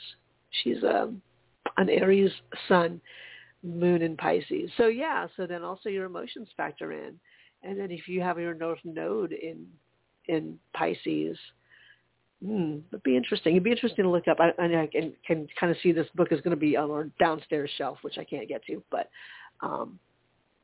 she's 0.63 0.83
um, 0.83 1.21
an 1.77 1.89
Aries 1.89 2.31
sun, 2.67 2.99
moon 3.63 4.01
in 4.01 4.17
Pisces. 4.17 4.71
So 4.77 4.87
yeah. 4.87 5.27
So 5.37 5.45
then 5.45 5.63
also 5.63 5.89
your 5.89 6.05
emotions 6.05 6.47
factor 6.57 6.93
in, 6.93 7.19
and 7.63 7.79
then 7.79 7.91
if 7.91 8.07
you 8.07 8.21
have 8.21 8.39
your 8.39 8.53
North 8.55 8.79
Node 8.83 9.33
in 9.33 9.67
in 10.27 10.57
Pisces, 10.73 11.37
hmm, 12.43 12.77
it'd 12.91 13.03
be 13.03 13.15
interesting. 13.15 13.53
It'd 13.53 13.63
be 13.63 13.71
interesting 13.71 14.03
to 14.03 14.09
look 14.09 14.27
up. 14.27 14.39
I, 14.39 14.49
I 14.59 14.87
can 14.91 15.13
can 15.27 15.47
kind 15.59 15.71
of 15.71 15.77
see 15.83 15.91
this 15.91 16.07
book 16.15 16.29
is 16.31 16.41
going 16.41 16.55
to 16.55 16.57
be 16.57 16.75
on 16.75 16.89
our 16.89 17.03
downstairs 17.19 17.69
shelf, 17.77 17.99
which 18.01 18.17
I 18.17 18.23
can't 18.23 18.47
get 18.47 18.65
to, 18.65 18.81
but. 18.89 19.09
um 19.61 19.99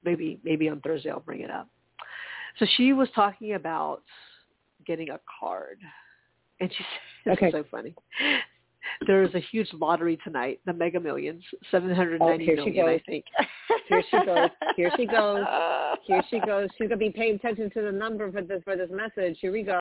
maybe 0.03 0.39
maybe 0.43 0.69
on 0.69 0.81
Thursday 0.81 1.09
I'll 1.09 1.19
bring 1.19 1.41
it 1.41 1.51
up. 1.51 1.67
So 2.59 2.65
she 2.77 2.93
was 2.93 3.07
talking 3.15 3.53
about 3.53 4.01
getting 4.85 5.09
a 5.09 5.19
card, 5.39 5.79
and 6.59 6.71
she 6.71 6.83
said, 7.23 7.33
Okay. 7.37 7.47
"It's 7.47 7.55
so 7.55 7.63
funny." 7.69 7.95
There 9.05 9.23
is 9.23 9.33
a 9.35 9.39
huge 9.39 9.67
lottery 9.73 10.17
tonight, 10.23 10.59
the 10.65 10.73
Mega 10.73 10.99
Millions, 10.99 11.43
seven 11.69 11.93
hundred 11.93 12.19
ninety 12.19 12.45
Oh, 12.51 12.63
here 12.65 12.73
she 12.73 12.81
I 12.81 13.01
think. 13.05 13.25
Here 13.87 14.03
she 14.09 14.25
goes. 14.25 14.49
Here 14.75 14.91
she 14.97 15.05
goes. 15.05 15.45
Here 16.07 16.23
she 16.29 16.39
goes. 16.39 16.69
She's 16.77 16.87
gonna 16.87 16.97
be 16.97 17.11
paying 17.11 17.35
attention 17.35 17.69
to 17.71 17.81
the 17.81 17.91
number 17.91 18.31
for 18.31 18.41
this 18.41 18.61
for 18.63 18.75
this 18.75 18.89
message. 18.91 19.37
Here 19.39 19.51
we 19.51 19.63
go. 19.63 19.79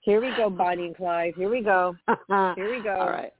Here 0.00 0.20
we 0.20 0.32
go, 0.36 0.48
Bonnie 0.48 0.86
and 0.86 0.96
Clyde. 0.96 1.34
Here 1.36 1.50
we 1.50 1.62
go. 1.62 1.94
Here 2.28 2.70
we 2.70 2.82
go. 2.82 2.96
All 2.96 3.10
right. 3.10 3.32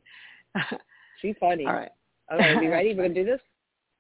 She's 1.23 1.35
funny. 1.41 1.67
All 1.67 1.75
right. 1.75 1.91
Okay, 2.33 2.57
we 2.61 2.67
ready? 2.67 2.95
We're 2.95 3.05
gonna 3.05 3.15
do 3.15 3.25
this. 3.25 3.41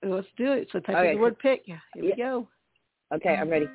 Let's 0.02 0.28
do 0.36 0.52
it. 0.52 0.68
So 0.72 0.80
type 0.80 0.96
Okay. 0.96 1.10
in 1.10 1.16
the 1.16 1.22
word 1.22 1.38
pick. 1.38 1.62
Here 1.64 1.80
we 1.96 2.14
go. 2.16 2.48
Okay, 3.12 3.34
I'm 3.34 3.48
ready. 3.48 3.66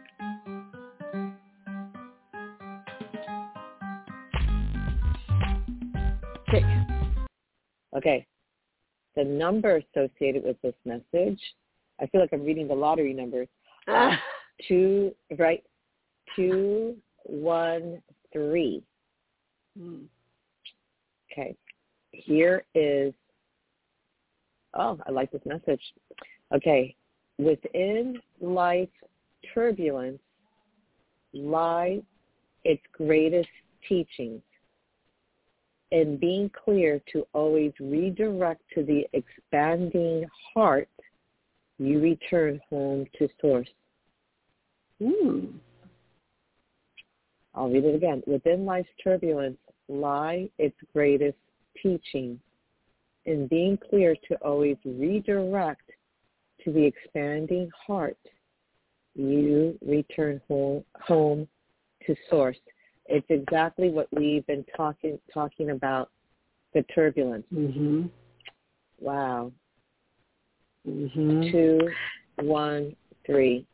Pick. 6.48 6.64
Okay. 7.96 8.26
The 9.16 9.24
number 9.24 9.78
associated 9.96 10.44
with 10.44 10.60
this 10.62 10.74
message, 10.86 11.40
I 12.02 12.08
feel 12.08 12.22
like 12.22 12.32
I'm 12.34 12.44
reading 12.46 12.68
the 12.68 12.74
lottery 12.74 13.14
numbers. 13.14 13.48
Ah. 13.88 14.20
Two, 14.68 15.14
right? 15.38 15.64
Two, 16.36 16.96
one, 17.24 18.02
three. 18.32 18.84
Hmm. 19.78 20.04
Okay. 21.32 21.56
Here 22.12 22.64
is, 22.76 23.14
oh, 24.74 25.00
I 25.08 25.12
like 25.12 25.32
this 25.32 25.42
message. 25.46 25.82
Okay. 26.54 26.96
Within 27.38 28.20
life 28.40 28.90
turbulence 29.54 30.20
lie 31.34 32.02
its 32.64 32.84
greatest 32.94 33.50
teachings. 33.88 34.42
In 35.92 36.18
being 36.18 36.50
clear 36.50 37.02
to 37.12 37.26
always 37.34 37.72
redirect 37.80 38.62
to 38.76 38.84
the 38.84 39.06
expanding 39.14 40.26
heart, 40.54 40.90
you 41.78 42.00
return 42.00 42.60
home 42.70 43.06
to 43.20 43.28
source. 43.42 43.70
Hmm. 45.00 45.46
I'll 47.56 47.70
read 47.70 47.86
it 47.86 47.96
again. 47.96 48.24
Within 48.26 48.66
life's 48.66 48.90
turbulence 49.04 49.58
lie 49.88 50.50
its 50.58 50.76
greatest 50.94 51.38
teachings. 51.82 52.40
In 53.26 53.48
being 53.48 53.78
clear 53.90 54.16
to 54.28 54.36
always 54.44 54.78
redirect 54.84 55.90
to 56.64 56.72
the 56.72 56.84
expanding 56.84 57.70
heart, 57.88 58.18
you 59.16 59.78
return 59.86 60.42
home, 60.48 60.84
home 61.02 61.48
to 62.06 62.16
source. 62.30 62.58
It's 63.06 63.26
exactly 63.30 63.90
what 63.90 64.08
we've 64.12 64.46
been 64.48 64.66
talking 64.76 65.20
talking 65.34 65.72
about 65.72 66.10
The 66.74 66.82
turbulence. 66.96 67.46
Mhm. 67.54 68.10
Wow. 69.00 69.52
Mhm. 70.88 71.52
Two, 71.52 71.94
one, 72.44 72.96
three. 73.26 73.68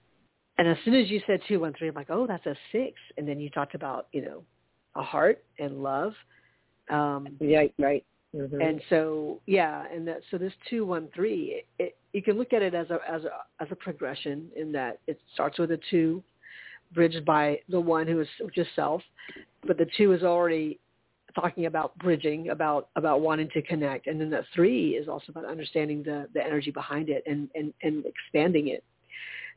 And 0.58 0.68
as 0.68 0.78
soon 0.84 0.95
as 0.95 1.10
you 1.10 1.22
said 1.26 1.41
two, 1.47 1.62
one, 1.62 1.74
three, 1.74 1.88
I'm 1.88 1.95
like, 1.95 2.10
oh, 2.10 2.28
that's 2.28 2.45
a 2.45 2.58
six. 2.74 3.00
And 3.18 3.26
then 3.26 3.39
you 3.39 3.50
talked 3.50 3.74
about, 3.74 4.08
you 4.12 4.22
know, 4.22 4.43
a 4.95 5.02
heart 5.02 5.41
and 5.60 5.82
love. 5.82 6.14
Um, 6.89 7.38
Yeah, 7.39 7.68
right. 7.78 8.06
Mhm. 8.36 8.61
and 8.61 8.82
so, 8.89 9.41
yeah, 9.47 9.86
and 9.91 10.07
that 10.07 10.21
so 10.30 10.38
this 10.38 10.53
two, 10.69 10.86
one, 10.86 11.07
three, 11.15 11.63
it, 11.80 11.84
it, 11.84 11.97
you 12.13 12.21
can 12.21 12.38
look 12.38 12.53
at 12.53 12.61
it 12.61 12.73
as 12.73 12.89
a 12.89 12.99
as 13.09 13.23
a 13.23 13.32
as 13.59 13.67
a 13.71 13.75
progression 13.75 14.51
in 14.55 14.71
that 14.73 14.99
it 15.07 15.19
starts 15.34 15.57
with 15.57 15.71
a 15.71 15.80
two, 15.89 16.23
bridged 16.93 17.25
by 17.25 17.59
the 17.69 17.80
one 17.80 18.07
who 18.07 18.19
is 18.21 18.27
just 18.53 18.69
self, 18.75 19.01
but 19.65 19.77
the 19.77 19.88
two 19.97 20.13
is 20.13 20.23
already 20.23 20.80
talking 21.36 21.65
about 21.65 21.97
bridging, 21.97 22.49
about 22.49 22.89
about 22.95 23.21
wanting 23.21 23.49
to 23.53 23.61
connect, 23.61 24.07
and 24.07 24.19
then 24.19 24.30
the 24.30 24.45
three 24.53 24.91
is 24.91 25.07
also 25.07 25.25
about 25.30 25.45
understanding 25.45 26.03
the 26.03 26.27
the 26.34 26.43
energy 26.43 26.71
behind 26.71 27.09
it 27.09 27.23
and 27.25 27.49
and 27.55 27.73
and 27.82 28.05
expanding 28.05 28.67
it. 28.67 28.84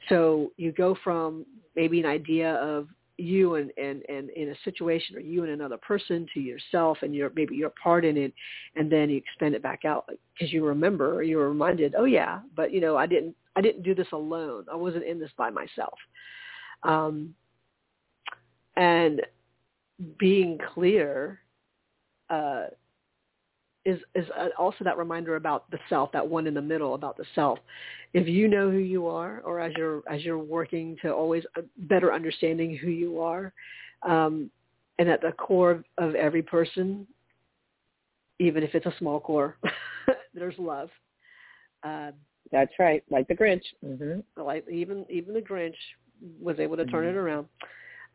So 0.09 0.51
you 0.57 0.73
go 0.73 0.97
from 1.05 1.47
maybe 1.77 2.01
an 2.01 2.07
idea 2.07 2.55
of 2.55 2.89
you 3.23 3.55
and, 3.55 3.71
and, 3.77 4.03
and 4.09 4.31
in 4.31 4.51
a 4.51 4.55
situation 4.65 5.17
or 5.17 5.21
you 5.21 5.43
and 5.43 5.53
another 5.53 5.77
person 5.77 6.27
to 6.35 6.41
yourself 6.41 6.99
and 7.03 7.15
your 7.15 7.31
maybe 7.35 7.55
your 7.55 7.73
part 7.83 8.05
in 8.05 8.17
it 8.17 8.33
and 8.77 8.91
then 8.91 9.09
you 9.09 9.17
expand 9.17 9.55
it 9.55 9.63
back 9.63 9.85
out. 9.85 10.09
Because 10.35 10.53
you 10.53 10.65
remember 10.65 11.15
or 11.15 11.23
you're 11.23 11.49
reminded 11.49 11.95
oh 11.97 12.05
yeah 12.05 12.41
but 12.57 12.73
you 12.73 12.81
know 12.81 12.97
I 12.97 13.07
didn't 13.07 13.35
I 13.55 13.61
didn't 13.61 13.83
do 13.83 13.95
this 13.95 14.09
alone. 14.13 14.67
I 14.73 14.77
wasn't 14.77 15.05
in 15.05 15.21
this 15.21 15.31
by 15.37 15.51
myself. 15.51 15.99
Um, 16.83 17.35
and 18.77 19.21
being 20.19 20.59
clear 20.75 21.41
uh, 22.31 22.67
is 23.85 23.99
is 24.15 24.27
uh, 24.39 24.49
also 24.59 24.85
that 24.85 24.97
reminder 24.97 25.37
about 25.37 25.71
the 25.71 25.79
self, 25.89 26.13
that 26.13 26.27
one 26.27 26.47
in 26.47 26.55
the 26.55 26.63
middle 26.63 26.95
about 26.95 27.17
the 27.17 27.25
self. 27.35 27.59
If 28.15 28.29
you 28.29 28.49
know 28.49 28.71
who 28.71 28.79
you 28.79 29.07
are, 29.07 29.41
or 29.45 29.61
as 29.61 29.73
you're 29.77 30.03
as 30.11 30.23
you're 30.25 30.39
working 30.39 30.97
to 31.03 31.13
always 31.13 31.45
uh, 31.57 31.63
better 31.79 32.13
understanding 32.13 32.77
who 32.77 32.91
you 32.91 33.21
are, 33.21 33.53
um, 34.03 34.51
and 34.99 35.09
at 35.09 35.21
the 35.21 35.33
core 35.33 35.71
of, 35.73 35.85
of 35.99 36.15
every 36.15 36.43
person, 36.43 37.07
even 38.39 38.63
if 38.63 38.75
it's 38.75 38.87
a 38.87 38.95
small 38.99 39.19
core, 39.21 39.57
there's 40.35 40.59
love. 40.59 40.91
Uh, 41.83 42.13
That's 42.53 42.73
right. 42.79 43.03
Like 43.11 43.27
the 43.29 43.35
Grinch. 43.35 43.65
hmm 43.85 44.21
like 44.37 44.69
even 44.69 45.05
even 45.11 45.35
the 45.35 45.41
Grinch 45.41 45.75
was 46.41 46.61
able 46.61 46.77
to 46.77 46.85
turn 46.85 47.05
Mhm. 47.07 47.11
it 47.11 47.17
around. 47.17 47.47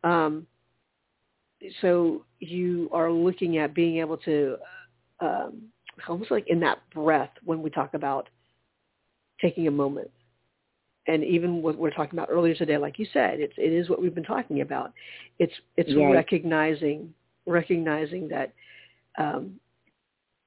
Um, 0.04 0.48
so 1.82 2.24
you 2.40 2.90
are 2.94 3.12
looking 3.12 3.58
at 3.58 3.74
being 3.74 3.98
able 3.98 4.18
to 4.18 4.58
um, 5.20 5.64
almost 6.08 6.32
like 6.32 6.48
in 6.48 6.60
that 6.62 6.80
breath 6.94 7.32
when 7.44 7.62
we 7.62 7.70
talk 7.70 7.94
about 7.94 8.30
taking 9.42 9.68
a 9.68 9.72
moment. 9.72 10.10
And 11.08 11.24
even 11.24 11.62
what 11.62 11.78
we're 11.78 11.92
talking 11.92 12.20
about 12.20 12.30
earlier 12.30 12.54
today, 12.54 12.78
like 12.78 13.00
you 13.00 13.08
said, 13.14 13.40
it's 13.40 13.54
it 13.58 13.72
is 13.72 13.90
what 13.90 14.02
we've 14.02 14.14
been 14.16 14.24
talking 14.24 14.62
about. 14.62 14.92
It's 15.40 15.54
it's 15.78 15.94
Right. 15.96 16.14
recognizing 16.14 17.14
recognizing 17.46 18.28
that 18.28 18.54
um, 19.18 19.58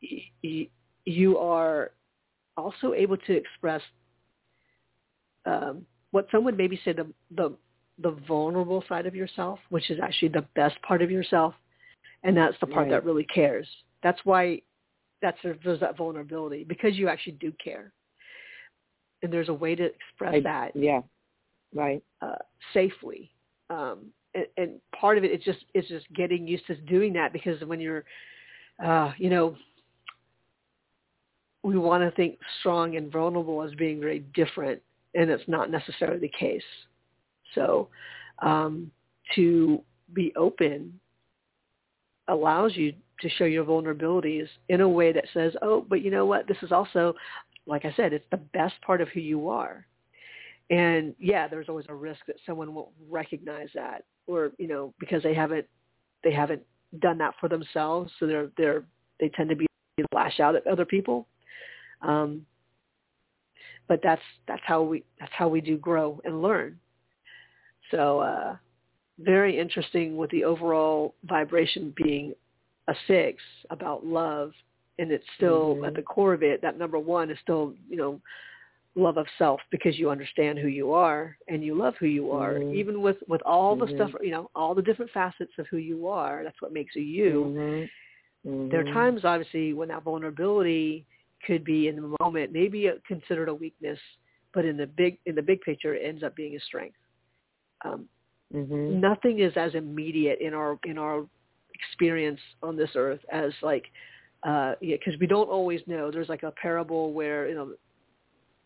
y- 0.02 0.22
y- 0.44 0.68
you 1.06 1.38
are 1.38 1.92
also 2.58 2.92
able 2.92 3.16
to 3.16 3.32
express 3.32 3.80
um, 5.46 5.86
what 6.10 6.26
some 6.30 6.44
would 6.44 6.56
maybe 6.58 6.78
say 6.84 6.92
the, 6.92 7.06
the 7.34 7.56
the 8.02 8.10
vulnerable 8.28 8.84
side 8.88 9.06
of 9.06 9.14
yourself, 9.14 9.58
which 9.70 9.90
is 9.90 9.98
actually 10.02 10.28
the 10.28 10.44
best 10.54 10.80
part 10.82 11.02
of 11.02 11.10
yourself, 11.10 11.54
and 12.22 12.36
that's 12.36 12.56
the 12.60 12.66
part 12.66 12.84
Right. 12.84 12.90
that 12.90 13.04
really 13.04 13.24
cares. 13.24 13.66
That's 14.02 14.20
why 14.24 14.62
that's 15.22 15.38
there's 15.64 15.80
that 15.80 15.96
vulnerability 15.96 16.64
because 16.64 16.96
you 16.96 17.08
actually 17.08 17.34
do 17.34 17.52
care, 17.62 17.92
and 19.22 19.32
there's 19.32 19.48
a 19.48 19.54
way 19.54 19.74
to 19.74 19.84
express 19.84 20.34
I- 20.34 20.40
that 20.40 20.76
Yeah. 20.76 21.02
Right. 21.74 22.02
uh, 22.20 22.38
safely. 22.72 23.30
Um, 23.68 24.12
and, 24.34 24.46
and 24.56 24.80
part 24.92 25.18
of 25.18 25.24
it 25.24 25.30
is 25.30 25.42
just 25.44 25.64
is 25.74 25.86
just 25.88 26.12
getting 26.14 26.46
used 26.46 26.66
to 26.66 26.76
doing 26.76 27.12
that 27.14 27.32
because 27.32 27.62
when 27.64 27.80
you're, 27.80 28.04
uh, 28.84 29.12
you 29.18 29.30
know, 29.30 29.56
we 31.62 31.76
want 31.76 32.02
to 32.02 32.10
think 32.16 32.38
strong 32.60 32.96
and 32.96 33.12
vulnerable 33.12 33.62
as 33.62 33.74
being 33.74 34.00
very 34.00 34.20
different, 34.34 34.80
and 35.14 35.30
it's 35.30 35.46
not 35.46 35.70
necessarily 35.70 36.18
the 36.18 36.28
case. 36.28 36.62
So, 37.54 37.88
um, 38.40 38.90
to 39.34 39.82
be 40.12 40.34
open 40.36 40.99
allows 42.30 42.76
you 42.76 42.94
to 43.20 43.28
show 43.30 43.44
your 43.44 43.64
vulnerabilities 43.64 44.48
in 44.68 44.80
a 44.80 44.88
way 44.88 45.12
that 45.12 45.26
says, 45.34 45.54
"Oh, 45.62 45.82
but 45.82 46.02
you 46.02 46.10
know 46.10 46.26
what? 46.26 46.46
This 46.46 46.56
is 46.62 46.72
also, 46.72 47.14
like 47.66 47.84
I 47.84 47.92
said, 47.92 48.12
it's 48.12 48.28
the 48.30 48.38
best 48.38 48.80
part 48.82 49.00
of 49.00 49.08
who 49.08 49.20
you 49.20 49.48
are." 49.48 49.86
And 50.70 51.14
yeah, 51.18 51.48
there's 51.48 51.68
always 51.68 51.86
a 51.88 51.94
risk 51.94 52.20
that 52.26 52.36
someone 52.46 52.72
won't 52.74 52.90
recognize 53.08 53.68
that, 53.74 54.04
or 54.26 54.52
you 54.58 54.68
know, 54.68 54.94
because 54.98 55.22
they 55.22 55.34
haven't 55.34 55.66
they 56.22 56.32
haven't 56.32 56.62
done 56.98 57.18
that 57.18 57.34
for 57.40 57.48
themselves, 57.48 58.12
so 58.18 58.26
they're 58.26 58.50
they're 58.56 58.84
they 59.18 59.28
tend 59.30 59.50
to 59.50 59.56
be 59.56 59.66
lash 60.14 60.40
out 60.40 60.56
at 60.56 60.66
other 60.66 60.84
people. 60.84 61.26
Um, 62.02 62.46
but 63.88 64.00
that's 64.02 64.22
that's 64.46 64.62
how 64.64 64.82
we 64.82 65.04
that's 65.18 65.32
how 65.34 65.48
we 65.48 65.60
do 65.60 65.76
grow 65.76 66.20
and 66.24 66.40
learn. 66.40 66.78
So 67.90 68.20
uh, 68.20 68.56
very 69.20 69.58
interesting 69.58 70.16
with 70.16 70.30
the 70.30 70.44
overall 70.44 71.14
vibration 71.24 71.92
being 71.96 72.34
a 72.88 72.94
six 73.06 73.42
about 73.70 74.04
love, 74.04 74.52
and 74.98 75.10
it's 75.12 75.24
still 75.36 75.76
Mhm. 75.76 75.86
at 75.86 75.94
the 75.94 76.02
core 76.02 76.34
of 76.34 76.42
it. 76.42 76.60
That 76.62 76.78
number 76.78 76.98
one 76.98 77.30
is 77.30 77.38
still 77.40 77.74
you 77.88 77.96
know 77.96 78.20
love 78.96 79.16
of 79.16 79.26
self 79.38 79.60
because 79.70 79.98
you 79.98 80.10
understand 80.10 80.58
who 80.58 80.66
you 80.66 80.92
are 80.92 81.36
and 81.46 81.62
you 81.62 81.74
love 81.74 81.94
who 81.98 82.06
you 82.06 82.32
are 82.32 82.54
Mhm. 82.54 82.74
even 82.74 83.00
with 83.00 83.16
with 83.28 83.40
all 83.42 83.76
the 83.76 83.86
Mhm. 83.86 83.94
stuff 83.94 84.10
you 84.20 84.32
know 84.32 84.50
all 84.54 84.74
the 84.74 84.82
different 84.82 85.10
facets 85.12 85.52
of 85.58 85.66
who 85.68 85.76
you 85.76 86.08
are 86.08 86.42
that's 86.42 86.60
what 86.60 86.72
makes 86.72 86.96
you 86.96 87.02
you 87.02 87.88
Mhm. 88.44 88.70
there 88.70 88.80
are 88.80 88.84
Mhm. 88.84 88.92
times 88.92 89.24
obviously 89.24 89.72
when 89.74 89.88
that 89.88 90.02
vulnerability 90.02 91.06
could 91.46 91.62
be 91.62 91.86
in 91.86 91.96
the 91.96 92.16
moment 92.20 92.52
maybe 92.52 92.90
considered 93.06 93.48
a 93.48 93.54
weakness 93.54 93.98
but 94.52 94.64
in 94.64 94.76
the 94.76 94.88
big 94.88 95.18
in 95.24 95.36
the 95.36 95.42
big 95.42 95.60
picture 95.60 95.94
it 95.94 96.04
ends 96.04 96.24
up 96.24 96.34
being 96.34 96.56
a 96.56 96.60
strength 96.60 96.98
um, 97.84 98.08
Mhm. 98.54 99.00
nothing 99.00 99.40
is 99.40 99.52
as 99.56 99.74
immediate 99.74 100.40
in 100.40 100.54
our 100.54 100.78
in 100.84 100.98
our 100.98 101.26
experience 101.74 102.40
on 102.62 102.76
this 102.76 102.90
earth 102.96 103.20
as 103.30 103.52
like 103.62 103.86
uh 104.42 104.74
yeah 104.80 104.96
because 104.96 105.18
we 105.20 105.26
don't 105.26 105.48
always 105.48 105.80
know. 105.86 106.10
There's 106.10 106.28
like 106.28 106.42
a 106.42 106.50
parable 106.52 107.12
where 107.12 107.48
you 107.48 107.54
know 107.54 107.72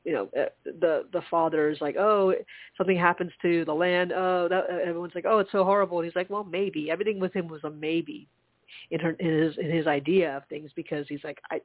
you 0.05 0.13
know 0.13 0.29
uh, 0.39 0.49
the 0.65 1.07
the 1.13 1.23
father 1.31 1.69
is 1.71 1.81
like 1.81 1.97
oh 1.97 2.35
something 2.77 2.97
happens 2.97 3.33
to 3.43 3.65
the 3.65 3.75
land. 3.75 4.13
Oh 4.13 4.49
that 4.49 4.65
uh, 4.71 4.79
everyone's 4.79 5.15
like 5.15 5.27
oh 5.27 5.39
it's 5.39 5.53
so 5.53 5.65
horrible. 5.65 5.99
And 5.99 6.07
he's 6.07 6.17
like 6.17 6.31
well 6.31 6.45
maybe. 6.45 6.91
Everything 6.91 7.19
with 7.21 7.35
him 7.35 7.49
was 7.49 7.65
a 7.65 7.71
maybe 7.71 8.29
in 8.91 9.01
her 9.01 9.11
in 9.19 9.43
his 9.43 9.57
in 9.59 9.71
his 9.71 9.87
idea 9.87 10.37
of 10.37 10.45
things 10.49 10.71
because 10.75 11.07
he's 11.09 11.25
like 11.25 11.39
i 11.51 11.61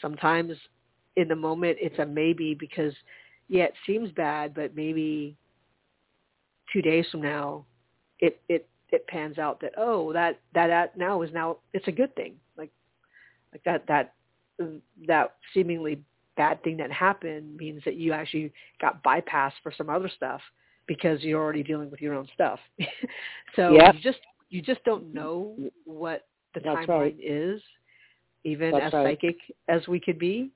sometimes 0.00 0.52
in 1.16 1.28
the 1.28 1.36
moment 1.36 1.76
it's 1.80 1.98
a 1.98 2.06
maybe 2.06 2.54
because 2.54 2.92
yeah 3.48 3.64
it 3.64 3.74
seems 3.86 4.10
bad 4.12 4.54
but 4.54 4.74
maybe 4.74 5.36
two 6.72 6.82
days 6.82 7.06
from 7.10 7.22
now 7.22 7.64
it 8.20 8.40
it 8.48 8.68
it 8.90 9.06
pans 9.08 9.38
out 9.38 9.60
that 9.60 9.72
oh 9.76 10.12
that 10.12 10.38
that 10.54 10.68
that 10.68 10.96
now 10.96 11.22
is 11.22 11.32
now 11.32 11.58
it's 11.72 11.88
a 11.88 11.92
good 11.92 12.14
thing 12.16 12.34
like 12.56 12.70
like 13.52 13.62
that 13.64 13.86
that 13.86 14.14
that 15.06 15.34
seemingly 15.52 16.00
bad 16.36 16.62
thing 16.62 16.76
that 16.76 16.92
happened 16.92 17.56
means 17.56 17.82
that 17.84 17.96
you 17.96 18.12
actually 18.12 18.52
got 18.80 19.02
bypassed 19.02 19.52
for 19.62 19.72
some 19.76 19.88
other 19.88 20.10
stuff 20.14 20.40
because 20.86 21.22
you're 21.22 21.42
already 21.42 21.62
dealing 21.62 21.90
with 21.90 22.00
your 22.00 22.14
own 22.14 22.28
stuff 22.34 22.60
so 23.56 23.72
Yep. 23.72 23.94
you 23.94 24.00
just 24.00 24.18
you 24.50 24.62
just 24.62 24.82
don't 24.84 25.12
know 25.12 25.56
what 25.84 26.26
the 26.54 26.60
That's 26.60 26.86
timeline 26.86 26.88
right. 26.88 27.16
is 27.22 27.60
even 28.44 28.70
That's 28.70 28.86
as 28.86 28.92
right. 28.92 29.18
psychic 29.20 29.36
as 29.68 29.86
we 29.88 30.00
could 30.00 30.18
be 30.18 30.50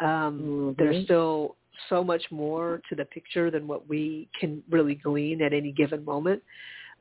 um 0.00 0.40
Mhm. 0.40 0.76
there's 0.78 1.04
still 1.04 1.56
so 1.88 2.02
much 2.04 2.22
more 2.30 2.80
to 2.88 2.94
the 2.94 3.04
picture 3.04 3.50
than 3.50 3.66
what 3.66 3.88
we 3.88 4.28
can 4.38 4.62
really 4.70 4.94
glean 4.94 5.42
at 5.42 5.52
any 5.52 5.72
given 5.72 6.04
moment. 6.04 6.42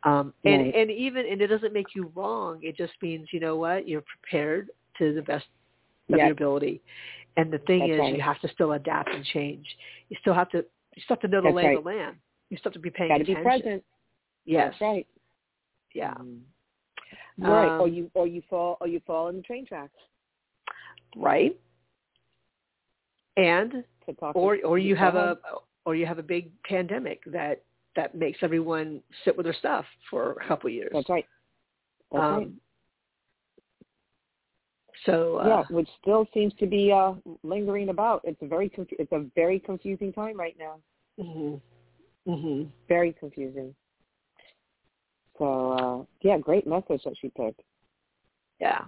Um, 0.04 0.34
and, 0.44 0.64
Right. 0.64 0.76
and 0.76 0.92
even, 0.92 1.26
and 1.26 1.42
it 1.42 1.48
doesn't 1.48 1.74
make 1.74 1.96
you 1.96 2.12
wrong. 2.16 2.60
It 2.62 2.76
just 2.76 2.94
means, 3.02 3.28
you 3.32 3.40
know 3.40 3.56
what, 3.56 3.88
you're 3.88 4.04
prepared 4.04 4.70
to 4.98 5.14
the 5.14 5.22
best 5.22 5.46
of 6.12 6.18
your 6.18 6.32
ability. 6.32 6.82
And 7.38 7.52
the 7.52 7.60
thing 7.60 7.80
That's 7.80 7.92
is, 7.94 8.00
right. 8.00 8.16
you 8.16 8.22
have 8.22 8.40
to 8.42 8.48
still 8.50 8.74
adapt 8.74 9.10
and 9.10 9.24
change. 9.26 9.66
You 10.10 10.18
still 10.22 10.34
have 10.34 10.50
to, 10.52 10.58
you 10.96 11.02
still 11.04 11.16
have 11.16 11.22
to 11.22 11.28
know 11.28 11.42
the 11.42 11.48
That's 11.48 11.56
lay 11.56 11.76
of 11.76 11.84
the 11.84 11.90
land. 11.90 12.18
You 12.50 12.58
still 12.58 12.70
have 12.70 12.74
to 12.74 12.80
be 12.80 12.90
paying 12.90 13.10
Got 13.10 13.20
to 13.20 13.24
be 13.24 13.32
attention. 13.32 13.62
present. 13.62 13.84
Yes. 14.46 14.74
That's 14.74 14.82
right. 14.82 15.08
Yeah. 15.96 16.14
Right. 17.40 17.68
or 17.80 17.88
Um, 17.88 17.94
you 17.94 18.12
or 18.14 18.28
you 18.28 18.44
fall 18.50 18.78
or 18.82 18.88
you 18.88 19.00
fall 19.08 19.30
in 19.30 19.38
the 19.38 19.42
train 19.42 19.66
tracks. 19.66 19.94
Right. 21.16 21.58
And 23.38 23.84
or 24.36 24.58
or 24.64 24.78
you 24.78 24.96
have 24.96 25.16
a 25.16 25.38
or 25.86 25.96
you 25.96 26.06
have 26.06 26.20
a 26.20 26.24
big 26.24 26.52
pandemic 26.64 27.22
that 27.26 27.64
that 27.96 28.16
makes 28.16 28.40
everyone 28.42 29.02
sit 29.24 29.36
with 29.36 29.46
their 29.46 29.54
stuff 29.54 29.86
for 30.10 30.32
a 30.34 30.48
couple 30.48 30.68
of 30.68 30.74
years. 30.74 30.92
That's 30.94 31.10
right. 31.10 31.26
That's 32.12 32.22
right. 32.22 32.44
Um, 32.44 32.60
So 35.06 35.40
uh, 35.40 35.48
yeah, 35.48 35.64
which 35.76 35.90
still 36.02 36.28
seems 36.34 36.54
to 36.60 36.66
be 36.66 36.92
uh, 36.92 37.14
lingering 37.44 37.90
about. 37.90 38.22
It's 38.24 38.42
a 38.42 38.48
very 38.48 38.70
conf- 38.70 38.88
it's 38.92 39.12
a 39.12 39.26
very 39.36 39.60
confusing 39.60 40.14
time 40.14 40.38
right 40.38 40.56
now. 40.58 40.80
Mhm. 41.20 41.62
Mhm. 42.28 42.70
Very 42.88 43.14
confusing. 43.14 43.76
So 45.38 45.72
uh, 45.72 46.06
yeah, 46.22 46.38
great 46.38 46.66
message 46.68 47.04
that 47.04 47.16
she 47.20 47.30
picked. 47.30 47.62
Yeah. 48.60 48.86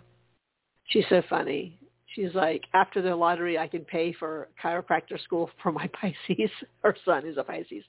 She's 0.85 1.05
so 1.09 1.21
funny. 1.29 1.79
She's 2.15 2.33
like, 2.33 2.63
after 2.73 3.01
the 3.01 3.13
lottery, 3.15 3.57
I 3.57 3.67
can 3.67 3.83
pay 3.83 4.13
for 4.13 4.47
chiropractor 4.63 5.21
school 5.23 5.49
for 5.61 5.71
my 5.71 5.89
Pisces. 6.01 6.49
Her 6.81 6.95
son 7.03 7.25
is 7.25 7.37
a 7.37 7.43
Pisces. 7.43 7.83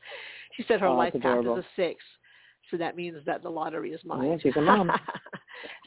She 0.56 0.64
said 0.66 0.80
her 0.80 0.88
Oh, 0.88 0.96
life 0.96 1.12
path 1.20 1.40
is 1.40 1.46
a 1.46 1.64
six, 1.76 2.02
so 2.70 2.76
that 2.76 2.96
means 2.96 3.18
that 3.26 3.42
the 3.42 3.48
lottery 3.48 3.90
is 3.92 4.00
mine. 4.04 4.26
Yeah, 4.30 4.36
she's 4.42 4.56
a 4.56 4.60
mom. 4.62 4.90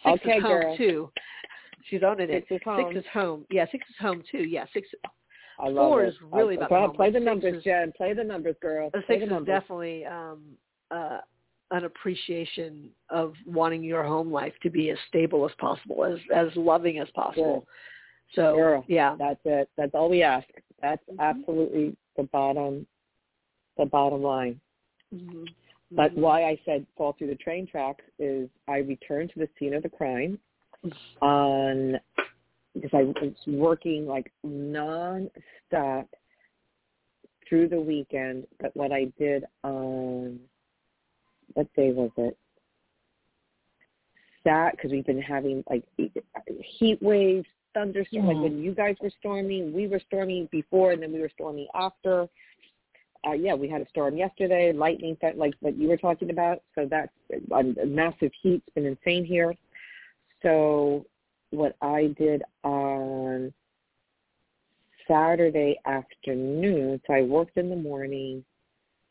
six 0.05 0.21
Okay, 0.23 0.37
is 0.37 0.43
home 0.43 0.61
girl. 0.61 0.77
too. 0.77 1.11
She's 1.89 2.01
owning 2.03 2.29
it. 2.29 2.45
Six 2.49 2.61
is 2.61 2.65
home. 2.65 2.93
Six 2.93 3.05
is 3.05 3.11
home. 3.11 3.45
Yeah, 3.49 3.65
six 3.71 3.85
is 3.89 3.95
home 3.99 4.23
too. 4.31 4.43
Yeah, 4.43 4.65
six. 4.73 4.87
I 5.59 5.67
love 5.67 5.89
Four 5.89 6.05
it. 6.05 6.09
is 6.09 6.15
really 6.31 6.55
I, 6.57 6.65
about 6.65 6.69
play, 6.69 6.79
home, 6.81 6.95
play 6.95 7.11
the 7.11 7.19
numbers, 7.19 7.55
is- 7.57 7.63
Jen. 7.63 7.91
Play 7.97 8.13
the 8.13 8.23
numbers, 8.23 8.55
girl. 8.61 8.89
The 8.93 9.03
six 9.07 9.27
the 9.27 9.37
is 9.37 9.45
definitely 9.45 10.05
um, 10.05 10.41
uh, 10.91 11.19
an 11.71 11.83
appreciation 11.83 12.89
of 13.09 13.33
wanting 13.45 13.83
your 13.83 14.03
home 14.03 14.31
life 14.31 14.53
to 14.63 14.69
be 14.69 14.89
as 14.91 14.97
stable 15.09 15.45
as 15.45 15.51
possible, 15.59 16.05
as 16.05 16.19
as 16.33 16.47
loving 16.55 16.99
as 16.99 17.07
possible. 17.13 17.65
So 18.35 18.55
Girl. 18.55 18.85
yeah, 18.87 19.15
That's 19.17 19.39
it. 19.45 19.69
That's 19.75 19.93
all 19.93 20.09
we 20.09 20.21
ask. 20.23 20.47
That's 20.81 21.03
Mhm. 21.09 21.19
absolutely 21.19 21.97
the 22.15 22.23
bottom, 22.23 22.85
the 23.77 23.85
bottom 23.85 24.21
line. 24.21 24.59
Mhm. 25.13 25.53
But 25.91 26.13
Mhm. 26.13 26.21
why 26.21 26.45
I 26.45 26.55
said 26.65 26.85
fall 26.95 27.13
through 27.13 27.27
the 27.27 27.35
train 27.35 27.65
tracks 27.65 28.05
is 28.19 28.49
I 28.67 28.77
returned 28.77 29.31
to 29.31 29.39
the 29.39 29.49
scene 29.57 29.73
of 29.73 29.83
the 29.83 29.89
crime 29.89 30.39
on 31.21 31.99
because 32.75 32.93
I 32.93 33.03
was 33.03 33.47
working 33.47 34.05
like 34.05 34.31
non-stop 34.43 36.07
through 37.47 37.67
the 37.67 37.81
weekend. 37.81 38.47
But 38.59 38.75
what 38.75 38.91
I 38.91 39.05
did 39.17 39.45
on 39.63 40.39
what 41.53 41.73
day 41.73 41.91
was 41.91 42.11
it? 42.17 42.37
Sat 44.43 44.73
because 44.75 44.91
we've 44.91 45.05
been 45.05 45.21
having 45.21 45.63
like 45.67 45.83
heat 46.61 47.01
waves, 47.01 47.47
thunderstorm. 47.73 48.27
Like 48.27 48.37
Mhm. 48.37 48.43
when 48.43 48.63
you 48.63 48.73
guys 48.73 48.95
were 49.01 49.11
storming, 49.19 49.73
we 49.73 49.87
were 49.87 49.99
storming 49.99 50.47
before, 50.47 50.91
and 50.91 51.01
then 51.01 51.11
we 51.11 51.19
were 51.19 51.29
storming 51.29 51.67
after 51.73 52.29
uh, 53.27 53.33
yeah, 53.33 53.53
we 53.53 53.67
had 53.67 53.81
a 53.81 53.89
storm 53.89 54.15
yesterday, 54.15 54.71
lightning, 54.71 55.17
like 55.35 55.53
what 55.59 55.77
you 55.77 55.89
were 55.89 55.97
talking 55.97 56.29
about. 56.29 56.61
So 56.75 56.85
that's 56.85 57.11
a, 57.51 57.59
a 57.59 57.85
massive 57.85 58.31
heat. 58.41 58.63
It's 58.65 58.73
been 58.75 58.85
insane 58.85 59.25
here. 59.25 59.53
So 60.41 61.05
what 61.49 61.75
I 61.81 62.15
did 62.17 62.43
on 62.63 63.53
Saturday 65.07 65.79
afternoon, 65.85 67.01
so 67.05 67.13
I 67.13 67.23
worked 67.23 67.57
in 67.57 67.69
the 67.69 67.75
morning, 67.75 68.45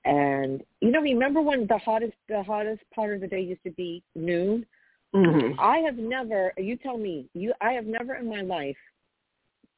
and 0.05 0.63
you 0.81 0.91
know, 0.91 1.01
remember 1.01 1.43
when 1.43 1.67
the 1.67 1.79
hottest 1.79 2.15
the 2.29 2.43
hottest 2.43 2.83
part 2.95 3.15
of 3.15 3.21
the 3.21 3.27
day 3.27 3.41
used 3.41 3.65
to 3.65 3.73
be 3.73 4.03
noon? 4.15 4.65
Mhm. 5.15 5.55
I 5.59 5.79
have 5.79 5.97
never. 5.97 6.53
You 6.59 6.77
tell 6.77 6.99
me. 6.99 7.29
You. 7.35 7.55
I 7.61 7.73
have 7.73 7.87
never 7.87 8.15
in 8.17 8.29
my 8.29 8.43
life, 8.43 8.77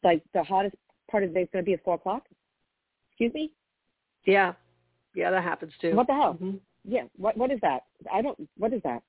like 0.02 0.22
the 0.34 0.42
hottest 0.42 0.74
part 1.10 1.22
of 1.24 1.30
the 1.30 1.34
day 1.34 1.42
is 1.42 1.48
going 1.52 1.64
to 1.64 1.66
be 1.66 1.74
at 1.74 1.84
four 1.84 1.94
o'clock. 1.94 2.26
Excuse 3.12 3.32
me. 3.34 3.52
Yeah, 4.24 4.54
yeah, 5.14 5.30
that 5.30 5.42
happens 5.44 5.72
too. 5.80 5.94
What 5.94 6.06
the 6.08 6.14
hell? 6.14 6.34
Mhm. 6.40 6.58
Yeah. 6.84 7.04
What 7.16 7.36
what 7.36 7.50
is 7.52 7.60
that? 7.62 7.84
I 8.12 8.22
don't. 8.22 8.38
What 8.56 8.72
is 8.72 8.82
that? 8.82 9.02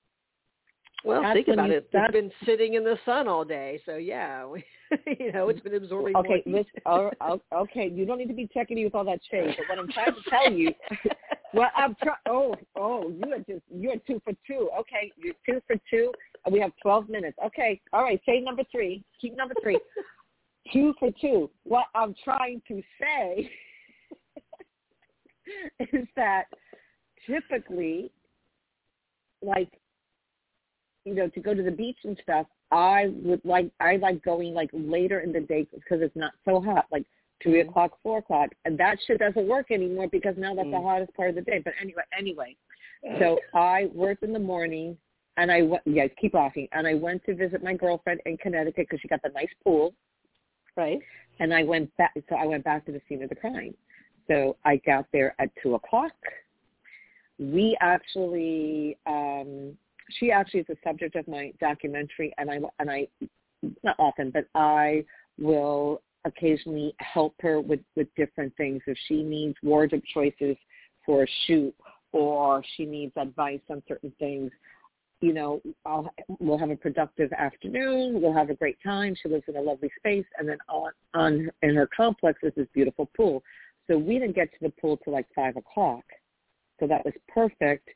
Well, 1.03 1.23
That's 1.23 1.33
think 1.33 1.47
about 1.47 1.69
you- 1.69 1.73
it. 1.73 1.77
It's 1.77 1.91
that's- 1.93 2.11
been 2.11 2.31
sitting 2.45 2.75
in 2.75 2.83
the 2.83 2.99
sun 3.05 3.27
all 3.27 3.43
day, 3.43 3.81
so 3.87 3.95
yeah, 3.95 4.45
we, 4.45 4.63
you 5.19 5.31
know, 5.31 5.49
it's 5.49 5.59
been 5.61 5.73
absorbing. 5.73 6.15
Okay. 6.15 6.43
Listen. 6.45 6.69
oh, 6.85 7.09
oh, 7.21 7.41
okay. 7.51 7.87
You 7.89 8.05
don't 8.05 8.19
need 8.19 8.27
to 8.27 8.35
be 8.35 8.47
checking 8.53 8.75
me 8.75 8.85
with 8.85 8.93
all 8.93 9.05
that 9.05 9.19
shade. 9.31 9.55
But 9.57 9.67
what 9.69 9.79
I'm 9.79 9.87
trying 9.91 10.13
to 10.13 10.29
tell 10.29 10.53
you. 10.53 10.71
Well, 11.53 11.69
I'm 11.75 11.95
trying. 12.01 12.17
Oh, 12.27 12.55
oh, 12.77 13.09
you 13.09 13.33
are 13.33 13.39
just 13.39 13.63
you're 13.73 13.97
two 14.07 14.21
for 14.23 14.33
two. 14.47 14.69
Okay, 14.79 15.11
you're 15.17 15.35
two 15.45 15.61
for 15.67 15.75
two. 15.89 16.11
We 16.49 16.59
have 16.59 16.71
12 16.81 17.09
minutes. 17.09 17.37
Okay. 17.45 17.79
All 17.93 18.03
right. 18.03 18.19
Say 18.25 18.39
number 18.39 18.63
three. 18.71 19.03
Keep 19.19 19.37
number 19.37 19.53
three. 19.61 19.79
two 20.73 20.93
for 20.99 21.11
two. 21.19 21.49
What 21.63 21.85
I'm 21.93 22.15
trying 22.23 22.61
to 22.67 22.81
say 22.99 23.49
is 25.79 26.07
that 26.15 26.45
typically, 27.27 28.11
like, 29.41 29.69
you 31.05 31.13
know, 31.13 31.27
to 31.29 31.39
go 31.39 31.53
to 31.53 31.63
the 31.63 31.71
beach 31.71 31.97
and 32.03 32.17
stuff, 32.23 32.47
I 32.71 33.11
would 33.23 33.41
like, 33.43 33.69
I 33.79 33.97
like 33.97 34.23
going 34.23 34.53
like 34.53 34.69
later 34.73 35.19
in 35.19 35.33
the 35.33 35.41
day 35.41 35.67
because 35.73 36.01
it's 36.01 36.15
not 36.15 36.31
so 36.45 36.61
hot, 36.61 36.85
like 36.91 37.05
3 37.41 37.53
Mhm. 37.63 37.69
o'clock, 37.69 37.99
4 38.03 38.19
o'clock. 38.19 38.53
And 38.65 38.77
that 38.77 38.99
shit 39.01 39.19
doesn't 39.19 39.47
work 39.47 39.71
anymore 39.71 40.07
because 40.07 40.37
now 40.37 40.53
that's 40.53 40.69
the 40.69 40.77
Mm. 40.77 40.83
hottest 40.83 41.13
part 41.15 41.29
of 41.29 41.35
the 41.35 41.41
day. 41.41 41.59
But 41.59 41.73
anyway, 41.79 42.03
anyway, 42.17 42.55
so 43.19 43.39
I 43.53 43.85
worked 43.93 44.23
in 44.23 44.33
the 44.33 44.39
morning 44.39 44.97
and 45.37 45.51
I 45.51 45.61
went, 45.63 45.83
yeah, 45.85 46.07
keep 46.07 46.33
laughing. 46.33 46.67
And 46.71 46.85
I 46.85 46.93
went 46.93 47.23
to 47.25 47.33
visit 47.33 47.63
my 47.63 47.73
girlfriend 47.73 48.21
in 48.25 48.37
Connecticut 48.37 48.87
because 48.87 48.99
she 49.01 49.07
got 49.07 49.21
the 49.23 49.29
nice 49.29 49.53
pool 49.63 49.93
right. 50.75 50.99
and 51.39 51.53
I 51.53 51.63
went 51.63 51.95
back. 51.97 52.13
So 52.29 52.35
I 52.35 52.45
went 52.45 52.63
back 52.63 52.85
to 52.85 52.91
the 52.91 53.01
scene 53.07 53.23
of 53.23 53.29
the 53.29 53.35
crime. 53.35 53.75
So 54.27 54.57
I 54.65 54.77
got 54.77 55.05
there 55.11 55.35
at 55.39 55.49
two 55.61 55.75
o'clock. 55.75 56.13
We 57.39 57.75
actually, 57.81 58.97
um, 59.07 59.77
she 60.11 60.31
actually 60.31 60.61
is 60.61 60.67
the 60.67 60.77
subject 60.83 61.15
of 61.15 61.27
my 61.27 61.53
documentary, 61.59 62.33
and 62.37 62.51
I 62.51 62.59
and 62.79 62.91
I, 62.91 63.07
not 63.83 63.95
often, 63.97 64.29
but 64.29 64.45
I 64.53 65.03
will 65.39 66.01
occasionally 66.25 66.93
help 66.99 67.35
her 67.41 67.59
with 67.59 67.79
with 67.95 68.07
different 68.15 68.55
things 68.57 68.81
if 68.87 68.97
she 69.07 69.23
needs 69.23 69.55
wardrobe 69.63 70.03
choices 70.13 70.55
for 71.05 71.23
a 71.23 71.27
shoot 71.45 71.73
or 72.11 72.63
she 72.75 72.85
needs 72.85 73.13
advice 73.17 73.61
on 73.69 73.81
certain 73.87 74.11
things 74.19 74.51
you 75.21 75.33
know, 75.33 75.61
I'll, 75.85 76.11
we'll 76.39 76.57
have 76.57 76.71
a 76.71 76.75
productive 76.75 77.31
afternoon. 77.33 78.21
We'll 78.21 78.33
have 78.33 78.49
a 78.49 78.55
great 78.55 78.77
time. 78.83 79.15
She 79.21 79.29
lives 79.29 79.43
in 79.47 79.55
a 79.55 79.61
lovely 79.61 79.91
space, 79.99 80.25
and 80.37 80.49
then 80.49 80.57
on, 80.67 80.91
on 81.13 81.49
in 81.61 81.75
her 81.75 81.87
complex 81.95 82.39
is 82.43 82.51
this 82.57 82.67
beautiful 82.73 83.09
pool. 83.15 83.43
So 83.87 83.97
we 83.97 84.17
didn't 84.17 84.35
get 84.35 84.51
to 84.51 84.57
the 84.61 84.73
pool 84.81 84.97
till 84.97 85.13
like 85.13 85.27
five 85.35 85.55
o'clock, 85.57 86.03
so 86.79 86.87
that 86.87 87.05
was 87.05 87.13
perfect. 87.27 87.87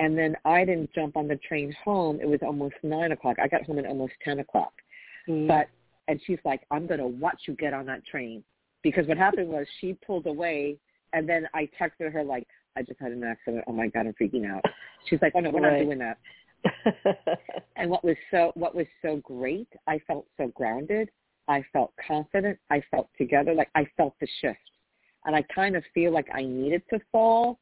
And 0.00 0.18
then 0.18 0.36
I 0.44 0.64
didn't 0.64 0.92
jump 0.92 1.16
on 1.16 1.28
the 1.28 1.36
train 1.36 1.72
home. 1.84 2.18
It 2.20 2.26
was 2.26 2.40
almost 2.42 2.74
nine 2.82 3.12
o'clock. 3.12 3.36
I 3.40 3.46
got 3.46 3.62
home 3.62 3.78
at 3.78 3.86
almost 3.86 4.14
ten 4.24 4.40
o'clock. 4.40 4.72
Mm. 5.28 5.46
But 5.46 5.68
and 6.08 6.20
she's 6.26 6.38
like, 6.44 6.62
I'm 6.70 6.86
gonna 6.86 7.06
watch 7.06 7.42
you 7.46 7.54
get 7.54 7.72
on 7.72 7.86
that 7.86 8.04
train 8.06 8.44
because 8.82 9.06
what 9.06 9.16
happened 9.16 9.48
was 9.48 9.66
she 9.80 9.94
pulled 10.06 10.26
away, 10.26 10.76
and 11.12 11.28
then 11.28 11.48
I 11.54 11.68
texted 11.80 12.12
her 12.12 12.22
like, 12.22 12.46
I 12.76 12.82
just 12.82 13.00
had 13.00 13.12
an 13.12 13.24
accident. 13.24 13.64
Oh 13.66 13.72
my 13.72 13.88
god, 13.88 14.06
I'm 14.06 14.14
freaking 14.20 14.50
out. 14.50 14.64
She's 15.06 15.20
like, 15.22 15.32
Oh 15.34 15.40
no, 15.40 15.50
we're 15.50 15.60
Right. 15.60 15.78
not 15.78 15.84
doing 15.84 15.98
that. 15.98 16.18
And 17.76 17.90
what 17.90 18.04
was 18.04 18.16
so 18.30 18.52
what 18.54 18.74
was 18.74 18.86
so 19.02 19.16
great, 19.16 19.68
I 19.86 19.98
felt 20.06 20.26
so 20.36 20.48
grounded. 20.48 21.10
I 21.48 21.64
felt 21.72 21.92
confident. 22.06 22.58
I 22.70 22.82
felt 22.90 23.08
together. 23.18 23.52
Like 23.54 23.70
I 23.74 23.84
felt 23.96 24.14
the 24.20 24.28
shift. 24.40 24.58
And 25.26 25.34
I 25.34 25.42
kind 25.54 25.74
of 25.76 25.82
feel 25.92 26.12
like 26.12 26.28
I 26.32 26.42
needed 26.42 26.82
to 26.90 27.00
fall. 27.10 27.58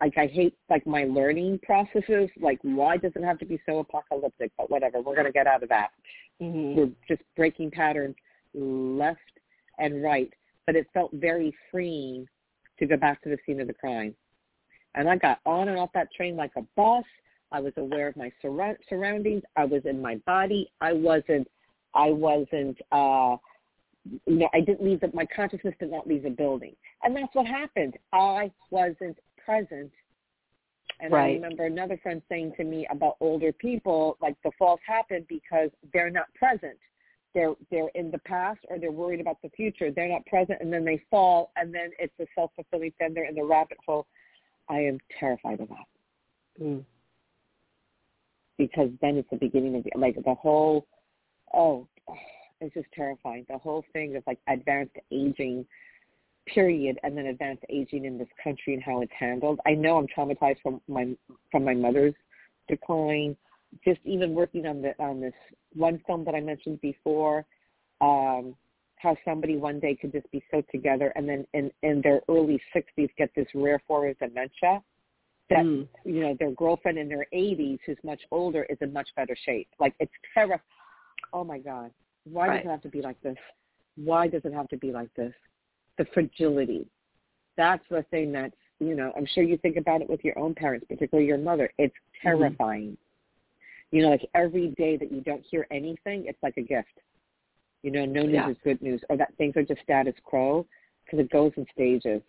Like 0.00 0.18
I 0.18 0.26
hate 0.26 0.54
like 0.68 0.86
my 0.86 1.04
learning 1.04 1.60
processes. 1.62 2.28
Like 2.40 2.58
why 2.62 2.96
does 2.98 3.12
it 3.16 3.24
have 3.24 3.38
to 3.38 3.46
be 3.46 3.60
so 3.66 3.78
apocalyptic? 3.78 4.52
But 4.56 4.70
whatever, 4.70 5.00
we're 5.00 5.16
gonna 5.16 5.32
get 5.32 5.46
out 5.46 5.62
of 5.62 5.68
that. 5.70 5.90
Mhm. 6.40 6.74
We're 6.76 6.90
just 7.08 7.22
breaking 7.34 7.70
patterns 7.70 8.16
left 8.54 9.20
and 9.78 10.02
right. 10.02 10.32
But 10.66 10.76
it 10.76 10.86
felt 10.92 11.12
very 11.12 11.54
freeing 11.70 12.28
to 12.78 12.86
go 12.86 12.96
back 12.96 13.22
to 13.22 13.30
the 13.30 13.38
scene 13.46 13.60
of 13.60 13.68
the 13.68 13.74
crime. 13.74 14.14
And 14.94 15.08
I 15.08 15.16
got 15.16 15.40
on 15.46 15.68
and 15.68 15.78
off 15.78 15.92
that 15.94 16.12
train 16.12 16.36
like 16.36 16.52
a 16.56 16.62
boss. 16.76 17.04
I 17.52 17.60
was 17.60 17.72
aware 17.76 18.08
of 18.08 18.16
my 18.16 18.30
surra- 18.42 18.76
surroundings. 18.88 19.42
I 19.56 19.64
was 19.64 19.82
in 19.86 20.00
my 20.02 20.16
body. 20.26 20.70
I 20.80 20.92
wasn't. 20.92 21.48
I 21.94 22.10
wasn't. 22.10 22.78
uh 22.92 23.36
You 24.26 24.36
know, 24.36 24.48
I 24.52 24.60
didn't 24.60 24.82
leave 24.82 25.00
the. 25.00 25.10
My 25.14 25.26
consciousness 25.26 25.74
did 25.78 25.90
not 25.90 26.06
leave 26.06 26.24
the 26.24 26.30
building, 26.30 26.74
and 27.02 27.14
that's 27.16 27.34
what 27.34 27.46
happened. 27.46 27.96
I 28.12 28.50
wasn't 28.70 29.18
present. 29.46 29.92
And 31.00 31.14
I 31.14 31.32
remember 31.32 31.66
another 31.66 31.98
friend 32.02 32.22
saying 32.28 32.54
to 32.56 32.64
me 32.64 32.86
about 32.90 33.16
older 33.20 33.52
people, 33.52 34.16
like 34.20 34.36
the 34.42 34.50
falls 34.58 34.80
happen 34.86 35.26
because 35.28 35.70
they're 35.92 36.10
not 36.10 36.26
present. 36.34 36.78
They're 37.34 37.54
they're 37.70 37.90
in 37.94 38.10
the 38.10 38.18
past 38.20 38.60
or 38.70 38.78
they're 38.78 38.90
worried 38.90 39.20
about 39.20 39.36
the 39.42 39.50
future. 39.50 39.90
They're 39.90 40.08
not 40.08 40.24
present, 40.24 40.58
and 40.62 40.72
then 40.72 40.86
they 40.86 41.02
fall, 41.10 41.52
and 41.56 41.74
then 41.74 41.90
it's 41.98 42.14
a 42.18 42.26
self 42.34 42.50
fulfilling 42.56 42.92
thing. 42.98 43.12
They're 43.12 43.28
in 43.28 43.34
the 43.34 43.44
rabbit 43.44 43.76
hole. 43.86 44.06
I 44.68 44.78
am 44.80 44.98
terrified 45.20 45.60
of 45.60 45.68
that 45.68 45.86
Mm. 46.60 46.82
because 48.56 48.90
then 49.02 49.18
it's 49.18 49.28
the 49.28 49.36
beginning 49.36 49.76
of 49.76 49.84
the, 49.84 49.90
like 49.96 50.16
the 50.24 50.34
whole 50.34 50.86
oh 51.52 51.86
it's 52.62 52.72
just 52.72 52.90
terrifying 52.94 53.44
the 53.50 53.58
whole 53.58 53.84
thing 53.92 54.16
of 54.16 54.22
like 54.26 54.38
advanced 54.48 54.96
aging 55.10 55.66
period 56.46 56.98
and 57.02 57.16
then 57.16 57.26
advanced 57.26 57.64
aging 57.68 58.04
in 58.04 58.18
this 58.18 58.28
country 58.42 58.74
and 58.74 58.82
how 58.82 59.00
it's 59.02 59.12
handled 59.18 59.58
i 59.66 59.72
know 59.72 59.96
i'm 59.98 60.06
traumatized 60.06 60.60
from 60.62 60.80
my 60.88 61.08
from 61.50 61.64
my 61.64 61.74
mother's 61.74 62.14
decline 62.68 63.36
just 63.84 64.00
even 64.04 64.34
working 64.34 64.66
on 64.66 64.80
the 64.80 64.92
on 65.02 65.20
this 65.20 65.34
one 65.74 66.00
film 66.06 66.24
that 66.24 66.34
i 66.34 66.40
mentioned 66.40 66.80
before 66.80 67.44
um, 68.00 68.54
how 68.96 69.16
somebody 69.24 69.56
one 69.56 69.78
day 69.80 69.94
could 69.94 70.12
just 70.12 70.30
be 70.30 70.42
so 70.50 70.62
together 70.70 71.12
and 71.16 71.28
then 71.28 71.46
in, 71.54 71.70
in 71.82 72.00
their 72.02 72.20
early 72.28 72.60
60s 72.74 73.08
get 73.18 73.30
this 73.34 73.46
rare 73.54 73.80
form 73.86 74.10
of 74.10 74.18
dementia 74.18 74.82
that, 75.50 75.64
Mm. 75.64 75.86
you 76.04 76.20
know, 76.20 76.34
their 76.38 76.50
girlfriend 76.52 76.98
in 76.98 77.08
their 77.08 77.26
80s 77.32 77.78
who's 77.86 77.98
much 78.02 78.20
older 78.30 78.64
is 78.64 78.78
in 78.80 78.92
much 78.92 79.08
better 79.14 79.36
shape. 79.44 79.68
Like 79.78 79.94
it's 80.00 80.12
terrible. 80.34 80.64
Oh 81.32 81.44
my 81.44 81.58
God. 81.58 81.92
Why 82.24 82.48
Right. 82.48 82.56
does 82.56 82.66
it 82.66 82.70
have 82.70 82.82
to 82.82 82.88
be 82.88 83.02
like 83.02 83.20
this? 83.20 83.36
Why 83.96 84.26
does 84.26 84.44
it 84.44 84.52
have 84.52 84.68
to 84.68 84.76
be 84.76 84.92
like 84.92 85.12
this? 85.14 85.32
The 85.98 86.04
fragility. 86.12 86.86
That's 87.56 87.84
the 87.90 88.04
thing 88.10 88.32
that's, 88.32 88.54
you 88.80 88.94
know, 88.94 89.12
I'm 89.16 89.26
sure 89.34 89.42
you 89.42 89.56
think 89.58 89.76
about 89.76 90.02
it 90.02 90.10
with 90.10 90.22
your 90.22 90.38
own 90.38 90.54
parents, 90.54 90.86
particularly 90.88 91.26
your 91.26 91.38
mother. 91.38 91.72
It's 91.78 91.94
terrifying. 92.22 92.96
You 93.90 94.02
know, 94.02 94.10
like 94.10 94.28
every 94.34 94.68
day 94.76 94.96
that 94.98 95.10
you 95.10 95.20
don't 95.22 95.42
hear 95.50 95.66
anything, 95.70 96.24
it's 96.26 96.42
like 96.42 96.56
a 96.58 96.62
gift. 96.62 97.00
You 97.82 97.92
know, 97.92 98.04
no 98.04 98.22
news 98.22 98.34
Yeah. 98.34 98.50
is 98.50 98.56
good 98.64 98.82
news, 98.82 99.02
or 99.08 99.16
that 99.16 99.34
things 99.36 99.56
are 99.56 99.62
just 99.62 99.80
status 99.82 100.14
quo 100.24 100.66
because 101.04 101.20
it 101.20 101.30
goes 101.30 101.52
in 101.56 101.66
stages. 101.72 102.20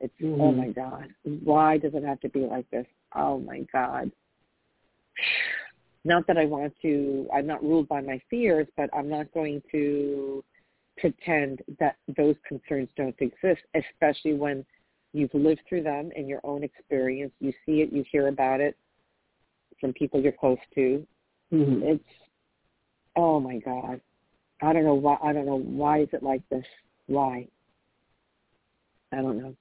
It's 0.00 0.14
oh 0.22 0.52
Mhm. 0.52 0.56
my 0.56 0.68
god, 0.68 1.14
why 1.22 1.78
does 1.78 1.94
it 1.94 2.04
have 2.04 2.20
to 2.20 2.28
be 2.28 2.40
like 2.40 2.68
this? 2.70 2.86
Oh 3.14 3.38
my 3.38 3.60
god. 3.72 4.12
Not 6.04 6.26
that 6.26 6.36
I 6.36 6.44
want 6.44 6.76
to. 6.82 7.26
I'm 7.32 7.46
not 7.46 7.62
ruled 7.62 7.88
by 7.88 8.02
my 8.02 8.18
fears, 8.28 8.68
but 8.76 8.90
I'm 8.92 9.08
not 9.08 9.32
going 9.32 9.62
to 9.72 10.44
pretend 10.96 11.62
that 11.78 11.96
those 12.16 12.36
concerns 12.46 12.88
don't 12.96 13.16
exist, 13.20 13.62
especially 13.74 14.34
when 14.34 14.64
you've 15.12 15.34
lived 15.34 15.60
through 15.68 15.82
them 15.82 16.10
in 16.16 16.26
your 16.26 16.40
own 16.44 16.62
experience. 16.62 17.32
You 17.40 17.52
see 17.64 17.80
it, 17.80 17.92
you 17.92 18.04
hear 18.10 18.28
about 18.28 18.60
it 18.60 18.76
from 19.80 19.92
people 19.92 20.20
you're 20.20 20.32
close 20.32 20.58
to. 20.74 21.06
Mhm. 21.52 21.82
It's 21.82 22.04
oh 23.16 23.40
my 23.40 23.58
god. 23.58 24.00
I 24.62 24.72
don't 24.72 24.84
know 24.84 24.94
why 24.94 25.18
I 25.22 25.32
don't 25.32 25.46
know 25.46 25.58
why 25.58 26.00
is 26.00 26.08
it 26.12 26.22
like 26.22 26.46
this? 26.48 26.66
Why? 27.06 27.46
I 29.12 29.16
don't 29.16 29.38
know. 29.38 29.54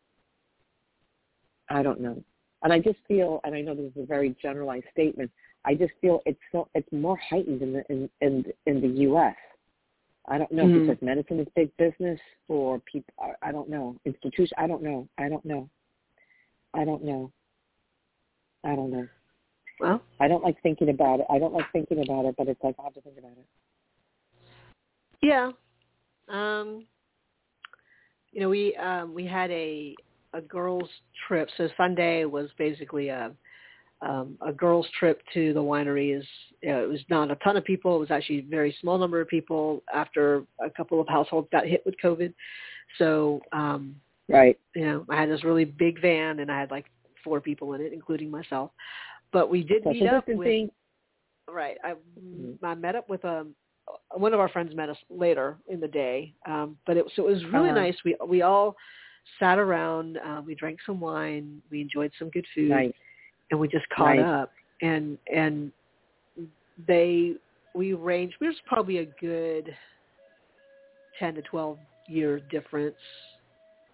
I 1.69 1.83
don't 1.83 2.01
know. 2.01 2.23
And 2.63 2.71
I 2.71 2.79
just 2.79 2.99
feel 3.07 3.41
and 3.43 3.53
I 3.53 3.61
know 3.61 3.75
this 3.75 3.91
is 3.95 4.03
a 4.03 4.05
very 4.05 4.35
generalized 4.41 4.85
statement, 4.91 5.31
I 5.65 5.75
just 5.75 5.93
feel 6.01 6.21
it's 6.25 6.39
so 6.51 6.67
it's 6.73 6.91
more 6.91 7.17
heightened 7.17 7.61
in 7.61 7.73
the 7.73 7.83
in 7.89 8.09
in, 8.21 8.45
in 8.65 8.81
the 8.81 9.01
US. 9.09 9.35
I 10.27 10.37
don't 10.37 10.51
know 10.51 10.65
Mhm. 10.65 10.87
because 10.87 11.01
medicine 11.01 11.39
is 11.39 11.47
big 11.55 11.75
business 11.77 12.19
or 12.47 12.79
people 12.81 13.13
I, 13.19 13.49
I 13.49 13.51
don't 13.51 13.69
know. 13.69 13.97
Institution 14.05 14.55
I 14.57 14.67
don't 14.67 14.81
know. 14.83 15.07
I 15.17 15.29
don't 15.29 15.43
know. 15.45 15.69
I 16.73 16.85
don't 16.85 17.03
know. 17.03 17.31
I 18.63 18.75
don't 18.75 18.91
know. 18.91 19.07
Well, 19.79 20.01
I 20.19 20.27
don't 20.27 20.43
like 20.43 20.61
thinking 20.61 20.89
about 20.89 21.19
it. 21.19 21.25
I 21.29 21.39
don't 21.39 21.53
like 21.53 21.69
thinking 21.73 22.01
about 22.01 22.25
it, 22.25 22.35
but 22.37 22.47
it's 22.47 22.63
like 22.63 22.75
I 22.79 22.83
have 22.83 22.93
to 22.93 23.01
think 23.01 23.17
about 23.17 23.31
it. 23.37 23.47
yeah. 25.21 25.51
Um, 26.29 26.85
you 28.31 28.41
know, 28.41 28.49
we 28.49 28.75
um, 28.77 29.13
we 29.13 29.25
had 29.25 29.51
a 29.51 29.95
a 30.33 30.41
girls 30.41 30.89
trip. 31.27 31.49
So 31.57 31.69
Sunday 31.77 32.25
was 32.25 32.49
basically 32.57 33.09
a 33.09 33.31
um, 34.03 34.37
a 34.45 34.51
girls 34.51 34.87
trip 34.99 35.21
to 35.33 35.53
the 35.53 35.61
wineries. 35.61 36.23
You 36.61 36.69
know, 36.69 36.83
it 36.83 36.89
was 36.89 36.99
not 37.09 37.31
a 37.31 37.35
ton 37.37 37.57
of 37.57 37.63
people. 37.63 37.95
It 37.95 37.99
was 37.99 38.11
actually 38.11 38.39
a 38.39 38.45
very 38.49 38.75
small 38.81 38.97
number 38.97 39.19
of 39.21 39.27
people 39.27 39.81
after 39.93 40.43
a 40.63 40.69
couple 40.69 40.99
of 40.99 41.07
households 41.07 41.47
got 41.51 41.65
hit 41.65 41.83
with 41.85 41.95
COVID. 42.03 42.33
So 42.97 43.41
um, 43.51 43.95
Right. 44.29 44.57
you 44.75 44.85
know, 44.85 45.05
I 45.09 45.19
had 45.19 45.29
this 45.29 45.43
really 45.43 45.65
big 45.65 46.01
van 46.01 46.39
and 46.39 46.51
I 46.51 46.59
had 46.59 46.71
like 46.71 46.85
four 47.23 47.41
people 47.41 47.73
in 47.73 47.81
it, 47.81 47.93
including 47.93 48.29
myself. 48.31 48.71
But 49.31 49.49
we 49.49 49.63
did 49.63 49.85
meet 49.85 50.07
up 50.07 50.27
with 50.27 50.69
right. 51.49 51.77
I 51.83 51.95
Mhm. 52.19 52.57
I 52.63 52.75
met 52.75 52.95
up 52.95 53.09
with 53.09 53.23
um 53.25 53.55
one 54.15 54.33
of 54.33 54.39
our 54.39 54.49
friends 54.49 54.73
met 54.75 54.89
us 54.89 54.97
later 55.09 55.57
in 55.67 55.79
the 55.79 55.87
day. 55.87 56.33
Um 56.45 56.77
but 56.85 56.97
it 56.97 57.05
so 57.15 57.27
it 57.27 57.31
was 57.33 57.45
really 57.45 57.69
Uh-huh. 57.69 57.81
nice. 57.81 58.03
We 58.05 58.15
we 58.25 58.41
all 58.43 58.75
sat 59.39 59.57
around, 59.57 60.17
uh, 60.17 60.41
we 60.45 60.53
drank 60.55 60.79
some 60.85 60.99
wine, 60.99 61.61
we 61.71 61.81
enjoyed 61.81 62.11
some 62.19 62.29
good 62.29 62.45
food 62.53 62.69
Nice. 62.69 62.93
And 63.53 63.59
we 63.59 63.67
just 63.67 63.87
caught 63.89 64.17
Nice. 64.17 64.25
up 64.25 64.51
and 64.81 65.15
and 65.31 65.71
they 66.87 67.33
we 67.75 67.93
ranged 67.93 68.33
we 68.41 68.47
was 68.47 68.55
probably 68.65 68.97
a 68.97 69.05
good 69.21 69.73
10 71.19 71.35
to 71.35 71.41
12 71.43 71.77
year 72.07 72.39
difference 72.49 72.95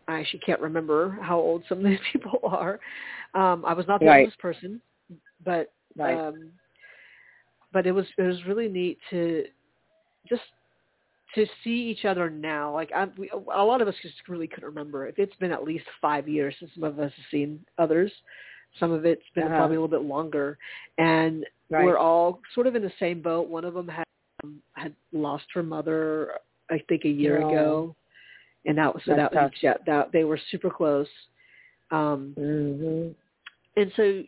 i 0.07 0.17
actually 0.17 0.39
can't 0.39 0.61
remember 0.61 1.17
how 1.21 1.37
old 1.37 1.61
some 1.67 1.79
of 1.79 1.83
these 1.83 1.99
people 2.13 2.39
are 2.43 2.79
um 3.35 3.65
i 3.65 3.73
was 3.73 3.85
not 3.85 3.99
the 3.99 4.07
Right. 4.07 4.21
oldest 4.21 4.39
person 4.39 4.79
but 5.43 5.73
Right. 5.97 6.17
um 6.17 6.51
but 7.73 7.85
it 7.85 7.91
was 7.91 8.05
it 8.17 8.21
was 8.21 8.45
really 8.47 8.69
neat 8.69 8.97
to 9.09 9.43
just 10.29 10.41
to 11.35 11.45
see 11.65 11.89
each 11.89 12.05
other 12.05 12.29
now 12.29 12.73
like 12.73 12.91
I, 12.95 13.07
we, 13.17 13.29
a 13.29 13.63
lot 13.63 13.81
of 13.81 13.89
us 13.89 13.95
just 14.01 14.15
really 14.29 14.47
couldn't 14.47 14.69
remember 14.69 15.05
if 15.05 15.19
it's 15.19 15.35
been 15.35 15.51
at 15.51 15.65
least 15.65 15.85
five 16.01 16.29
years 16.29 16.55
since 16.59 16.71
some 16.75 16.85
of 16.85 16.97
us 16.97 17.11
have 17.13 17.25
seen 17.29 17.59
others 17.77 18.09
some 18.79 18.91
of 18.91 19.05
it's 19.05 19.23
been 19.35 19.45
Uh-huh. 19.45 19.55
probably 19.57 19.77
a 19.77 19.81
little 19.81 19.99
bit 19.99 20.07
longer 20.07 20.57
and 20.97 21.45
right. 21.69 21.85
we're 21.85 21.97
all 21.97 22.41
sort 22.53 22.67
of 22.67 22.75
in 22.75 22.81
the 22.81 22.91
same 22.99 23.21
boat 23.21 23.47
one 23.49 23.65
of 23.65 23.73
them 23.73 23.87
had 23.87 24.03
um, 24.43 24.61
had 24.73 24.93
lost 25.11 25.45
her 25.53 25.63
mother 25.63 26.31
i 26.69 26.77
think 26.87 27.05
a 27.05 27.09
year 27.09 27.41
Oh. 27.41 27.47
ago 27.49 27.95
and 28.65 28.77
that 28.77 28.93
was 28.93 29.03
so 29.05 29.15
That's 29.15 29.33
that 29.33 29.43
was 29.43 29.51
yeah, 29.61 29.73
that 29.85 30.11
they 30.11 30.23
were 30.23 30.39
super 30.51 30.69
close 30.69 31.07
um 31.91 32.35
Mhm. 32.37 33.15
and 33.75 33.91
so 33.95 34.23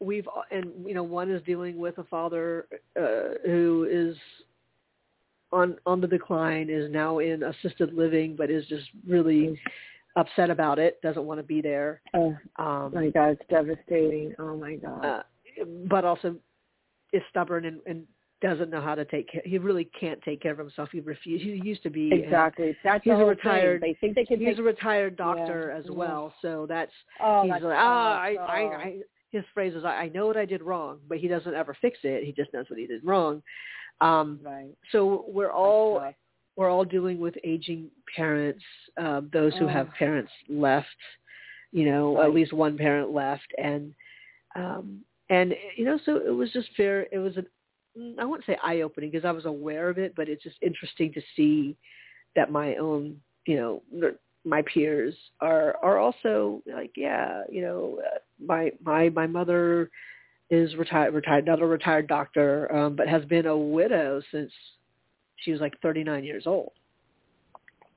we've 0.00 0.28
and 0.50 0.72
you 0.86 0.94
know 0.94 1.02
one 1.02 1.30
is 1.30 1.42
dealing 1.44 1.78
with 1.78 1.98
a 1.98 2.04
father 2.04 2.66
uh, 3.00 3.38
who 3.46 3.86
is 3.90 4.16
on 5.52 5.76
on 5.86 6.00
the 6.00 6.06
decline 6.06 6.68
is 6.68 6.90
now 6.90 7.18
in 7.20 7.42
assisted 7.44 7.94
living 7.94 8.34
but 8.36 8.50
is 8.50 8.66
just 8.66 8.86
really 9.06 9.58
upset 10.16 10.50
about 10.50 10.78
it 10.78 11.00
doesn't 11.02 11.24
want 11.24 11.38
to 11.40 11.44
be 11.44 11.60
there 11.60 12.00
Oh 12.14 12.36
um 12.56 12.92
my 12.94 13.10
God, 13.10 13.30
it's 13.30 13.42
devastating. 13.50 14.34
Oh 14.38 14.56
my 14.56 14.76
God. 14.76 15.04
uh, 15.04 15.22
but 15.88 16.04
also 16.04 16.36
is 17.12 17.22
stubborn 17.30 17.64
and, 17.64 17.80
and 17.86 18.04
doesn't 18.42 18.68
know 18.70 18.80
how 18.80 18.94
to 18.94 19.04
take 19.06 19.30
care 19.30 19.42
he 19.44 19.58
really 19.58 19.88
can't 19.98 20.20
take 20.22 20.40
care 20.42 20.52
of 20.52 20.58
himself 20.58 20.88
he 20.92 21.00
refused 21.00 21.42
he 21.44 21.60
used 21.64 21.82
to 21.82 21.90
be 21.90 22.10
exactly. 22.12 22.76
That's 22.84 23.02
he's 23.04 23.12
a 23.12 23.16
retired- 23.24 23.80
Thing. 23.80 23.94
They 24.00 24.06
think 24.06 24.14
they 24.16 24.24
can 24.24 24.38
he's 24.38 24.48
take. 24.50 24.58
a 24.58 24.62
retired 24.62 25.16
doctor 25.16 25.70
Yeah. 25.72 25.78
as 25.78 25.90
well 25.90 26.34
so 26.42 26.66
that's 26.68 26.92
oh, 27.20 27.42
he's 27.42 27.52
that's 27.52 27.64
like, 27.64 27.76
ah, 27.78 28.18
I, 28.20 28.36
oh, 28.38 28.44
I, 28.44 28.76
I, 28.82 28.98
his 29.30 29.44
phrase 29.52 29.74
is, 29.74 29.84
I, 29.84 30.08
know 30.14 30.26
what 30.28 30.36
I 30.36 30.44
did 30.44 30.62
wrong, 30.62 30.98
but 31.08 31.18
he 31.18 31.26
doesn't 31.26 31.54
ever 31.54 31.76
fix 31.80 31.98
it. 32.04 32.22
He 32.24 32.30
just 32.30 32.52
knows 32.54 32.66
what 32.68 32.78
he 32.78 32.86
did 32.86 33.04
wrong. 33.04 33.42
Um, 34.00 34.38
Right. 34.42 34.70
so 34.92 35.24
we're 35.26 35.50
all. 35.50 36.12
We're 36.56 36.70
all 36.70 36.84
dealing 36.84 37.18
with 37.18 37.34
aging 37.44 37.90
parents, 38.14 38.62
um, 38.96 39.28
those 39.32 39.54
who 39.56 39.64
Oh. 39.66 39.68
have 39.68 39.92
parents 39.94 40.32
left, 40.48 40.96
you 41.72 41.84
know, 41.86 42.16
Right. 42.16 42.26
at 42.26 42.34
least 42.34 42.52
one 42.52 42.76
parent 42.78 43.10
left, 43.12 43.52
and 43.58 43.94
um, 44.54 45.04
and 45.30 45.56
you 45.76 45.84
know, 45.84 45.98
so 46.04 46.16
it 46.16 46.30
was 46.30 46.52
just 46.52 46.68
fair. 46.76 47.06
It 47.10 47.18
was 47.18 47.36
an 47.36 47.46
I 48.18 48.24
wouldn't 48.24 48.46
say 48.46 48.58
eye 48.62 48.82
opening 48.82 49.10
because 49.10 49.24
I 49.24 49.30
was 49.32 49.44
aware 49.46 49.88
of 49.88 49.98
it, 49.98 50.14
but 50.16 50.28
it's 50.28 50.42
just 50.42 50.56
interesting 50.62 51.12
to 51.12 51.22
see 51.36 51.76
that 52.36 52.50
my 52.50 52.76
own, 52.76 53.20
you 53.46 53.56
know, 53.56 54.12
my 54.44 54.62
peers 54.62 55.14
are 55.40 55.76
are 55.82 55.98
also 55.98 56.62
like, 56.66 56.92
yeah, 56.96 57.42
you 57.50 57.62
know, 57.62 58.00
uh, 58.04 58.18
my 58.44 58.72
my 58.84 59.08
my 59.10 59.26
mother 59.26 59.90
is 60.50 60.74
retired, 60.76 61.14
retired, 61.14 61.46
not 61.46 61.62
a 61.62 61.66
retired 61.66 62.06
doctor, 62.06 62.72
um, 62.74 62.94
but 62.96 63.08
has 63.08 63.24
been 63.24 63.46
a 63.46 63.56
widow 63.56 64.20
since 64.30 64.52
she 65.36 65.52
was 65.52 65.60
like 65.60 65.78
39 65.80 66.24
years 66.24 66.46
old. 66.46 66.72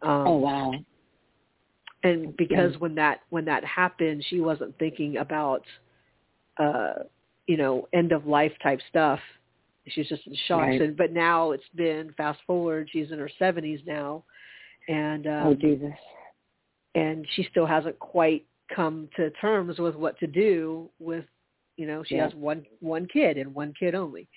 Um, 0.01 0.27
Oh 0.27 0.37
wow. 0.37 0.73
and 2.03 2.35
because 2.37 2.73
Yeah. 2.73 2.77
when 2.79 2.95
that 2.95 3.21
when 3.29 3.45
that 3.45 3.63
happened 3.65 4.23
she 4.27 4.39
wasn't 4.39 4.77
thinking 4.77 5.17
about 5.17 5.63
uh 6.57 6.93
you 7.47 7.57
know 7.57 7.87
end 7.93 8.11
of 8.11 8.27
life 8.27 8.51
type 8.61 8.79
stuff 8.89 9.19
she 9.87 10.01
was 10.01 10.07
just 10.09 10.27
in 10.27 10.35
shock 10.47 10.67
Right. 10.67 10.81
and 10.81 10.95
but 10.95 11.11
now 11.11 11.51
it's 11.51 11.67
been 11.75 12.13
fast 12.15 12.39
forward 12.45 12.87
she's 12.91 13.11
in 13.11 13.17
her 13.19 13.29
70s 13.41 13.85
now 13.87 14.23
and 14.87 15.25
um 15.25 15.47
oh 15.47 15.53
Jesus. 15.55 15.93
and 16.93 17.25
she 17.35 17.43
still 17.49 17.65
hasn't 17.65 17.97
quite 17.99 18.45
come 18.75 19.09
to 19.15 19.29
terms 19.31 19.79
with 19.79 19.95
what 19.95 20.19
to 20.19 20.27
do 20.27 20.89
with 20.99 21.25
you 21.77 21.87
know 21.87 22.03
she 22.03 22.15
Yeah. 22.17 22.25
has 22.25 22.35
one 22.35 22.63
one 22.79 23.07
kid 23.07 23.37
and 23.37 23.53
one 23.55 23.73
kid 23.79 23.95
only 23.95 24.27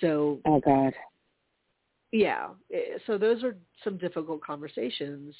so 0.00 0.40
Oh 0.46 0.60
God. 0.60 0.94
Yeah 2.14 2.46
eh, 2.72 2.96
so 3.06 3.18
those 3.18 3.42
are 3.42 3.56
some 3.82 3.98
difficult 3.98 4.40
conversations 4.40 5.34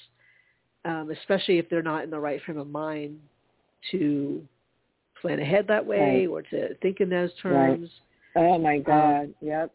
um 0.84 1.10
especially 1.10 1.58
if 1.58 1.70
they're 1.70 1.82
not 1.82 2.02
in 2.04 2.10
the 2.10 2.18
right 2.18 2.42
frame 2.42 2.58
of 2.58 2.68
mind 2.68 3.18
to 3.92 4.42
plan 5.22 5.38
ahead 5.38 5.66
that 5.68 5.84
way 5.86 6.26
Right. 6.26 6.28
or 6.28 6.42
to 6.42 6.74
think 6.82 7.00
in 7.00 7.08
those 7.08 7.30
Right. 7.44 7.68
terms 7.78 7.90
Oh 8.36 8.58
my 8.58 8.78
God. 8.78 9.32
yep. 9.40 9.72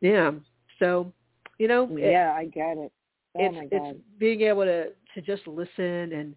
yeah 0.00 0.30
so 0.78 1.12
you 1.58 1.68
know 1.68 1.84
it- 1.96 2.10
Yeah, 2.12 2.32
I 2.34 2.46
get 2.46 2.78
it. 2.78 2.90
Oh 3.34 3.44
it's 3.44 3.54
my 3.54 3.68
it's 3.70 3.98
being 4.18 4.40
able 4.42 4.64
to 4.64 4.86
to 5.14 5.20
just 5.20 5.46
listen 5.46 6.12
and 6.18 6.34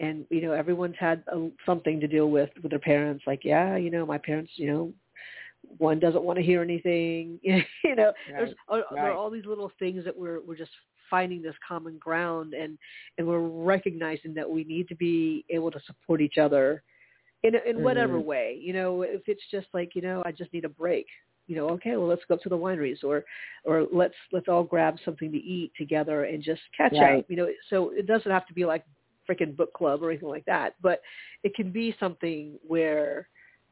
and 0.00 0.26
you 0.30 0.40
know 0.40 0.52
everyone's 0.52 0.96
had 0.98 1.22
a, 1.28 1.50
something 1.66 2.00
to 2.00 2.06
deal 2.08 2.30
with 2.30 2.50
with 2.62 2.70
their 2.70 2.78
parents 2.78 3.22
like 3.26 3.44
yeah 3.44 3.76
you 3.76 3.90
know 3.90 4.04
my 4.06 4.18
parents 4.18 4.50
you 4.56 4.66
know 4.72 4.92
one 5.78 5.98
doesn't 6.00 6.22
want 6.24 6.38
to 6.38 6.44
hear 6.44 6.62
anything. 6.62 7.38
you 7.44 7.94
know, 7.96 8.12
there's 8.36 8.50
Right, 8.50 8.56
uh, 8.68 8.80
there 8.90 9.10
are 9.10 9.12
all 9.12 9.30
these 9.30 9.46
little 9.46 9.70
things 9.78 10.04
that 10.04 10.16
we're 10.16 10.40
we're 10.40 10.56
just 10.56 10.70
finding 11.10 11.42
this 11.42 11.54
common 11.66 11.98
ground 11.98 12.54
and 12.54 12.78
and 13.18 13.26
we're 13.26 13.40
recognizing 13.40 14.34
that 14.34 14.48
we 14.48 14.64
need 14.64 14.88
to 14.88 14.96
be 14.96 15.44
able 15.50 15.70
to 15.70 15.80
support 15.86 16.20
each 16.20 16.38
other 16.38 16.82
in 17.42 17.54
in 17.66 17.82
whatever 17.82 18.18
Mhm. 18.18 18.20
way. 18.20 18.58
You 18.60 18.72
know, 18.72 19.02
if 19.02 19.22
it's 19.26 19.42
just 19.50 19.66
like 19.74 19.94
you 19.94 20.02
know, 20.02 20.22
I 20.24 20.32
just 20.32 20.52
need 20.52 20.64
a 20.64 20.68
break. 20.70 21.06
You 21.46 21.56
know, 21.56 21.68
okay, 21.70 21.96
well 21.96 22.06
let's 22.08 22.22
go 22.28 22.34
up 22.34 22.42
to 22.42 22.48
the 22.48 22.56
wineries 22.58 23.04
or 23.04 23.24
or 23.64 23.86
let's 23.92 24.14
let's 24.32 24.48
all 24.48 24.64
grab 24.64 24.96
something 25.04 25.30
to 25.32 25.38
eat 25.38 25.72
together 25.76 26.24
and 26.24 26.42
just 26.42 26.62
catch 26.76 27.00
Right. 27.00 27.02
up. 27.02 27.24
You 27.28 27.36
know, 27.36 27.48
so 27.70 27.90
it 27.90 28.06
doesn't 28.06 28.30
have 28.30 28.46
to 28.46 28.54
be 28.54 28.64
like 28.64 28.84
freaking 29.28 29.56
book 29.56 29.72
club 29.72 30.02
or 30.02 30.10
anything 30.10 30.28
like 30.28 30.44
that, 30.46 30.74
but 30.82 31.00
it 31.42 31.54
can 31.54 31.70
be 31.70 31.94
something 31.98 32.58
where 32.66 33.28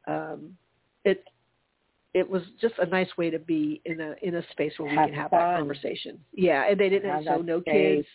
um 0.07 0.57
it 1.05 1.23
it 2.13 2.29
was 2.29 2.43
just 2.61 2.75
a 2.79 2.85
nice 2.85 3.09
way 3.17 3.29
to 3.29 3.39
be 3.39 3.81
in 3.85 3.99
a 4.01 4.15
in 4.21 4.35
a 4.35 4.43
space 4.51 4.73
where 4.77 4.89
we 4.89 4.95
Have 4.97 5.09
can 5.09 5.15
have 5.15 5.31
fun. 5.31 5.39
that 5.39 5.57
conversation. 5.57 6.19
Yeah, 6.33 6.65
and 6.69 6.79
they 6.79 6.89
didn't 6.89 7.09
Have 7.09 7.23
so 7.25 7.41
no 7.41 7.61
space. 7.61 8.05
kids. 8.05 8.07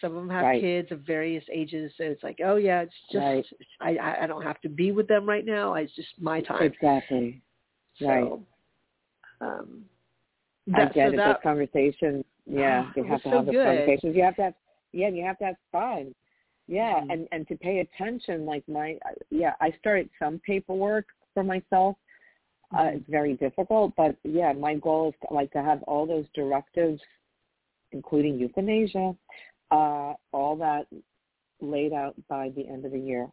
Some 0.00 0.16
of 0.16 0.22
them 0.22 0.30
have 0.30 0.44
Right. 0.44 0.60
kids 0.60 0.90
of 0.92 1.00
various 1.00 1.44
ages, 1.52 1.92
so 1.96 2.04
it's 2.04 2.22
like, 2.22 2.40
oh 2.42 2.56
yeah, 2.56 2.82
it's 2.82 2.94
just 3.12 3.24
Right. 3.24 3.46
I 3.80 3.96
I 3.96 4.24
I 4.24 4.26
don't 4.26 4.42
have 4.42 4.60
to 4.62 4.68
be 4.68 4.92
with 4.92 5.06
them 5.08 5.28
right 5.28 5.44
now. 5.44 5.74
It's 5.74 5.94
just 5.94 6.08
my 6.20 6.40
time. 6.40 6.62
Exactly. 6.62 7.42
Right. 8.00 8.24
So, 8.24 8.42
um, 9.40 9.84
I 10.74 10.78
that, 10.78 10.94
get 10.94 11.08
so 11.08 11.12
it. 11.12 11.16
that, 11.18 11.42
conversations, 11.42 12.24
yeah, 12.46 12.90
you 12.96 13.04
have 13.04 13.22
to 13.22 13.28
so 13.28 13.36
have 13.36 13.46
those 13.46 13.52
good. 13.54 13.64
conversations. 13.66 14.16
You 14.16 14.22
have 14.22 14.36
to 14.36 14.42
have, 14.42 14.54
yeah, 14.92 15.06
and 15.08 15.16
you 15.16 15.24
have 15.24 15.38
to 15.38 15.44
have 15.44 15.56
fun. 15.70 16.14
Yeah, 16.66 16.98
Mhm. 17.00 17.10
and 17.12 17.28
and 17.30 17.46
to 17.48 17.56
pay 17.58 17.80
attention. 17.80 18.46
Like 18.46 18.66
my, 18.66 18.98
yeah, 19.30 19.54
I 19.60 19.70
started 19.78 20.08
some 20.18 20.38
paperwork 20.40 21.06
for 21.34 21.44
myself. 21.44 21.96
Uh, 22.76 22.90
it's 22.94 23.08
very 23.08 23.34
difficult, 23.34 23.92
but 23.96 24.16
yeah, 24.24 24.52
my 24.52 24.74
goal 24.74 25.10
is 25.10 25.14
to, 25.28 25.34
like 25.34 25.50
to 25.52 25.62
have 25.62 25.82
all 25.84 26.06
those 26.06 26.24
directives, 26.34 27.00
including 27.92 28.38
euthanasia, 28.38 29.14
uh, 29.70 30.14
all 30.32 30.56
that 30.56 30.86
laid 31.60 31.92
out 31.92 32.14
by 32.28 32.50
the 32.56 32.66
end 32.68 32.84
of 32.84 32.92
the 32.92 32.98
year. 32.98 33.28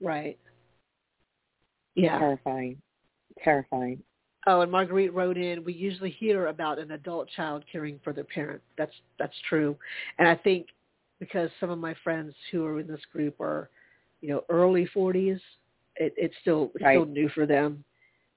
right. 0.00 0.38
Yeah. 1.96 2.18
Terrifying, 2.18 2.80
terrifying. 3.44 4.02
Oh, 4.46 4.60
and 4.62 4.70
Marguerite 4.72 5.14
wrote 5.14 5.36
in, 5.38 5.62
we 5.64 5.72
usually 5.72 6.10
hear 6.10 6.48
about 6.48 6.78
an 6.78 6.90
adult 6.90 7.28
child 7.36 7.64
caring 7.70 8.00
for 8.02 8.12
their 8.12 8.24
parent. 8.24 8.60
That's 8.76 8.92
that's 9.18 9.36
true. 9.48 9.76
And 10.18 10.26
I 10.26 10.34
think 10.34 10.66
because 11.20 11.50
some 11.60 11.70
of 11.70 11.78
my 11.78 11.94
friends 12.02 12.34
who 12.50 12.64
are 12.66 12.80
in 12.80 12.86
this 12.88 13.00
group 13.12 13.40
are, 13.40 13.70
you 14.20 14.28
know, 14.30 14.44
early 14.48 14.88
40s, 14.94 15.40
it, 15.96 16.12
it's 16.16 16.34
still 16.40 16.72
it's 16.74 16.84
Right. 16.84 16.96
still 16.96 17.06
new 17.06 17.28
for 17.28 17.46
them. 17.46 17.84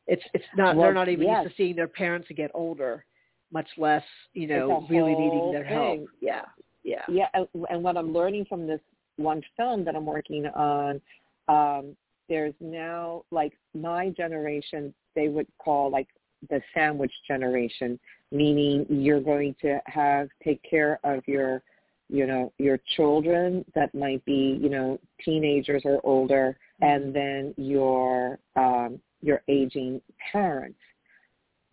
It's 0.08 0.24
it's 0.34 0.45
not 0.55 0.76
Well, 0.76 0.86
they're 0.86 0.93
not 0.93 1.10
even 1.10 1.28
yes. 1.28 1.43
used 1.43 1.55
to 1.55 1.62
seeing 1.62 1.76
their 1.76 1.88
parents 1.88 2.28
get 2.36 2.51
older, 2.53 3.05
much 3.51 3.68
less, 3.78 4.03
you 4.34 4.47
know, 4.47 4.86
really 4.89 5.16
needing 5.16 5.51
their 5.51 5.64
help. 5.64 6.08
Yeah. 6.22 6.43
Yeah. 6.88 7.03
yeah 7.10 7.28
and, 7.34 7.47
and 7.70 7.84
what 7.84 7.97
i'm 7.97 8.14
learning 8.14 8.45
from 8.45 8.66
this 8.66 8.80
one 9.18 9.41
film 9.58 9.84
that 9.84 9.95
i'm 9.95 10.05
working 10.05 10.45
on 10.47 11.01
um 11.49 11.97
there's 12.30 12.53
now 12.62 13.24
like 13.30 13.53
my 13.74 14.10
generation 14.10 14.93
they 15.14 15.28
would 15.28 15.47
call 15.60 15.91
like 15.91 16.08
the 16.49 16.62
sandwich 16.74 17.12
generation 17.28 17.99
meaning 18.32 18.86
you're 18.89 19.20
going 19.20 19.53
to 19.62 19.80
have 19.86 20.30
take 20.43 20.62
care 20.64 20.99
of 21.03 21.28
your 21.28 21.62
you 22.10 22.26
know 22.26 22.53
your 22.58 22.80
children 22.95 23.66
that 23.76 23.93
might 23.93 24.24
be 24.24 24.58
you 24.62 24.70
know 24.70 24.97
teenagers 25.26 25.82
or 25.84 25.99
older 26.05 26.58
and 26.80 27.14
then 27.14 27.53
your 27.58 28.39
um 28.55 28.97
your 29.22 29.41
aging 29.47 30.01
parents 30.32 30.80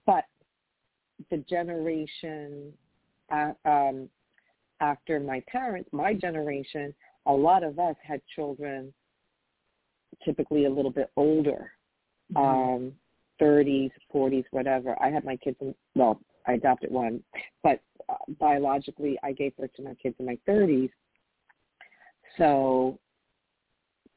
but 0.06 0.24
the 1.30 1.38
generation 1.48 2.72
uh, 3.32 3.52
um 3.64 4.08
after 4.80 5.20
my 5.20 5.42
parents, 5.46 5.88
my 5.92 6.14
generation, 6.14 6.94
a 7.26 7.32
lot 7.32 7.62
of 7.62 7.78
us 7.78 7.96
had 8.02 8.20
children 8.34 8.92
typically 10.24 10.66
a 10.66 10.70
little 10.70 10.90
bit 10.90 11.10
older, 11.16 11.72
Mm-hmm. 12.34 12.42
um, 12.42 12.92
30s, 13.38 13.90
40s, 14.12 14.44
whatever. 14.50 14.96
I 14.98 15.10
had 15.10 15.26
my 15.26 15.36
kids 15.36 15.58
in, 15.60 15.74
well, 15.94 16.18
I 16.46 16.54
adopted 16.54 16.90
one, 16.90 17.22
but 17.62 17.82
uh, 18.08 18.14
biologically 18.40 19.18
I 19.22 19.32
gave 19.32 19.54
birth 19.58 19.74
to 19.74 19.82
my 19.82 19.92
kids 20.02 20.16
in 20.18 20.24
my 20.24 20.38
30s. 20.48 20.88
So 22.38 22.98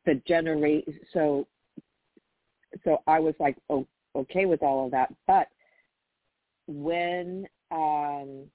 the 0.05 0.21
generate, 0.25 0.87
so, 1.13 1.47
so 2.83 3.01
I 3.07 3.19
was 3.19 3.33
like, 3.39 3.57
oh, 3.69 3.85
okay 4.15 4.45
with 4.45 4.63
all 4.63 4.85
of 4.85 4.91
that. 4.91 5.13
But 5.25 5.47
when, 6.67 7.47
um, 7.71 8.45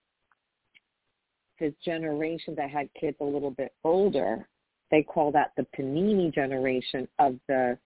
the 1.58 1.72
generation 1.84 2.54
that 2.56 2.70
had 2.70 2.88
kids 2.98 3.16
a 3.20 3.24
little 3.24 3.50
bit 3.50 3.72
older, 3.84 4.48
they 4.90 5.02
call 5.02 5.30
that 5.32 5.52
the 5.56 5.66
panini 5.76 6.32
generation 6.34 7.08
of 7.18 7.36
the 7.48 7.78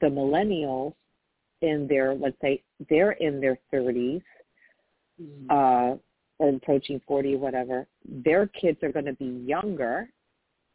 the 0.00 0.08
millennials 0.08 0.94
in 1.60 1.86
their 1.88 2.14
let's 2.14 2.36
say 2.40 2.62
they're 2.90 3.12
in 3.12 3.40
their 3.40 3.56
30s 3.72 4.22
Mhm. 5.20 5.46
uh, 5.50 5.96
or 6.38 6.48
approaching 6.48 6.98
40 7.06 7.36
whatever 7.36 7.86
their 8.04 8.48
kids 8.48 8.82
are 8.82 8.90
going 8.90 9.04
to 9.04 9.12
be 9.12 9.26
younger 9.46 10.10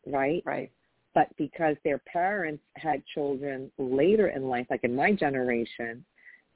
right 0.06 0.42
Right. 0.46 0.72
But 1.18 1.28
because 1.36 1.76
their 1.84 1.98
parents 2.00 2.64
had 2.76 3.02
children 3.14 3.72
later 3.80 4.28
in 4.28 4.44
life 4.44 4.68
like 4.70 4.84
in 4.84 4.96
my 4.96 5.12
generation 5.12 6.06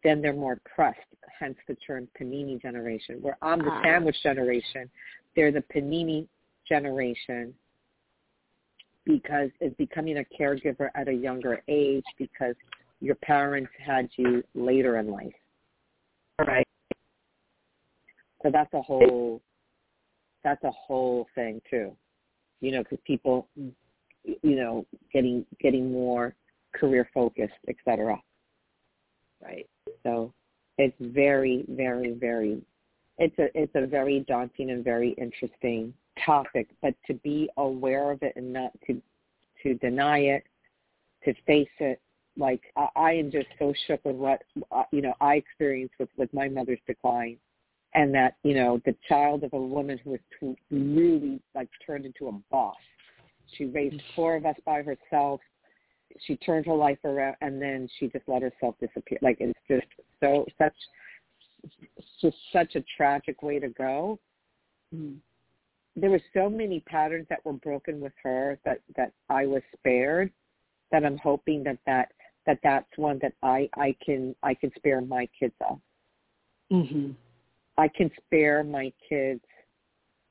then 0.04 0.22
they're 0.22 0.34
more 0.34 0.60
pressed 0.76 1.00
hence 1.40 1.58
the 1.68 1.76
term 1.76 2.08
panini 2.20 2.62
generation 2.62 3.18
where 3.22 3.38
i'm 3.42 3.60
the 3.60 3.72
Ah. 3.72 3.82
sandwich 3.84 4.18
generation 4.22 4.90
they're 5.36 5.52
the 5.52 5.64
panini 5.74 6.28
generation 6.68 7.54
because 9.06 9.50
it's 9.60 9.76
becoming 9.78 10.20
a 10.20 10.26
caregiver 10.40 10.90
at 10.96 11.08
a 11.08 11.14
younger 11.14 11.62
age 11.68 12.04
because 12.18 12.56
your 13.00 13.16
parents 13.16 13.72
had 13.84 14.10
you 14.16 14.44
later 14.54 14.98
in 15.00 15.10
life. 15.10 15.34
Right. 16.40 16.68
So 18.44 18.52
that's 18.52 18.74
a 18.74 18.82
whole 18.82 19.42
that's 20.44 20.64
a 20.64 20.72
whole 20.72 21.28
thing 21.36 21.62
too. 21.70 21.96
You 22.62 22.72
know, 22.72 22.84
because 22.84 23.00
people, 23.06 23.48
you 24.24 24.56
know, 24.56 24.86
getting 25.14 25.46
getting 25.60 25.92
more 25.92 26.36
career 26.74 27.10
focused, 27.14 27.54
et 27.68 27.76
cetera. 27.86 28.20
Right. 29.42 29.68
So 30.04 30.34
it's 30.78 30.96
very, 31.00 31.66
very, 31.68 32.14
very 32.14 32.62
it's 33.22 33.38
a 33.38 33.50
it's 33.58 33.72
a 33.76 33.86
very 33.86 34.22
daunting 34.28 34.72
and 34.72 34.84
very 34.84 35.12
interesting 35.12 35.94
topic. 36.26 36.68
But 36.82 36.96
to 37.08 37.14
be 37.16 37.50
aware 37.58 38.12
of 38.12 38.22
it 38.24 38.34
and 38.36 38.52
not 38.52 38.72
to 38.88 39.02
to 39.64 39.76
deny 39.76 40.20
it, 40.20 40.44
to 41.26 41.34
face 41.46 41.70
it, 41.80 42.02
like 42.36 42.62
I, 42.76 42.88
I 42.96 43.12
am 43.14 43.32
just 43.32 43.48
so 43.60 43.74
shook 43.88 44.04
with 44.06 44.16
what 44.16 44.42
uh, 44.72 44.84
you 44.92 45.02
know 45.02 45.14
I 45.22 45.36
experienced 45.36 45.96
with 46.00 46.10
with 46.18 46.34
my 46.34 46.50
mother's 46.50 46.80
decline, 46.88 47.38
and 47.94 48.14
that 48.16 48.38
you 48.44 48.56
know 48.56 48.82
the 48.86 48.96
child 49.08 49.44
of 49.44 49.54
a 49.54 49.62
woman 49.62 50.00
who 50.04 50.12
was 50.12 50.56
really 50.72 51.40
like 51.54 51.70
turned 51.86 52.06
into 52.06 52.28
a 52.28 52.32
boss. 52.50 52.76
She 53.58 53.66
raised 53.66 54.02
four 54.16 54.36
of 54.36 54.46
us 54.46 54.56
by 54.66 54.82
herself. 54.82 55.42
She 56.26 56.36
turned 56.38 56.66
her 56.66 56.76
life 56.76 57.00
around, 57.06 57.36
and 57.42 57.62
then 57.62 57.88
she 57.98 58.08
just 58.08 58.28
let 58.28 58.42
herself 58.42 58.76
disappear. 58.80 59.18
Like 59.22 59.38
it's 59.40 59.60
just 59.68 59.88
so 60.20 60.46
such 60.58 60.74
just 62.22 62.38
such 62.52 62.76
a 62.76 62.84
tragic 62.98 63.44
way 63.44 63.60
to 63.60 63.70
go. 63.70 64.20
Mhm. 64.94 65.20
There 65.96 66.10
were 66.10 66.22
so 66.34 66.50
many 66.50 66.80
patterns 66.82 67.28
that 67.30 67.44
were 67.46 67.54
broken 67.54 68.00
with 68.00 68.14
her 68.24 68.60
that 68.64 68.82
that 68.96 69.14
I 69.30 69.46
was 69.46 69.62
spared. 69.78 70.32
That 70.92 71.06
I'm 71.06 71.18
hoping 71.18 71.64
that 71.64 71.78
that 71.86 72.12
that 72.46 72.60
that's 72.64 72.98
one 72.98 73.20
that 73.20 73.34
I 73.44 73.70
I 73.76 73.96
can 74.04 74.36
I 74.44 74.54
can 74.54 74.74
spare 74.76 75.02
my 75.02 75.28
kids 75.28 75.56
of. 75.62 75.80
Mhm. 76.72 77.16
I 77.78 77.88
can 77.88 78.12
spare 78.18 78.64
my 78.64 78.92
kids 79.08 79.44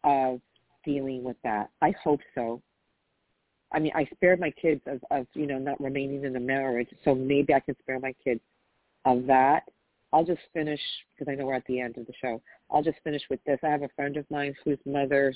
of 0.04 0.40
dealing 0.84 1.22
with 1.24 1.40
that. 1.42 1.70
I 1.80 1.90
hope 1.92 2.20
so. 2.34 2.62
I 3.72 3.78
mean, 3.78 3.92
I 3.94 4.04
spared 4.14 4.40
my 4.40 4.50
kids 4.50 4.80
of, 4.86 5.00
of 5.10 5.26
you 5.34 5.46
know 5.46 5.58
not 5.58 5.80
remaining 5.80 6.24
in 6.24 6.34
a 6.36 6.40
marriage, 6.40 6.88
so 7.04 7.14
maybe 7.14 7.54
I 7.54 7.60
can 7.60 7.76
spare 7.80 8.00
my 8.00 8.14
kids 8.24 8.40
of 9.04 9.26
that. 9.26 9.64
I'll 10.12 10.24
just 10.24 10.40
finish 10.52 10.80
because 11.12 11.30
I 11.30 11.36
know 11.36 11.46
we're 11.46 11.54
at 11.54 11.66
the 11.66 11.80
end 11.80 11.96
of 11.96 12.06
the 12.06 12.12
show. 12.20 12.42
I'll 12.70 12.82
just 12.82 12.98
finish 13.04 13.22
with 13.30 13.42
this. 13.44 13.58
I 13.62 13.68
have 13.68 13.82
a 13.82 13.88
friend 13.94 14.16
of 14.16 14.28
mine 14.30 14.54
whose 14.64 14.78
mother 14.84 15.32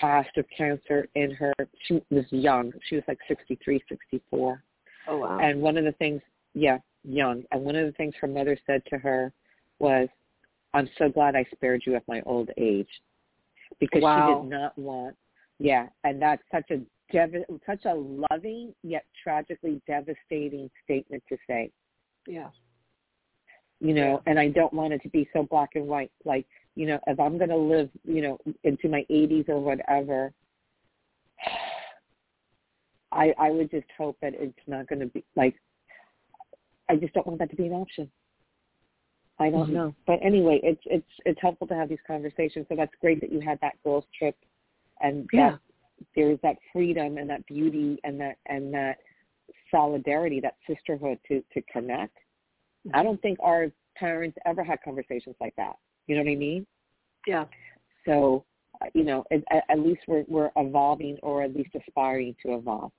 passed 0.00 0.36
of 0.36 0.44
cancer 0.56 1.08
in 1.14 1.30
her. 1.32 1.52
She 1.86 2.02
was 2.10 2.24
young. 2.30 2.72
She 2.88 2.96
was 2.96 3.04
like 3.06 3.18
sixty 3.28 3.58
three, 3.64 3.82
sixty 3.88 4.20
four. 4.30 4.62
Oh 5.06 5.18
wow. 5.18 5.38
And 5.38 5.62
one 5.62 5.76
of 5.76 5.84
the 5.84 5.92
things, 5.92 6.20
yeah, 6.54 6.78
young. 7.04 7.44
And 7.52 7.62
one 7.62 7.76
of 7.76 7.86
the 7.86 7.92
things 7.92 8.14
her 8.20 8.26
mother 8.26 8.58
said 8.66 8.82
to 8.90 8.98
her 8.98 9.32
was, 9.78 10.08
"I'm 10.74 10.88
so 10.98 11.08
glad 11.08 11.36
I 11.36 11.44
spared 11.54 11.82
you 11.86 11.94
at 11.94 12.06
my 12.08 12.22
old 12.22 12.50
age," 12.56 12.88
because 13.78 14.02
Wow. 14.02 14.42
she 14.42 14.48
did 14.48 14.50
not 14.50 14.76
want. 14.76 15.16
Yeah, 15.58 15.86
and 16.04 16.20
that's 16.20 16.42
such 16.50 16.70
a 16.70 16.80
dev- 17.12 17.44
such 17.66 17.84
a 17.84 17.94
loving 18.30 18.74
yet 18.82 19.04
tragically 19.22 19.80
devastating 19.86 20.70
statement 20.84 21.22
to 21.28 21.36
say. 21.46 21.70
yeah. 22.26 22.50
you 23.80 23.92
know, 23.94 24.22
and 24.26 24.38
I 24.38 24.48
don't 24.48 24.72
want 24.72 24.92
it 24.94 25.02
to 25.02 25.08
be 25.10 25.28
so 25.32 25.42
black 25.44 25.70
and 25.74 25.86
white. 25.86 26.10
Like, 26.24 26.46
you 26.76 26.86
know, 26.86 26.98
if 27.06 27.20
I'm 27.20 27.36
going 27.38 27.50
to 27.50 27.56
live, 27.56 27.90
you 28.04 28.22
know, 28.22 28.38
into 28.64 28.88
my 28.88 29.04
80s 29.10 29.48
or 29.50 29.60
whatever, 29.60 30.32
I 33.12 33.32
I 33.38 33.50
would 33.50 33.70
just 33.70 33.86
hope 33.96 34.16
that 34.20 34.34
it's 34.34 34.58
not 34.66 34.88
going 34.88 35.00
to 35.00 35.06
be 35.06 35.24
like. 35.36 35.54
I 36.88 36.96
just 36.96 37.12
don't 37.14 37.26
want 37.26 37.38
that 37.40 37.50
to 37.50 37.56
be 37.56 37.66
an 37.66 37.72
option. 37.72 38.10
I 39.38 39.50
don't 39.50 39.68
Mhm. 39.70 39.72
know, 39.74 39.94
but 40.06 40.18
anyway, 40.22 40.60
it's 40.62 40.82
it's 40.86 41.12
it's 41.24 41.40
helpful 41.40 41.66
to 41.68 41.74
have 41.74 41.88
these 41.88 42.00
conversations. 42.06 42.66
So 42.68 42.76
that's 42.76 42.94
great 43.00 43.20
that 43.20 43.30
you 43.32 43.40
had 43.40 43.60
that 43.60 43.80
girls 43.84 44.06
trip, 44.18 44.36
and 45.00 45.28
Yeah. 45.32 45.50
that 45.52 45.60
there's 46.14 46.38
that 46.42 46.56
freedom 46.72 47.18
and 47.18 47.28
that 47.30 47.46
beauty 47.46 47.98
and 48.04 48.20
that 48.20 48.36
and 48.46 48.72
that 48.74 48.98
solidarity, 49.70 50.40
that 50.40 50.56
sisterhood 50.68 51.18
to 51.28 51.42
to 51.52 51.62
connect. 51.72 52.16
I 52.94 53.02
don't 53.02 53.20
think 53.20 53.38
our 53.42 53.66
parents 53.96 54.38
ever 54.46 54.62
had 54.62 54.78
conversations 54.84 55.36
like 55.40 55.54
that. 55.56 55.76
You 56.06 56.16
know 56.16 56.22
what 56.22 56.30
I 56.30 56.36
mean? 56.36 56.66
Yeah. 57.26 57.46
So, 58.04 58.44
uh, 58.80 58.86
you 58.94 59.02
know, 59.02 59.24
at, 59.32 59.42
at 59.68 59.78
least 59.80 60.02
we're 60.06 60.24
we're 60.28 60.50
evolving 60.56 61.18
or 61.22 61.42
at 61.42 61.54
least 61.54 61.70
aspiring 61.74 62.36
to 62.44 62.54
evolve. 62.54 62.92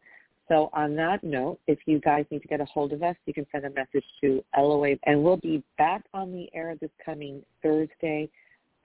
So 0.50 0.70
on 0.74 0.96
that 0.96 1.24
note, 1.24 1.60
if 1.68 1.80
you 1.86 2.00
guys 2.00 2.26
need 2.32 2.42
to 2.42 2.48
get 2.48 2.62
a 2.62 2.66
hold 2.66 2.94
of 2.94 3.04
us, 3.04 3.16
you 3.26 3.34
can 3.34 3.46
send 3.52 3.66
a 3.66 3.70
message 3.70 4.06
to 4.22 4.42
LOA, 4.58 4.96
and 5.06 5.22
we'll 5.22 5.38
be 5.38 5.62
back 5.78 6.04
on 6.14 6.32
the 6.32 6.48
air 6.54 6.76
this 6.80 6.90
coming 7.04 7.44
Thursday 7.62 8.30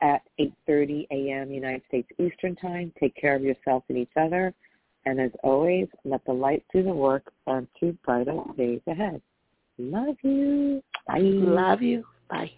at 0.03 0.23
8.30 0.39 1.07
a.m. 1.11 1.51
United 1.53 1.83
States 1.89 2.09
Eastern 2.19 2.57
Time. 2.57 2.93
Take 3.01 3.15
care 3.17 3.35
of 3.35 3.43
yourself 3.43 3.85
and 3.89 3.97
each 3.97 4.11
other. 4.17 4.53
And 5.07 5.21
as 5.21 5.31
always, 5.43 5.89
let 6.05 6.25
the 6.27 6.33
light 6.33 6.65
do 6.73 6.83
the 6.83 6.93
work 6.93 7.33
on 7.47 7.67
two 7.79 7.97
brighter 8.05 8.39
days 8.57 8.81
ahead. 8.87 9.23
Love 9.79 10.17
you. 10.23 10.83
Bye. 11.07 11.19
Love 11.21 11.83
you. 11.83 12.05
Bye. 12.29 12.53